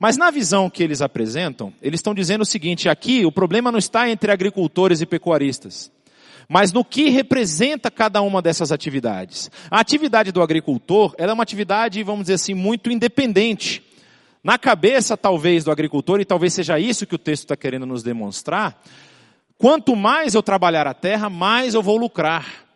Mas 0.00 0.16
na 0.16 0.30
visão 0.30 0.70
que 0.70 0.82
eles 0.82 1.02
apresentam, 1.02 1.72
eles 1.82 1.98
estão 1.98 2.14
dizendo 2.14 2.42
o 2.42 2.46
seguinte, 2.46 2.88
aqui 2.88 3.26
o 3.26 3.32
problema 3.32 3.72
não 3.72 3.78
está 3.78 4.08
entre 4.08 4.30
agricultores 4.30 5.00
e 5.00 5.06
pecuaristas, 5.06 5.90
mas 6.48 6.72
no 6.72 6.84
que 6.84 7.10
representa 7.10 7.90
cada 7.90 8.22
uma 8.22 8.40
dessas 8.40 8.70
atividades. 8.70 9.50
A 9.68 9.80
atividade 9.80 10.30
do 10.30 10.40
agricultor, 10.40 11.14
é 11.18 11.30
uma 11.30 11.42
atividade, 11.42 12.02
vamos 12.04 12.22
dizer 12.22 12.34
assim, 12.34 12.54
muito 12.54 12.90
independente. 12.90 13.82
Na 14.42 14.56
cabeça, 14.56 15.16
talvez, 15.16 15.64
do 15.64 15.72
agricultor, 15.72 16.20
e 16.20 16.24
talvez 16.24 16.54
seja 16.54 16.78
isso 16.78 17.06
que 17.06 17.16
o 17.16 17.18
texto 17.18 17.42
está 17.42 17.56
querendo 17.56 17.84
nos 17.84 18.04
demonstrar, 18.04 18.80
quanto 19.58 19.96
mais 19.96 20.34
eu 20.34 20.42
trabalhar 20.42 20.86
a 20.86 20.94
terra, 20.94 21.28
mais 21.28 21.74
eu 21.74 21.82
vou 21.82 21.96
lucrar. 21.96 22.67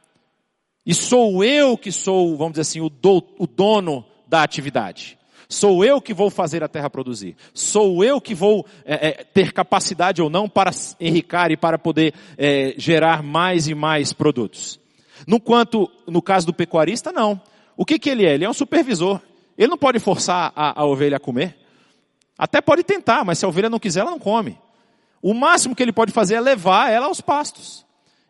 E 0.85 0.93
sou 0.93 1.45
eu 1.45 1.79
que 1.79 1.93
sou, 1.93 2.37
vamos 2.37 2.53
dizer 2.53 2.63
assim, 2.63 2.81
o, 2.81 2.89
do, 2.89 3.23
o 3.39 3.47
dono 3.47 4.05
da 4.27 4.43
atividade. 4.43 5.17
Sou 5.49 5.85
eu 5.85 6.01
que 6.01 6.15
vou 6.15 6.31
fazer 6.31 6.65
a 6.65 6.69
terra 6.69 6.91
produzir. 6.91 7.37
Sou 7.55 8.03
eu 8.03 8.21
que 8.21 8.35
vou 8.35 8.67
é, 8.85 9.09
é, 9.09 9.13
ter 9.25 9.53
capacidade 9.53 10.21
ou 10.21 10.29
não 10.29 10.49
para 10.49 10.71
enricar 10.99 11.53
e 11.53 11.57
para 11.57 11.79
poder 11.79 12.15
é, 12.37 12.75
gerar 12.77 13.23
mais 13.23 13.69
e 13.69 13.75
mais 13.75 14.13
produtos. 14.13 14.81
No 15.27 15.39
quanto, 15.39 15.89
no 16.07 16.21
caso 16.21 16.47
do 16.47 16.55
pecuarista, 16.55 17.13
não. 17.13 17.41
O 17.77 17.85
que, 17.85 17.99
que 17.99 18.11
ele 18.11 18.27
é? 18.27 18.35
Ele 18.35 18.45
é 18.45 18.51
um 18.51 18.55
supervisor. 18.55 19.21
Ele 19.57 19.69
não 19.69 19.79
pode 19.79 19.99
forçar 19.99 20.53
a, 20.57 20.81
a 20.81 20.85
ovelha 20.85 21.19
a 21.19 21.21
comer. 21.21 21.57
Até 22.37 22.61
pode 22.61 22.83
tentar, 22.83 23.25
mas 23.25 23.39
se 23.39 23.45
a 23.45 23.49
ovelha 23.49 23.71
não 23.71 23.79
quiser, 23.79 24.01
ela 24.01 24.11
não 24.11 24.19
come. 24.19 24.59
O 25.21 25.33
máximo 25.35 25.77
que 25.77 25.83
ele 25.83 25.93
pode 25.93 26.11
fazer 26.11 26.35
é 26.35 26.41
levar 26.41 26.91
ela 26.91 27.07
aos 27.07 27.21
pastos 27.21 27.85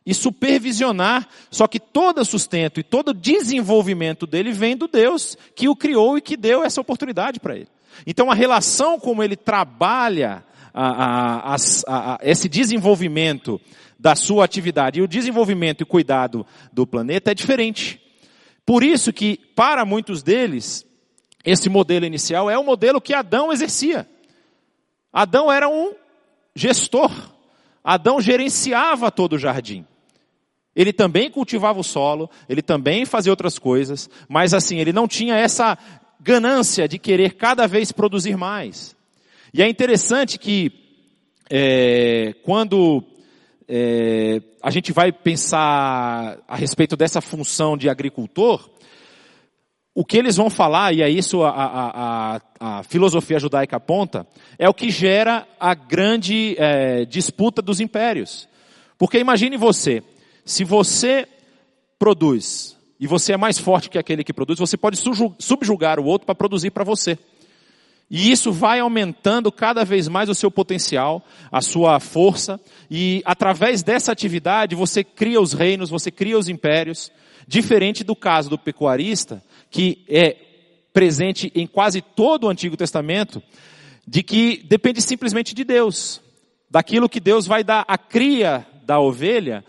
e 0.05 0.13
supervisionar, 0.13 1.29
só 1.51 1.67
que 1.67 1.79
todo 1.79 2.25
sustento 2.25 2.81
e 2.81 2.83
todo 2.83 3.15
desenvolvimento 3.15 4.27
dele 4.27 4.53
vem 4.53 4.77
do 4.77 4.89
Deus 4.89 5.37
que 5.55 5.69
o 5.69 5.77
criou 5.77 6.19
e 6.19 6.21
que 6.21 6.37
deu 6.37 6.65
essa 6.65 6.81
oportunidade 6.81 7.39
para 7.39 7.57
ele. 7.57 7.69
Então 8.07 8.31
a 8.31 8.35
relação 8.35 8.99
como 8.99 9.23
ele 9.23 9.37
trabalha 9.37 10.45
a, 10.75 11.55
a, 11.55 11.57
a, 11.87 12.19
esse 12.23 12.49
desenvolvimento 12.49 13.61
da 13.99 14.17
sua 14.17 14.45
atividade 14.45 14.99
e 14.99 15.03
o 15.03 15.09
desenvolvimento 15.09 15.83
e 15.83 15.87
cuidado 15.87 16.45
do 16.73 16.87
planeta 16.87 17.31
é 17.31 17.35
diferente. 17.35 18.01
Por 18.67 18.83
isso 18.83 19.13
que 19.13 19.37
para 19.55 19.85
muitos 19.85 20.23
deles 20.23 20.85
esse 21.45 21.69
modelo 21.69 22.07
inicial 22.07 22.51
é 22.51 22.59
o 22.59 22.65
modelo 22.65 23.01
que 23.01 23.15
Adão 23.15 23.53
exercia. 23.53 24.09
Adão 25.13 25.53
era 25.53 25.69
um 25.69 25.93
gestor. 26.55 27.11
Adão 27.85 28.21
gerenciava 28.21 29.11
todo 29.11 29.35
o 29.35 29.39
jardim. 29.39 29.85
Ele 30.75 30.93
também 30.93 31.31
cultivava 31.31 31.81
o 31.81 31.85
solo, 31.85 32.31
ele 32.49 32.63
também 32.63 33.05
fazia 33.05 33.33
outras 33.33 33.59
coisas, 33.59 34.09
mas 34.29 34.55
assim, 34.55 34.79
ele 34.79 34.93
não 34.93 35.07
tinha 35.07 35.37
essa 35.37 35.77
ganância 36.19 36.89
de 36.89 36.99
querer 36.99 37.35
cada 37.35 37.67
vez 37.67 37.93
produzir 37.93 38.37
mais. 38.37 38.97
E 39.53 39.63
é 39.63 39.69
interessante 39.69 40.39
que 40.39 40.73
é, 41.51 42.35
quando 42.43 43.05
é, 43.69 44.41
a 44.63 44.71
gente 44.71 44.93
vai 44.93 45.13
pensar 45.13 46.39
a 46.49 46.57
respeito 46.57 46.97
dessa 46.97 47.21
função 47.21 47.77
de 47.77 47.91
agricultor, 47.91 48.71
o 49.95 50.05
que 50.07 50.17
eles 50.17 50.37
vão 50.37 50.49
falar, 50.49 50.95
e 50.95 51.03
é 51.03 51.11
isso 51.11 51.43
a, 51.43 51.51
a, 51.51 52.37
a, 52.37 52.79
a 52.79 52.83
filosofia 52.83 53.39
judaica 53.39 53.77
aponta, 53.77 54.27
é 54.59 54.67
o 54.69 54.73
que 54.73 54.91
gera 54.91 55.47
a 55.61 55.75
grande 55.75 56.57
é, 56.59 57.05
disputa 57.05 57.61
dos 57.61 57.79
impérios. 57.79 58.49
Porque 58.97 59.19
imagine 59.19 59.57
você, 59.59 60.03
se 60.45 60.65
você 60.65 61.27
produz 61.99 62.77
e 62.99 63.07
você 63.07 63.33
é 63.33 63.37
mais 63.37 63.59
forte 63.59 63.91
que 63.91 63.99
aquele 63.99 64.25
que 64.25 64.33
produz, 64.33 64.59
você 64.59 64.77
pode 64.77 64.99
subjugar 65.39 65.99
o 65.99 66.05
outro 66.05 66.27
para 66.27 66.35
produzir 66.35 66.71
para 66.71 66.85
você. 66.85 67.19
E 68.11 68.31
isso 68.31 68.53
vai 68.53 68.79
aumentando 68.79 69.51
cada 69.51 69.85
vez 69.85 70.07
mais 70.07 70.29
o 70.29 70.35
seu 70.35 70.51
potencial, 70.51 71.25
a 71.51 71.63
sua 71.63 71.99
força, 71.99 72.61
e 72.91 73.23
através 73.25 73.83
dessa 73.83 74.13
atividade 74.13 74.75
você 74.75 75.03
cria 75.03 75.41
os 75.41 75.53
reinos, 75.53 75.89
você 75.89 76.11
cria 76.11 76.39
os 76.39 76.49
impérios, 76.49 77.11
diferente 77.49 78.05
do 78.05 78.15
caso 78.15 78.51
do 78.51 78.59
pecuarista, 78.59 79.43
que 79.71 80.05
é 80.09 80.37
presente 80.93 81.51
em 81.55 81.67
quase 81.67 82.03
todo 82.03 82.45
o 82.45 82.51
Antigo 82.51 82.77
Testamento, 82.77 83.43
de 84.07 84.23
que 84.23 84.63
depende 84.69 85.01
simplesmente 85.01 85.55
de 85.55 85.65
Deus, 85.65 86.21
daquilo 86.71 87.09
que 87.09 87.21
Deus 87.21 87.47
vai 87.47 87.65
dar 87.65 87.85
à 87.89 87.97
cria 87.97 88.67
da 88.85 89.01
ovelha. 89.01 89.65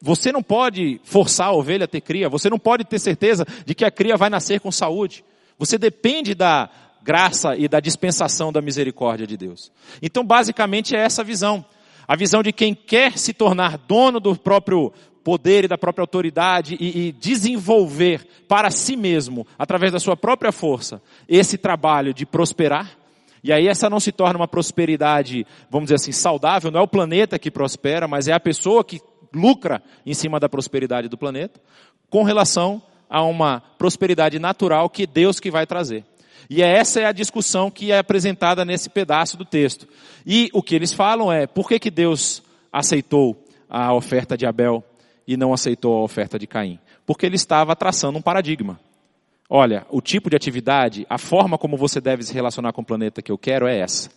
Você 0.00 0.32
não 0.32 0.42
pode 0.42 1.00
forçar 1.04 1.48
a 1.48 1.52
ovelha 1.52 1.84
a 1.84 1.88
ter 1.88 2.00
cria, 2.00 2.28
você 2.28 2.48
não 2.48 2.58
pode 2.58 2.84
ter 2.84 2.98
certeza 2.98 3.46
de 3.66 3.74
que 3.74 3.84
a 3.84 3.90
cria 3.90 4.16
vai 4.16 4.30
nascer 4.30 4.60
com 4.60 4.72
saúde. 4.72 5.24
Você 5.58 5.76
depende 5.76 6.34
da 6.34 6.70
graça 7.02 7.54
e 7.56 7.68
da 7.68 7.80
dispensação 7.80 8.52
da 8.52 8.62
misericórdia 8.62 9.26
de 9.26 9.36
Deus. 9.36 9.70
Então, 10.00 10.24
basicamente, 10.24 10.96
é 10.96 11.00
essa 11.00 11.22
visão. 11.22 11.64
A 12.08 12.16
visão 12.16 12.42
de 12.42 12.52
quem 12.52 12.74
quer 12.74 13.18
se 13.18 13.32
tornar 13.32 13.76
dono 13.76 14.18
do 14.18 14.34
próprio 14.36 14.92
poder 15.22 15.64
e 15.64 15.68
da 15.68 15.76
própria 15.76 16.02
autoridade 16.02 16.76
e, 16.80 17.08
e, 17.08 17.12
desenvolver 17.12 18.26
para 18.48 18.70
si 18.70 18.96
mesmo, 18.96 19.46
através 19.58 19.92
da 19.92 20.00
sua 20.00 20.16
própria 20.16 20.50
força, 20.50 21.00
esse 21.28 21.58
trabalho 21.58 22.14
de 22.14 22.24
prosperar. 22.24 22.98
E 23.44 23.52
aí 23.52 23.68
essa 23.68 23.88
não 23.88 24.00
se 24.00 24.12
torna 24.12 24.38
uma 24.38 24.48
prosperidade, 24.48 25.46
vamos 25.70 25.86
dizer 25.86 25.96
assim, 25.96 26.12
saudável, 26.12 26.70
não 26.70 26.80
é 26.80 26.82
o 26.82 26.88
planeta 26.88 27.38
que 27.38 27.50
prospera, 27.50 28.08
mas 28.08 28.28
é 28.28 28.32
a 28.32 28.40
pessoa 28.40 28.84
que 28.84 29.00
lucra 29.34 29.82
em 30.04 30.14
cima 30.14 30.40
da 30.40 30.48
prosperidade 30.48 31.08
do 31.08 31.18
planeta, 31.18 31.60
com 32.08 32.22
relação 32.22 32.82
a 33.08 33.22
uma 33.22 33.60
prosperidade 33.78 34.38
natural 34.38 34.88
que 34.88 35.06
Deus 35.06 35.40
que 35.40 35.50
vai 35.50 35.66
trazer. 35.66 36.04
E 36.48 36.62
é 36.62 36.68
essa 36.68 37.00
é 37.00 37.04
a 37.04 37.12
discussão 37.12 37.70
que 37.70 37.92
é 37.92 37.98
apresentada 37.98 38.64
nesse 38.64 38.90
pedaço 38.90 39.36
do 39.36 39.44
texto. 39.44 39.86
E 40.26 40.48
o 40.52 40.62
que 40.62 40.74
eles 40.74 40.92
falam 40.92 41.32
é, 41.32 41.46
por 41.46 41.68
que, 41.68 41.78
que 41.78 41.90
Deus 41.90 42.42
aceitou 42.72 43.44
a 43.68 43.94
oferta 43.94 44.36
de 44.36 44.46
Abel 44.46 44.82
e 45.26 45.36
não 45.36 45.52
aceitou 45.52 45.96
a 45.96 46.02
oferta 46.02 46.38
de 46.38 46.46
Caim? 46.46 46.78
Porque 47.06 47.24
ele 47.24 47.36
estava 47.36 47.76
traçando 47.76 48.18
um 48.18 48.22
paradigma. 48.22 48.80
Olha, 49.48 49.86
o 49.90 50.00
tipo 50.00 50.30
de 50.30 50.36
atividade, 50.36 51.06
a 51.10 51.18
forma 51.18 51.58
como 51.58 51.76
você 51.76 52.00
deve 52.00 52.22
se 52.22 52.32
relacionar 52.32 52.72
com 52.72 52.82
o 52.82 52.84
planeta 52.84 53.22
que 53.22 53.32
eu 53.32 53.38
quero 53.38 53.66
é 53.66 53.78
essa. 53.78 54.10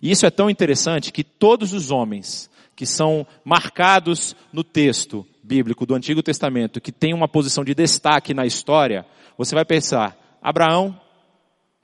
E 0.00 0.10
isso 0.10 0.24
é 0.24 0.30
tão 0.30 0.48
interessante 0.48 1.12
que 1.12 1.24
todos 1.24 1.72
os 1.72 1.90
homens 1.90 2.50
que 2.78 2.86
são 2.86 3.26
marcados 3.44 4.36
no 4.52 4.62
texto 4.62 5.26
bíblico 5.42 5.84
do 5.84 5.96
Antigo 5.96 6.22
Testamento, 6.22 6.80
que 6.80 6.92
tem 6.92 7.12
uma 7.12 7.26
posição 7.26 7.64
de 7.64 7.74
destaque 7.74 8.32
na 8.32 8.46
história, 8.46 9.04
você 9.36 9.52
vai 9.52 9.64
pensar, 9.64 10.16
Abraão, 10.40 10.96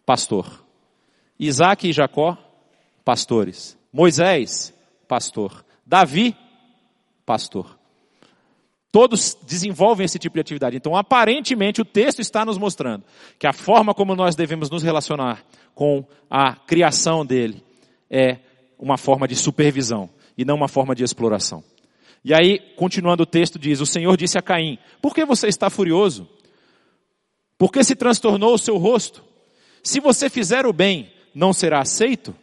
pastor. 0.06 0.64
Isaac 1.36 1.88
e 1.88 1.92
Jacó, 1.92 2.38
pastores. 3.04 3.76
Moisés, 3.92 4.72
pastor. 5.08 5.64
Davi, 5.84 6.36
pastor. 7.26 7.76
Todos 8.92 9.36
desenvolvem 9.42 10.04
esse 10.04 10.20
tipo 10.20 10.34
de 10.34 10.42
atividade. 10.42 10.76
Então, 10.76 10.94
aparentemente, 10.94 11.80
o 11.82 11.84
texto 11.84 12.20
está 12.20 12.44
nos 12.44 12.56
mostrando 12.56 13.02
que 13.36 13.48
a 13.48 13.52
forma 13.52 13.92
como 13.92 14.14
nós 14.14 14.36
devemos 14.36 14.70
nos 14.70 14.84
relacionar 14.84 15.44
com 15.74 16.06
a 16.30 16.54
criação 16.54 17.26
dele 17.26 17.64
é 18.08 18.38
uma 18.78 18.96
forma 18.96 19.26
de 19.26 19.34
supervisão 19.34 20.08
e 20.36 20.44
não 20.44 20.56
uma 20.56 20.68
forma 20.68 20.94
de 20.94 21.04
exploração. 21.04 21.62
E 22.24 22.32
aí, 22.32 22.58
continuando 22.76 23.22
o 23.22 23.26
texto, 23.26 23.58
diz: 23.58 23.80
O 23.80 23.86
Senhor 23.86 24.16
disse 24.16 24.38
a 24.38 24.42
Caim: 24.42 24.78
Por 25.00 25.14
que 25.14 25.24
você 25.24 25.48
está 25.48 25.68
furioso? 25.68 26.28
Por 27.58 27.70
que 27.70 27.84
se 27.84 27.94
transtornou 27.94 28.54
o 28.54 28.58
seu 28.58 28.76
rosto? 28.76 29.22
Se 29.82 30.00
você 30.00 30.28
fizer 30.30 30.66
o 30.66 30.72
bem, 30.72 31.12
não 31.34 31.52
será 31.52 31.80
aceito? 31.80 32.34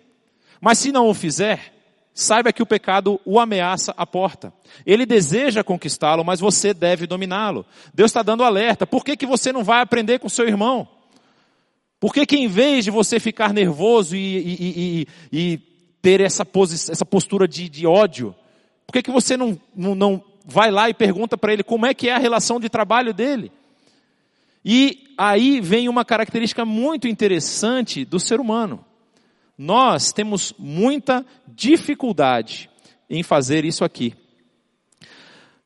Mas 0.59 0.77
se 0.77 0.91
não 0.91 1.09
o 1.09 1.13
fizer, 1.13 1.73
Saiba 2.13 2.51
que 2.51 2.61
o 2.61 2.65
pecado 2.65 3.19
o 3.25 3.39
ameaça 3.39 3.93
à 3.95 4.05
porta. 4.05 4.53
Ele 4.85 5.05
deseja 5.05 5.63
conquistá-lo, 5.63 6.25
mas 6.25 6.39
você 6.41 6.73
deve 6.73 7.07
dominá-lo. 7.07 7.65
Deus 7.93 8.11
está 8.11 8.21
dando 8.21 8.43
alerta. 8.43 8.85
Por 8.85 9.05
que, 9.05 9.15
que 9.15 9.25
você 9.25 9.53
não 9.53 9.63
vai 9.63 9.81
aprender 9.81 10.19
com 10.19 10.27
seu 10.27 10.45
irmão? 10.45 10.87
Por 11.99 12.13
que, 12.13 12.25
que 12.25 12.35
em 12.35 12.47
vez 12.47 12.83
de 12.83 12.91
você 12.91 13.19
ficar 13.19 13.53
nervoso 13.53 14.15
e, 14.15 14.37
e, 14.37 15.07
e, 15.31 15.51
e 15.53 15.57
ter 16.01 16.21
essa, 16.21 16.45
essa 16.89 17.05
postura 17.05 17.47
de, 17.47 17.69
de, 17.69 17.85
ódio, 17.85 18.35
por 18.85 18.93
que, 18.93 19.03
que 19.03 19.11
você 19.11 19.37
não, 19.37 19.59
não, 19.75 19.95
não 19.95 20.23
vai 20.45 20.71
lá 20.71 20.89
e 20.89 20.93
pergunta 20.93 21.37
para 21.37 21.53
ele 21.53 21.63
como 21.63 21.85
é 21.85 21.93
que 21.93 22.09
é 22.09 22.13
a 22.13 22.19
relação 22.19 22.59
de 22.59 22.69
trabalho 22.69 23.13
dele? 23.13 23.51
E 24.63 25.13
aí 25.17 25.59
vem 25.61 25.89
uma 25.89 26.05
característica 26.05 26.65
muito 26.65 27.07
interessante 27.07 28.05
do 28.05 28.19
ser 28.19 28.39
humano 28.39 28.85
nós 29.61 30.11
temos 30.11 30.55
muita 30.57 31.23
dificuldade 31.47 32.67
em 33.07 33.21
fazer 33.21 33.63
isso 33.63 33.85
aqui. 33.85 34.15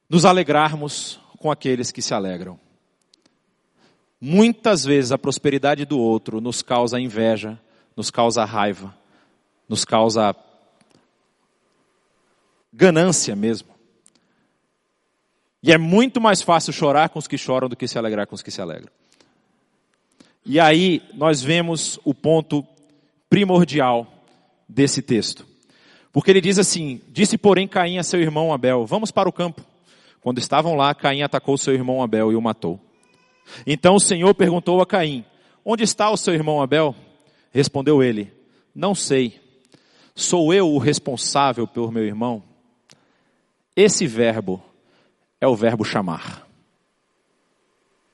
Nos 0.09 0.25
alegrarmos 0.25 1.17
com 1.39 1.49
aqueles 1.49 1.93
que 1.93 2.01
se 2.01 2.13
alegram. 2.13 2.59
Muitas 4.19 4.83
vezes 4.83 5.13
a 5.13 5.17
prosperidade 5.17 5.85
do 5.85 5.97
outro 5.97 6.41
nos 6.41 6.61
causa 6.61 6.99
inveja, 6.99 7.57
nos 7.95 8.11
causa 8.11 8.43
raiva, 8.43 8.93
nos 9.67 9.83
causa 9.85 10.35
ganância 12.71 13.35
mesmo. 13.35 13.69
E 15.63 15.71
é 15.71 15.77
muito 15.77 16.21
mais 16.21 16.41
fácil 16.41 16.71
chorar 16.71 17.09
com 17.09 17.17
os 17.17 17.27
que 17.27 17.37
choram 17.37 17.67
do 17.67 17.75
que 17.75 17.87
se 17.87 17.97
alegrar 17.97 18.27
com 18.27 18.35
os 18.35 18.43
que 18.43 18.51
se 18.51 18.61
alegram. 18.61 18.91
E 20.45 20.59
aí 20.59 21.01
nós 21.13 21.41
vemos 21.41 21.99
o 22.03 22.13
ponto 22.13 22.63
primordial 23.27 24.07
desse 24.69 25.01
texto. 25.01 25.45
Porque 26.13 26.29
ele 26.29 26.41
diz 26.41 26.59
assim: 26.59 27.01
Disse, 27.09 27.37
porém, 27.37 27.67
Caim 27.67 27.97
a 27.97 28.03
seu 28.03 28.21
irmão 28.21 28.53
Abel: 28.53 28.85
Vamos 28.85 29.09
para 29.09 29.27
o 29.27 29.33
campo. 29.33 29.61
Quando 30.21 30.37
estavam 30.37 30.75
lá, 30.75 30.93
Caim 30.93 31.23
atacou 31.23 31.57
seu 31.57 31.73
irmão 31.73 32.01
Abel 32.03 32.31
e 32.31 32.35
o 32.35 32.41
matou. 32.41 32.79
Então 33.65 33.95
o 33.95 33.99
Senhor 33.99 34.33
perguntou 34.35 34.79
a 34.81 34.85
Caim: 34.85 35.25
Onde 35.63 35.83
está 35.83 36.11
o 36.11 36.17
seu 36.17 36.33
irmão 36.33 36.61
Abel? 36.61 36.95
Respondeu 37.51 38.03
ele: 38.03 38.31
Não 38.73 38.93
sei. 38.93 39.44
Sou 40.15 40.53
eu 40.53 40.69
o 40.71 40.77
responsável 40.77 41.67
pelo 41.67 41.91
meu 41.91 42.05
irmão? 42.05 42.41
Esse 43.75 44.07
verbo 44.07 44.63
é 45.41 45.47
o 45.47 45.55
verbo 45.55 45.83
chamar. 45.83 46.47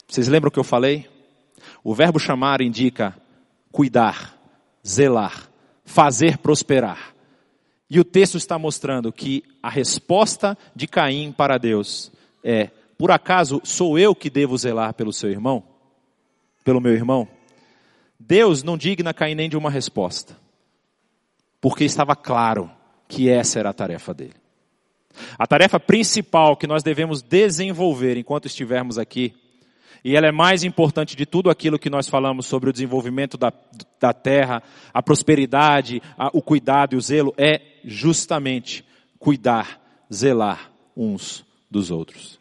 Vocês 0.07 0.27
lembram 0.27 0.49
o 0.49 0.51
que 0.51 0.59
eu 0.59 0.63
falei? 0.63 1.07
O 1.83 1.93
verbo 1.93 2.19
chamar 2.19 2.59
indica 2.59 3.15
cuidar, 3.71 4.35
zelar, 4.85 5.47
fazer 5.85 6.39
prosperar. 6.39 7.15
E 7.87 7.99
o 7.99 8.03
texto 8.03 8.35
está 8.35 8.57
mostrando 8.57 9.11
que 9.11 9.43
a 9.61 9.69
resposta 9.69 10.57
de 10.75 10.87
Caim 10.87 11.31
para 11.31 11.59
Deus 11.59 12.11
é: 12.43 12.71
por 12.97 13.11
acaso 13.11 13.61
sou 13.63 13.99
eu 13.99 14.15
que 14.15 14.29
devo 14.29 14.57
zelar 14.57 14.93
pelo 14.95 15.13
seu 15.13 15.29
irmão? 15.29 15.63
Pelo 16.63 16.81
meu 16.81 16.93
irmão? 16.93 17.27
Deus 18.19 18.63
não 18.63 18.77
digna 18.77 19.13
Caim 19.13 19.35
nem 19.35 19.49
de 19.49 19.57
uma 19.57 19.69
resposta, 19.69 20.37
porque 21.61 21.85
estava 21.85 22.15
claro 22.15 22.69
que 23.07 23.29
essa 23.29 23.59
era 23.59 23.69
a 23.69 23.73
tarefa 23.73 24.13
dele. 24.13 24.35
A 25.37 25.45
tarefa 25.45 25.79
principal 25.79 26.57
que 26.57 26.67
nós 26.67 26.83
devemos 26.83 27.21
desenvolver 27.21 28.17
enquanto 28.17 28.47
estivermos 28.47 28.97
aqui 28.97 29.35
e 30.03 30.15
ela 30.15 30.27
é 30.27 30.31
mais 30.31 30.63
importante 30.63 31.15
de 31.15 31.25
tudo 31.25 31.49
aquilo 31.49 31.77
que 31.77 31.89
nós 31.89 32.09
falamos 32.09 32.47
sobre 32.47 32.69
o 32.69 32.73
desenvolvimento 32.73 33.37
da, 33.37 33.53
da 33.99 34.11
terra, 34.11 34.63
a 34.91 35.01
prosperidade, 35.01 36.01
a, 36.17 36.29
o 36.33 36.41
cuidado 36.41 36.93
e 36.93 36.97
o 36.97 37.01
zelo, 37.01 37.33
é 37.37 37.61
justamente 37.85 38.83
cuidar, 39.19 39.79
zelar 40.11 40.71
uns 40.97 41.45
dos 41.69 41.91
outros. 41.91 42.39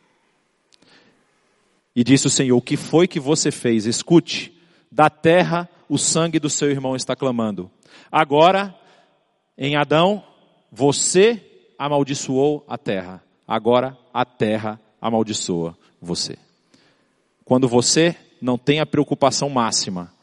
E 1.94 2.02
disse 2.02 2.28
o 2.28 2.30
Senhor: 2.30 2.56
O 2.56 2.62
que 2.62 2.78
foi 2.78 3.06
que 3.06 3.20
você 3.20 3.50
fez? 3.50 3.84
Escute, 3.84 4.58
da 4.90 5.10
terra 5.10 5.68
o 5.88 5.98
sangue 5.98 6.38
do 6.38 6.48
seu 6.48 6.70
irmão 6.70 6.96
está 6.96 7.14
clamando. 7.14 7.70
Agora, 8.10 8.74
em 9.60 9.76
Adão, 9.76 10.24
você 10.72 11.40
amaldiçoou 11.78 12.64
a 12.66 12.76
terra. 12.76 13.22
Agora 13.46 13.96
a 14.12 14.24
terra 14.24 14.80
amaldiçoa 15.00 15.76
você 16.02 16.36
quando 17.50 17.66
você 17.66 18.14
não 18.40 18.56
tem 18.56 18.78
a 18.78 18.86
preocupação 18.86 19.50
máxima, 19.50 20.14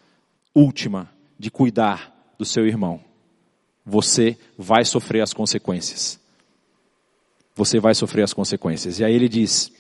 última, 0.56 1.12
de 1.38 1.52
cuidar 1.52 2.34
do 2.40 2.46
seu 2.46 2.66
irmão. 2.66 3.02
você 3.86 4.38
vai 4.58 4.86
sofrer 4.86 5.22
as 5.22 5.34
consequências. 5.34 6.18
Você 7.54 7.82
vai 7.82 7.94
sofrer 7.94 8.24
as 8.24 8.32
consequências. 8.32 9.00
E 9.00 9.04
aí 9.04 9.14
ele 9.14 9.28
diz 9.28 9.74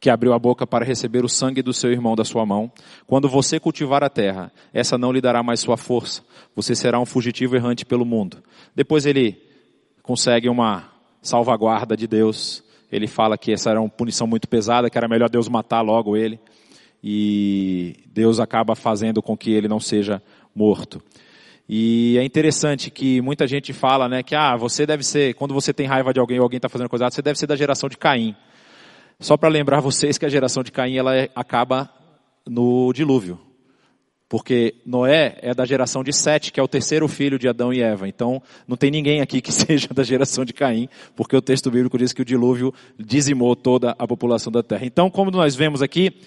que 0.00 0.10
abriu 0.10 0.32
a 0.32 0.38
boca 0.38 0.66
para 0.66 0.84
receber 0.84 1.24
o 1.24 1.28
sangue 1.28 1.62
do 1.62 1.72
seu 1.72 1.90
irmão 1.90 2.14
da 2.14 2.24
sua 2.24 2.44
mão. 2.44 2.70
Quando 3.06 3.28
você 3.28 3.60
cultivar 3.60 4.02
a 4.02 4.10
terra, 4.10 4.52
essa 4.72 4.98
não 4.98 5.12
lhe 5.12 5.20
dará 5.20 5.42
mais 5.42 5.60
sua 5.60 5.76
força. 5.76 6.22
Você 6.54 6.74
será 6.74 7.00
um 7.00 7.06
fugitivo 7.06 7.56
errante 7.56 7.84
pelo 7.84 8.04
mundo. 8.04 8.38
Depois 8.74 9.06
ele 9.06 9.40
consegue 10.02 10.48
uma 10.48 10.90
salvaguarda 11.20 11.96
de 11.96 12.06
Deus. 12.06 12.62
Ele 12.90 13.06
fala 13.06 13.38
que 13.38 13.52
essa 13.52 13.70
era 13.70 13.80
uma 13.80 13.88
punição 13.88 14.26
muito 14.26 14.48
pesada, 14.48 14.90
que 14.90 14.98
era 14.98 15.08
melhor 15.08 15.30
Deus 15.30 15.48
matar 15.48 15.80
logo 15.80 16.16
ele. 16.16 16.38
E 17.02 17.96
Deus 18.06 18.38
acaba 18.38 18.74
fazendo 18.74 19.22
com 19.22 19.36
que 19.36 19.52
ele 19.52 19.68
não 19.68 19.80
seja 19.80 20.22
morto. 20.54 21.02
E 21.68 22.18
é 22.18 22.24
interessante 22.24 22.90
que 22.90 23.20
muita 23.20 23.46
gente 23.46 23.72
fala, 23.72 24.08
né, 24.08 24.22
que 24.22 24.34
ah, 24.34 24.56
você 24.56 24.84
deve 24.84 25.02
ser, 25.02 25.34
quando 25.34 25.54
você 25.54 25.72
tem 25.72 25.86
raiva 25.86 26.12
de 26.12 26.20
alguém 26.20 26.38
ou 26.38 26.42
alguém 26.42 26.58
está 26.58 26.68
fazendo 26.68 26.88
coisa 26.88 27.04
errada, 27.04 27.14
você 27.14 27.22
deve 27.22 27.38
ser 27.38 27.46
da 27.46 27.56
geração 27.56 27.88
de 27.88 27.96
Caim. 27.96 28.36
Só 29.22 29.36
para 29.36 29.48
lembrar 29.48 29.78
vocês 29.78 30.18
que 30.18 30.26
a 30.26 30.28
geração 30.28 30.64
de 30.64 30.72
Caim 30.72 30.96
ela 30.96 31.16
é, 31.16 31.30
acaba 31.32 31.88
no 32.44 32.92
dilúvio. 32.92 33.40
Porque 34.28 34.74
Noé 34.84 35.38
é 35.40 35.54
da 35.54 35.64
geração 35.64 36.02
de 36.02 36.12
Sete, 36.12 36.50
que 36.50 36.58
é 36.58 36.62
o 36.62 36.66
terceiro 36.66 37.06
filho 37.06 37.38
de 37.38 37.46
Adão 37.46 37.72
e 37.72 37.80
Eva. 37.80 38.08
Então, 38.08 38.42
não 38.66 38.76
tem 38.76 38.90
ninguém 38.90 39.20
aqui 39.20 39.40
que 39.40 39.52
seja 39.54 39.86
da 39.94 40.02
geração 40.02 40.44
de 40.44 40.52
Caim, 40.52 40.88
porque 41.14 41.36
o 41.36 41.40
texto 41.40 41.70
bíblico 41.70 41.96
diz 41.96 42.12
que 42.12 42.20
o 42.22 42.24
dilúvio 42.24 42.74
dizimou 42.98 43.54
toda 43.54 43.94
a 43.96 44.08
população 44.08 44.50
da 44.50 44.60
terra. 44.60 44.84
Então, 44.84 45.08
como 45.08 45.30
nós 45.30 45.54
vemos 45.54 45.82
aqui, 45.82 46.20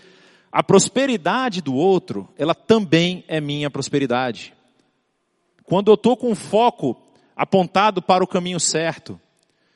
a 0.49 0.63
prosperidade 0.63 1.61
do 1.61 1.75
outro, 1.75 2.29
ela 2.37 2.55
também 2.55 3.25
é 3.27 3.41
minha 3.41 3.69
prosperidade. 3.69 4.53
Quando 5.65 5.91
eu 5.91 5.95
estou 5.95 6.15
com 6.15 6.33
foco 6.33 6.95
apontado 7.35 8.01
para 8.01 8.23
o 8.23 8.27
caminho 8.27 8.59
certo, 8.59 9.19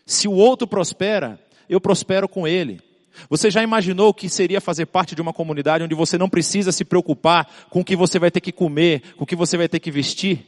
se 0.06 0.26
o 0.26 0.34
outro 0.34 0.66
prospera, 0.66 1.38
eu 1.68 1.82
prospero 1.82 2.30
com 2.30 2.48
ele. 2.48 2.88
Você 3.30 3.52
já 3.52 3.62
imaginou 3.64 4.10
o 4.10 4.14
que 4.14 4.30
seria 4.30 4.62
fazer 4.62 4.86
parte 4.86 5.16
de 5.16 5.22
uma 5.22 5.34
comunidade 5.34 5.84
onde 5.84 5.96
você 5.96 6.18
não 6.18 6.30
precisa 6.30 6.72
se 6.72 6.86
preocupar 6.86 7.50
com 7.70 7.82
o 7.82 7.86
que 7.86 7.96
você 7.96 8.20
vai 8.20 8.32
ter 8.32 8.42
que 8.42 8.52
comer, 8.52 9.16
com 9.16 9.24
o 9.24 9.28
que 9.28 9.36
você 9.36 9.58
vai 9.58 9.68
ter 9.68 9.80
que 9.80 9.92
vestir? 9.92 10.46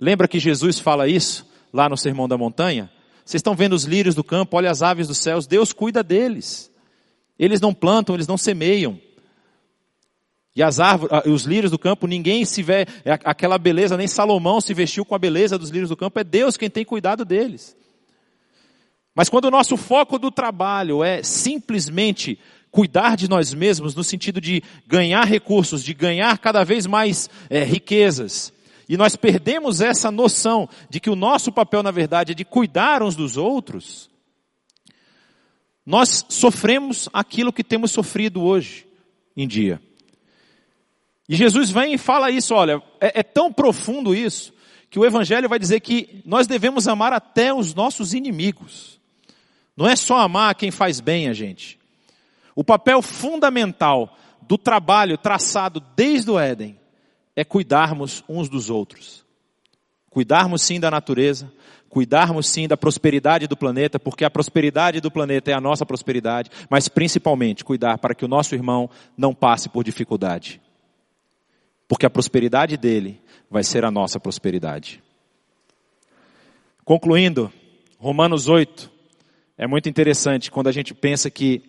Lembra 0.00 0.26
que 0.26 0.38
Jesus 0.38 0.78
fala 0.78 1.08
isso 1.08 1.46
lá 1.72 1.88
no 1.88 1.96
Sermão 1.96 2.28
da 2.28 2.38
Montanha? 2.38 2.90
Vocês 3.24 3.38
estão 3.38 3.54
vendo 3.54 3.74
os 3.74 3.84
lírios 3.84 4.14
do 4.14 4.24
campo, 4.24 4.56
olha 4.56 4.70
as 4.70 4.82
aves 4.82 5.06
dos 5.06 5.18
céus, 5.18 5.46
Deus 5.46 5.72
cuida 5.72 6.02
deles. 6.02 6.70
Eles 7.38 7.60
não 7.60 7.72
plantam, 7.72 8.14
eles 8.14 8.26
não 8.26 8.36
semeiam. 8.36 8.98
E 10.54 10.62
as 10.62 10.80
árvores, 10.80 11.12
ah, 11.12 11.30
os 11.30 11.44
lírios 11.44 11.70
do 11.70 11.78
campo, 11.78 12.06
ninguém 12.06 12.44
se 12.44 12.62
vê, 12.62 12.86
é 13.04 13.12
aquela 13.24 13.56
beleza, 13.56 13.96
nem 13.96 14.08
Salomão 14.08 14.60
se 14.60 14.74
vestiu 14.74 15.04
com 15.04 15.14
a 15.14 15.18
beleza 15.18 15.56
dos 15.56 15.70
lírios 15.70 15.88
do 15.88 15.96
campo, 15.96 16.18
é 16.18 16.24
Deus 16.24 16.56
quem 16.56 16.68
tem 16.68 16.84
cuidado 16.84 17.24
deles. 17.24 17.76
Mas 19.20 19.28
quando 19.28 19.44
o 19.44 19.50
nosso 19.50 19.76
foco 19.76 20.18
do 20.18 20.30
trabalho 20.30 21.04
é 21.04 21.22
simplesmente 21.22 22.38
cuidar 22.70 23.18
de 23.18 23.28
nós 23.28 23.52
mesmos, 23.52 23.94
no 23.94 24.02
sentido 24.02 24.40
de 24.40 24.62
ganhar 24.86 25.26
recursos, 25.26 25.84
de 25.84 25.92
ganhar 25.92 26.38
cada 26.38 26.64
vez 26.64 26.86
mais 26.86 27.28
é, 27.50 27.62
riquezas, 27.62 28.50
e 28.88 28.96
nós 28.96 29.16
perdemos 29.16 29.82
essa 29.82 30.10
noção 30.10 30.66
de 30.88 30.98
que 30.98 31.10
o 31.10 31.14
nosso 31.14 31.52
papel, 31.52 31.82
na 31.82 31.90
verdade, 31.90 32.32
é 32.32 32.34
de 32.34 32.46
cuidar 32.46 33.02
uns 33.02 33.14
dos 33.14 33.36
outros, 33.36 34.08
nós 35.84 36.24
sofremos 36.30 37.06
aquilo 37.12 37.52
que 37.52 37.62
temos 37.62 37.90
sofrido 37.90 38.42
hoje 38.42 38.86
em 39.36 39.46
dia. 39.46 39.82
E 41.28 41.36
Jesus 41.36 41.70
vem 41.70 41.92
e 41.92 41.98
fala 41.98 42.30
isso, 42.30 42.54
olha, 42.54 42.82
é, 42.98 43.20
é 43.20 43.22
tão 43.22 43.52
profundo 43.52 44.14
isso, 44.14 44.50
que 44.88 44.98
o 44.98 45.04
Evangelho 45.04 45.46
vai 45.46 45.58
dizer 45.58 45.80
que 45.80 46.22
nós 46.24 46.46
devemos 46.46 46.88
amar 46.88 47.12
até 47.12 47.52
os 47.52 47.74
nossos 47.74 48.14
inimigos. 48.14 48.98
Não 49.76 49.88
é 49.88 49.96
só 49.96 50.18
amar 50.18 50.54
quem 50.54 50.70
faz 50.70 51.00
bem 51.00 51.28
a 51.28 51.32
gente. 51.32 51.78
O 52.54 52.64
papel 52.64 53.00
fundamental 53.00 54.16
do 54.42 54.58
trabalho 54.58 55.16
traçado 55.16 55.80
desde 55.94 56.30
o 56.30 56.38
Éden 56.38 56.78
é 57.36 57.44
cuidarmos 57.44 58.24
uns 58.28 58.48
dos 58.48 58.68
outros. 58.68 59.24
Cuidarmos 60.10 60.62
sim 60.62 60.80
da 60.80 60.90
natureza, 60.90 61.50
cuidarmos 61.88 62.48
sim 62.48 62.66
da 62.66 62.76
prosperidade 62.76 63.46
do 63.46 63.56
planeta, 63.56 63.98
porque 63.98 64.24
a 64.24 64.30
prosperidade 64.30 65.00
do 65.00 65.10
planeta 65.10 65.50
é 65.50 65.54
a 65.54 65.60
nossa 65.60 65.86
prosperidade, 65.86 66.50
mas 66.68 66.88
principalmente 66.88 67.64
cuidar 67.64 67.98
para 67.98 68.14
que 68.14 68.24
o 68.24 68.28
nosso 68.28 68.54
irmão 68.54 68.90
não 69.16 69.34
passe 69.34 69.68
por 69.68 69.84
dificuldade. 69.84 70.60
Porque 71.88 72.06
a 72.06 72.10
prosperidade 72.10 72.76
dele 72.76 73.20
vai 73.50 73.64
ser 73.64 73.84
a 73.84 73.90
nossa 73.90 74.20
prosperidade. 74.20 75.02
Concluindo, 76.84 77.52
Romanos 77.98 78.48
8, 78.48 78.90
é 79.60 79.66
muito 79.66 79.90
interessante 79.90 80.50
quando 80.50 80.68
a 80.68 80.72
gente 80.72 80.94
pensa 80.94 81.30
que 81.30 81.62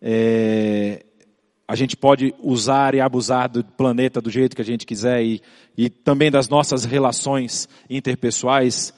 é, 0.00 1.04
a 1.66 1.74
gente 1.74 1.96
pode 1.96 2.32
usar 2.38 2.94
e 2.94 3.00
abusar 3.00 3.48
do 3.48 3.64
planeta 3.64 4.20
do 4.20 4.30
jeito 4.30 4.54
que 4.54 4.62
a 4.62 4.64
gente 4.64 4.86
quiser 4.86 5.24
e, 5.24 5.42
e 5.76 5.90
também 5.90 6.30
das 6.30 6.48
nossas 6.48 6.84
relações 6.84 7.68
interpessoais. 7.90 8.94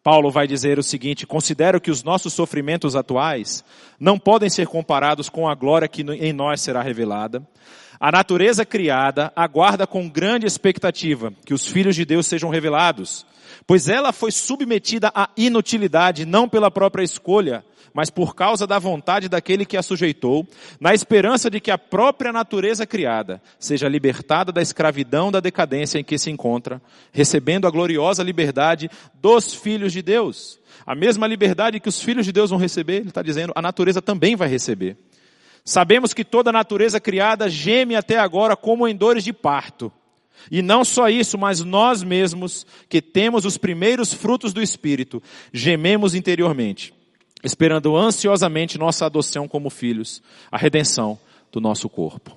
Paulo 0.00 0.30
vai 0.30 0.46
dizer 0.46 0.78
o 0.78 0.82
seguinte: 0.82 1.26
considero 1.26 1.80
que 1.80 1.90
os 1.90 2.04
nossos 2.04 2.32
sofrimentos 2.32 2.94
atuais 2.94 3.64
não 3.98 4.16
podem 4.16 4.48
ser 4.48 4.68
comparados 4.68 5.28
com 5.28 5.48
a 5.48 5.54
glória 5.56 5.88
que 5.88 6.02
em 6.02 6.32
nós 6.32 6.60
será 6.60 6.80
revelada. 6.80 7.44
A 8.00 8.12
natureza 8.12 8.64
criada 8.64 9.32
aguarda 9.34 9.86
com 9.86 10.08
grande 10.08 10.46
expectativa 10.46 11.32
que 11.44 11.52
os 11.52 11.66
filhos 11.66 11.96
de 11.96 12.04
Deus 12.04 12.26
sejam 12.26 12.48
revelados, 12.48 13.26
pois 13.66 13.88
ela 13.88 14.12
foi 14.12 14.30
submetida 14.30 15.10
à 15.12 15.28
inutilidade 15.36 16.24
não 16.24 16.48
pela 16.48 16.70
própria 16.70 17.02
escolha, 17.02 17.64
mas 17.92 18.08
por 18.08 18.36
causa 18.36 18.68
da 18.68 18.78
vontade 18.78 19.28
daquele 19.28 19.64
que 19.64 19.76
a 19.76 19.82
sujeitou, 19.82 20.46
na 20.78 20.94
esperança 20.94 21.50
de 21.50 21.58
que 21.58 21.72
a 21.72 21.78
própria 21.78 22.32
natureza 22.32 22.86
criada 22.86 23.42
seja 23.58 23.88
libertada 23.88 24.52
da 24.52 24.62
escravidão 24.62 25.32
da 25.32 25.40
decadência 25.40 25.98
em 25.98 26.04
que 26.04 26.18
se 26.18 26.30
encontra, 26.30 26.80
recebendo 27.10 27.66
a 27.66 27.70
gloriosa 27.70 28.22
liberdade 28.22 28.88
dos 29.20 29.52
filhos 29.52 29.92
de 29.92 30.02
Deus. 30.02 30.60
A 30.86 30.94
mesma 30.94 31.26
liberdade 31.26 31.80
que 31.80 31.88
os 31.88 32.00
filhos 32.00 32.24
de 32.24 32.30
Deus 32.30 32.50
vão 32.50 32.58
receber, 32.60 32.98
ele 32.98 33.08
está 33.08 33.22
dizendo, 33.22 33.52
a 33.56 33.62
natureza 33.62 34.00
também 34.00 34.36
vai 34.36 34.48
receber. 34.48 34.96
Sabemos 35.64 36.14
que 36.14 36.24
toda 36.24 36.50
a 36.50 36.52
natureza 36.52 37.00
criada 37.00 37.48
geme 37.48 37.94
até 37.94 38.18
agora 38.18 38.56
como 38.56 38.88
em 38.88 38.96
dores 38.96 39.24
de 39.24 39.32
parto. 39.32 39.92
E 40.50 40.62
não 40.62 40.84
só 40.84 41.08
isso, 41.08 41.36
mas 41.36 41.62
nós 41.62 42.02
mesmos, 42.02 42.66
que 42.88 43.02
temos 43.02 43.44
os 43.44 43.58
primeiros 43.58 44.12
frutos 44.12 44.52
do 44.52 44.62
Espírito, 44.62 45.22
gememos 45.52 46.14
interiormente 46.14 46.94
esperando 47.42 47.96
ansiosamente 47.96 48.78
nossa 48.78 49.06
adoção 49.06 49.46
como 49.46 49.70
filhos, 49.70 50.22
a 50.50 50.56
redenção 50.56 51.18
do 51.52 51.60
nosso 51.60 51.88
corpo. 51.88 52.36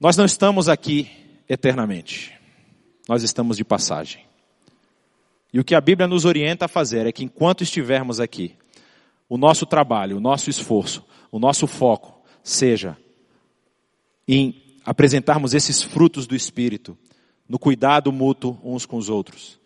Nós 0.00 0.16
não 0.16 0.24
estamos 0.24 0.68
aqui 0.68 1.10
eternamente. 1.48 2.32
Nós 3.08 3.22
estamos 3.22 3.56
de 3.56 3.64
passagem. 3.64 4.24
E 5.52 5.60
o 5.60 5.64
que 5.64 5.74
a 5.74 5.80
Bíblia 5.80 6.08
nos 6.08 6.24
orienta 6.24 6.64
a 6.64 6.68
fazer 6.68 7.06
é 7.06 7.12
que 7.12 7.24
enquanto 7.24 7.62
estivermos 7.62 8.20
aqui, 8.20 8.54
o 9.32 9.38
nosso 9.38 9.64
trabalho, 9.64 10.18
o 10.18 10.20
nosso 10.20 10.50
esforço, 10.50 11.02
o 11.30 11.38
nosso 11.38 11.66
foco 11.66 12.20
seja 12.44 12.98
em 14.28 14.62
apresentarmos 14.84 15.54
esses 15.54 15.82
frutos 15.82 16.26
do 16.26 16.36
Espírito, 16.36 16.98
no 17.48 17.58
cuidado 17.58 18.12
mútuo 18.12 18.58
uns 18.62 18.84
com 18.84 18.98
os 18.98 19.08
outros 19.08 19.58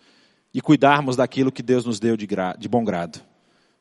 e 0.54 0.60
cuidarmos 0.60 1.16
daquilo 1.16 1.50
que 1.50 1.64
Deus 1.64 1.84
nos 1.84 1.98
deu 1.98 2.16
de, 2.16 2.28
de 2.56 2.68
bom 2.68 2.84
grado 2.84 3.20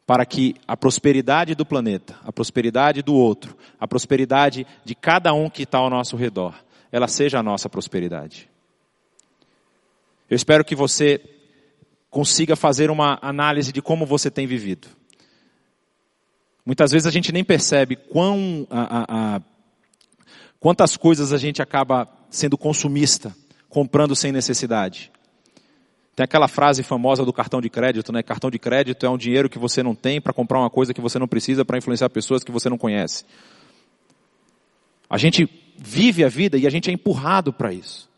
para 0.08 0.26
que 0.26 0.56
a 0.68 0.76
prosperidade 0.76 1.54
do 1.54 1.64
planeta, 1.64 2.18
a 2.24 2.34
prosperidade 2.34 3.04
do 3.04 3.14
outro, 3.14 3.56
a 3.80 3.88
prosperidade 3.88 4.66
de 4.84 4.96
cada 4.96 5.36
um 5.36 5.52
que 5.52 5.62
está 5.62 5.78
ao 5.78 5.92
nosso 5.92 6.16
redor, 6.16 6.56
ela 6.92 7.08
seja 7.08 7.38
a 7.38 7.44
nossa 7.44 7.70
prosperidade. 7.70 8.50
Eu 10.28 10.36
espero 10.36 10.66
que 10.66 10.76
você 10.76 11.22
consiga 12.10 12.56
fazer 12.56 12.90
uma 12.90 13.20
análise 13.22 13.72
de 13.72 13.84
como 13.84 14.04
você 14.04 14.32
tem 14.32 14.48
vivido. 14.48 14.88
Muitas 16.66 16.92
vezes 16.92 17.06
a 17.06 17.12
gente 17.12 17.32
nem 17.32 17.44
percebe 17.44 17.96
quão, 17.96 18.66
a, 18.72 18.82
a, 18.82 19.36
a, 19.36 19.42
quantas 20.60 20.98
coisas 20.98 21.32
a 21.32 21.38
gente 21.38 21.62
acaba 21.62 22.10
sendo 22.28 22.58
consumista, 22.58 23.36
comprando 23.70 24.16
sem 24.16 24.32
necessidade. 24.32 25.12
Tem 26.16 26.24
aquela 26.24 26.48
frase 26.48 26.82
famosa 26.82 27.24
do 27.24 27.32
cartão 27.32 27.62
de 27.62 27.70
crédito, 27.70 28.12
né? 28.12 28.24
Cartão 28.24 28.50
de 28.50 28.58
crédito 28.58 29.06
é 29.06 29.10
um 29.10 29.18
dinheiro 29.18 29.50
que 29.50 29.60
você 29.60 29.84
não 29.84 29.94
tem 29.94 30.20
para 30.20 30.34
comprar 30.34 30.60
uma 30.60 30.70
coisa 30.70 30.94
que 30.94 31.02
você 31.02 31.20
não 31.20 31.28
precisa 31.28 31.64
para 31.64 31.78
influenciar 31.78 32.10
pessoas 32.10 32.44
que 32.44 32.52
você 32.52 32.68
não 32.68 32.78
conhece. 32.78 33.26
A 35.08 35.18
gente 35.18 35.48
vive 35.78 36.24
a 36.24 36.30
vida 36.30 36.58
e 36.58 36.66
a 36.66 36.70
gente 36.70 36.90
é 36.90 36.94
empurrado 36.94 37.54
para 37.54 37.72
isso. 37.72 38.10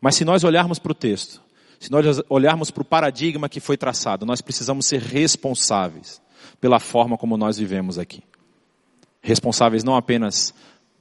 Mas 0.00 0.14
se 0.14 0.24
nós 0.24 0.42
olharmos 0.42 0.78
para 0.78 0.92
o 0.92 0.94
texto, 0.94 1.42
se 1.78 1.90
nós 1.90 2.22
olharmos 2.30 2.70
para 2.70 2.82
o 2.82 2.84
paradigma 2.84 3.48
que 3.48 3.60
foi 3.60 3.76
traçado, 3.76 4.24
nós 4.24 4.40
precisamos 4.40 4.86
ser 4.86 5.02
responsáveis 5.02 6.22
pela 6.60 6.78
forma 6.80 7.16
como 7.16 7.36
nós 7.36 7.58
vivemos 7.58 7.98
aqui. 7.98 8.22
Responsáveis 9.20 9.84
não 9.84 9.96
apenas 9.96 10.54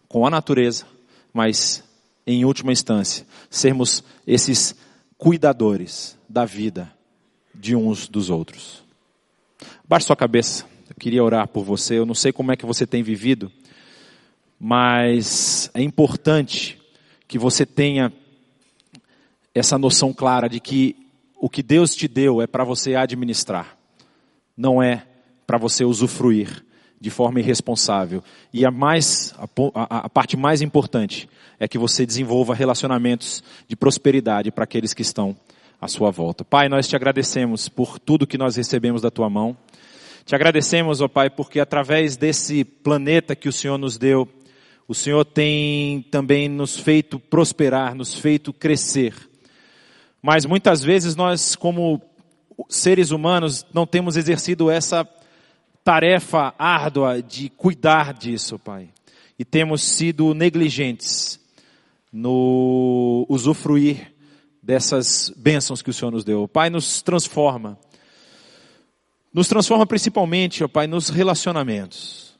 com 0.08 0.26
a 0.26 0.30
natureza, 0.30 0.86
mas, 1.34 1.84
em 2.26 2.46
última 2.46 2.72
instância, 2.72 3.26
sermos 3.50 4.04
esses 4.26 4.76
cuidadores 5.18 6.18
da 6.28 6.46
vida 6.46 6.92
de 7.54 7.76
uns 7.76 8.08
dos 8.08 8.30
outros. 8.30 8.84
Baixe 9.88 10.06
sua 10.06 10.16
cabeça. 10.16 10.66
Eu 10.90 10.96
queria 11.00 11.24
orar 11.24 11.48
por 11.48 11.64
você. 11.64 11.98
Eu 11.98 12.06
não 12.06 12.16
sei 12.16 12.32
como 12.32 12.52
é 12.52 12.56
que 12.56 12.66
você 12.66 12.86
tem 12.86 13.04
vivido, 13.04 13.52
mas 14.60 15.70
é 15.74 15.82
importante 15.82 16.80
que 17.28 17.38
você 17.38 17.66
tenha 17.66 18.12
essa 19.54 19.78
noção 19.78 20.14
clara 20.14 20.48
de 20.48 20.60
que 20.60 20.96
o 21.40 21.50
que 21.50 21.62
Deus 21.62 21.96
te 21.96 22.08
deu 22.08 22.42
é 22.42 22.48
para 22.48 22.64
você 22.64 22.96
administrar, 22.96 23.78
não 24.56 24.82
é 24.82 25.06
para 25.48 25.58
você 25.58 25.86
usufruir 25.86 26.66
de 27.00 27.10
forma 27.10 27.40
irresponsável. 27.40 28.22
E 28.54 28.66
a, 28.66 28.72
mais, 28.72 29.34
a, 29.74 30.06
a, 30.06 30.10
parte 30.10 30.36
mais 30.36 30.62
importante 30.62 31.30
é 31.58 31.68
que 31.68 31.78
você 31.78 32.06
desenvolva 32.06 32.54
relacionamentos 32.54 33.42
de 33.68 33.76
prosperidade 33.76 34.52
para 34.52 34.66
aqueles 34.66 34.94
que 34.94 35.02
estão 35.02 35.36
à 35.80 35.88
sua 35.88 36.12
volta. 36.12 36.44
Pai, 36.44 36.68
nós 36.68 36.88
te 36.88 36.96
agradecemos 36.96 37.70
por 37.70 37.98
tudo 37.98 38.28
que 38.28 38.38
nós 38.38 38.58
recebemos 38.58 39.02
da 39.02 39.10
tua 39.10 39.30
mão. 39.30 39.56
Te 40.26 40.36
agradecemos, 40.36 41.00
ó 41.00 41.06
oh 41.06 41.10
Pai, 41.10 41.30
porque 41.30 41.60
através 41.60 42.18
desse 42.18 42.66
planeta 42.66 43.36
que 43.36 43.48
o 43.48 43.54
Senhor 43.54 43.78
nos 43.78 43.98
deu, 43.98 44.28
o 44.88 44.94
Senhor 44.94 45.24
tem 45.24 46.02
também 46.12 46.50
nos 46.50 46.78
feito 46.78 47.20
prosperar, 47.20 47.96
nos 47.96 48.14
feito 48.16 48.52
crescer. 48.52 49.14
Mas 50.22 50.46
muitas 50.46 50.84
vezes 50.84 51.16
nós, 51.16 51.56
como 51.56 52.02
seres 52.68 53.12
humanos, 53.12 53.66
não 53.74 53.86
temos 53.86 54.18
exercido 54.18 54.70
essa 54.70 55.08
tarefa 55.88 56.54
árdua 56.60 57.22
de 57.22 57.48
cuidar 57.48 58.14
disso, 58.14 58.60
Pai. 58.60 58.90
E 59.40 59.46
temos 59.46 59.82
sido 59.82 60.34
negligentes 60.34 61.40
no 62.12 63.26
usufruir 63.30 64.14
dessas 64.62 65.32
bênçãos 65.38 65.82
que 65.82 65.90
o 65.90 65.94
Senhor 65.94 66.12
nos 66.12 66.26
deu. 66.26 66.46
Pai, 66.46 66.70
nos 66.70 67.02
transforma. 67.02 67.80
Nos 69.34 69.48
transforma 69.48 69.88
principalmente, 69.88 70.62
ó 70.62 70.68
Pai, 70.68 70.88
nos 70.88 71.08
relacionamentos. 71.08 72.36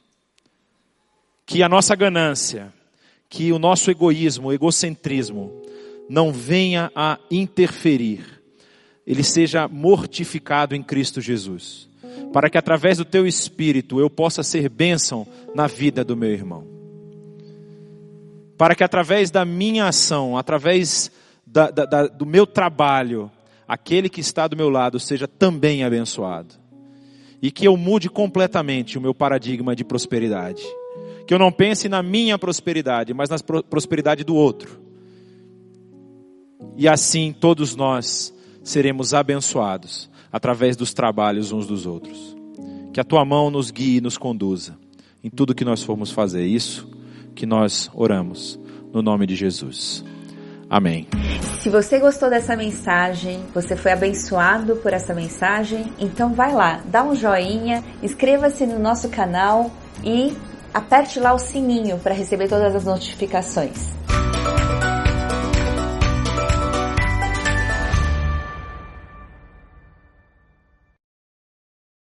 Que 1.46 1.64
a 1.64 1.70
nossa 1.70 1.96
ganância, 1.96 2.74
que 3.30 3.54
o 3.54 3.60
nosso 3.60 3.90
egoísmo, 3.90 4.50
o 4.50 4.54
egocentrismo, 4.54 5.62
não 6.10 6.34
venha 6.34 6.92
a 6.94 7.18
interferir. 7.32 8.42
Ele 9.06 9.24
seja 9.24 9.70
mortificado 9.70 10.76
em 10.76 10.84
Cristo 10.84 11.22
Jesus. 11.22 11.87
Para 12.32 12.50
que 12.50 12.58
através 12.58 12.98
do 12.98 13.06
teu 13.06 13.26
espírito 13.26 14.00
eu 14.00 14.10
possa 14.10 14.44
ser 14.44 14.70
bênção 14.70 15.26
na 15.56 15.68
vida 15.68 16.04
do 16.04 16.16
meu 16.16 16.32
irmão. 16.32 16.66
Para 18.58 18.76
que 18.76 18.84
através 18.84 19.30
da 19.30 19.46
minha 19.46 19.88
ação, 19.88 20.38
através 20.38 21.12
da, 21.46 21.70
da, 21.70 21.86
da, 21.86 22.08
do 22.08 22.26
meu 22.26 22.46
trabalho, 22.46 23.32
aquele 23.68 24.10
que 24.10 24.20
está 24.20 24.48
do 24.48 24.58
meu 24.58 24.70
lado 24.70 25.00
seja 25.00 25.28
também 25.28 25.84
abençoado. 25.84 26.56
E 27.42 27.52
que 27.52 27.68
eu 27.68 27.78
mude 27.78 28.10
completamente 28.10 28.98
o 28.98 29.02
meu 29.02 29.14
paradigma 29.14 29.76
de 29.76 29.84
prosperidade. 29.84 30.64
Que 31.28 31.34
eu 31.34 31.40
não 31.40 31.52
pense 31.52 31.88
na 31.88 32.02
minha 32.02 32.38
prosperidade, 32.38 33.14
mas 33.14 33.30
na 33.30 33.38
prosperidade 33.70 34.24
do 34.24 34.36
outro. 34.36 34.82
E 36.76 36.88
assim 36.88 37.32
todos 37.32 37.76
nós 37.76 38.34
seremos 38.64 39.14
abençoados 39.14 40.10
através 40.38 40.76
dos 40.76 40.94
trabalhos 40.94 41.52
uns 41.52 41.66
dos 41.66 41.88
outros. 41.88 42.38
Que 42.94 43.00
a 43.00 43.04
tua 43.04 43.26
mão 43.26 43.50
nos 43.50 43.72
guie 43.72 43.98
e 43.98 44.02
nos 44.02 44.18
conduza 44.18 44.78
em 45.24 45.30
tudo 45.30 45.56
que 45.56 45.66
nós 45.66 45.82
formos 45.84 46.12
fazer. 46.12 46.46
Isso 46.46 46.88
que 47.36 47.46
nós 47.46 47.90
oramos 47.94 48.60
no 48.94 49.02
nome 49.02 49.26
de 49.26 49.36
Jesus. 49.36 50.06
Amém. 50.70 51.08
Se 51.60 51.70
você 51.70 52.00
gostou 52.00 52.30
dessa 52.30 52.56
mensagem, 52.56 53.40
você 53.54 53.76
foi 53.76 53.92
abençoado 53.92 54.76
por 54.76 54.94
essa 54.94 55.14
mensagem, 55.14 55.92
então 55.98 56.34
vai 56.34 56.54
lá, 56.54 56.84
dá 56.86 57.04
um 57.04 57.16
joinha, 57.16 57.84
inscreva-se 58.04 58.66
no 58.66 58.78
nosso 58.78 59.10
canal 59.10 59.72
e 60.04 60.34
aperte 60.74 61.20
lá 61.20 61.34
o 61.34 61.40
sininho 61.40 61.98
para 62.00 62.14
receber 62.14 62.48
todas 62.48 62.76
as 62.76 62.86
notificações. 62.86 63.96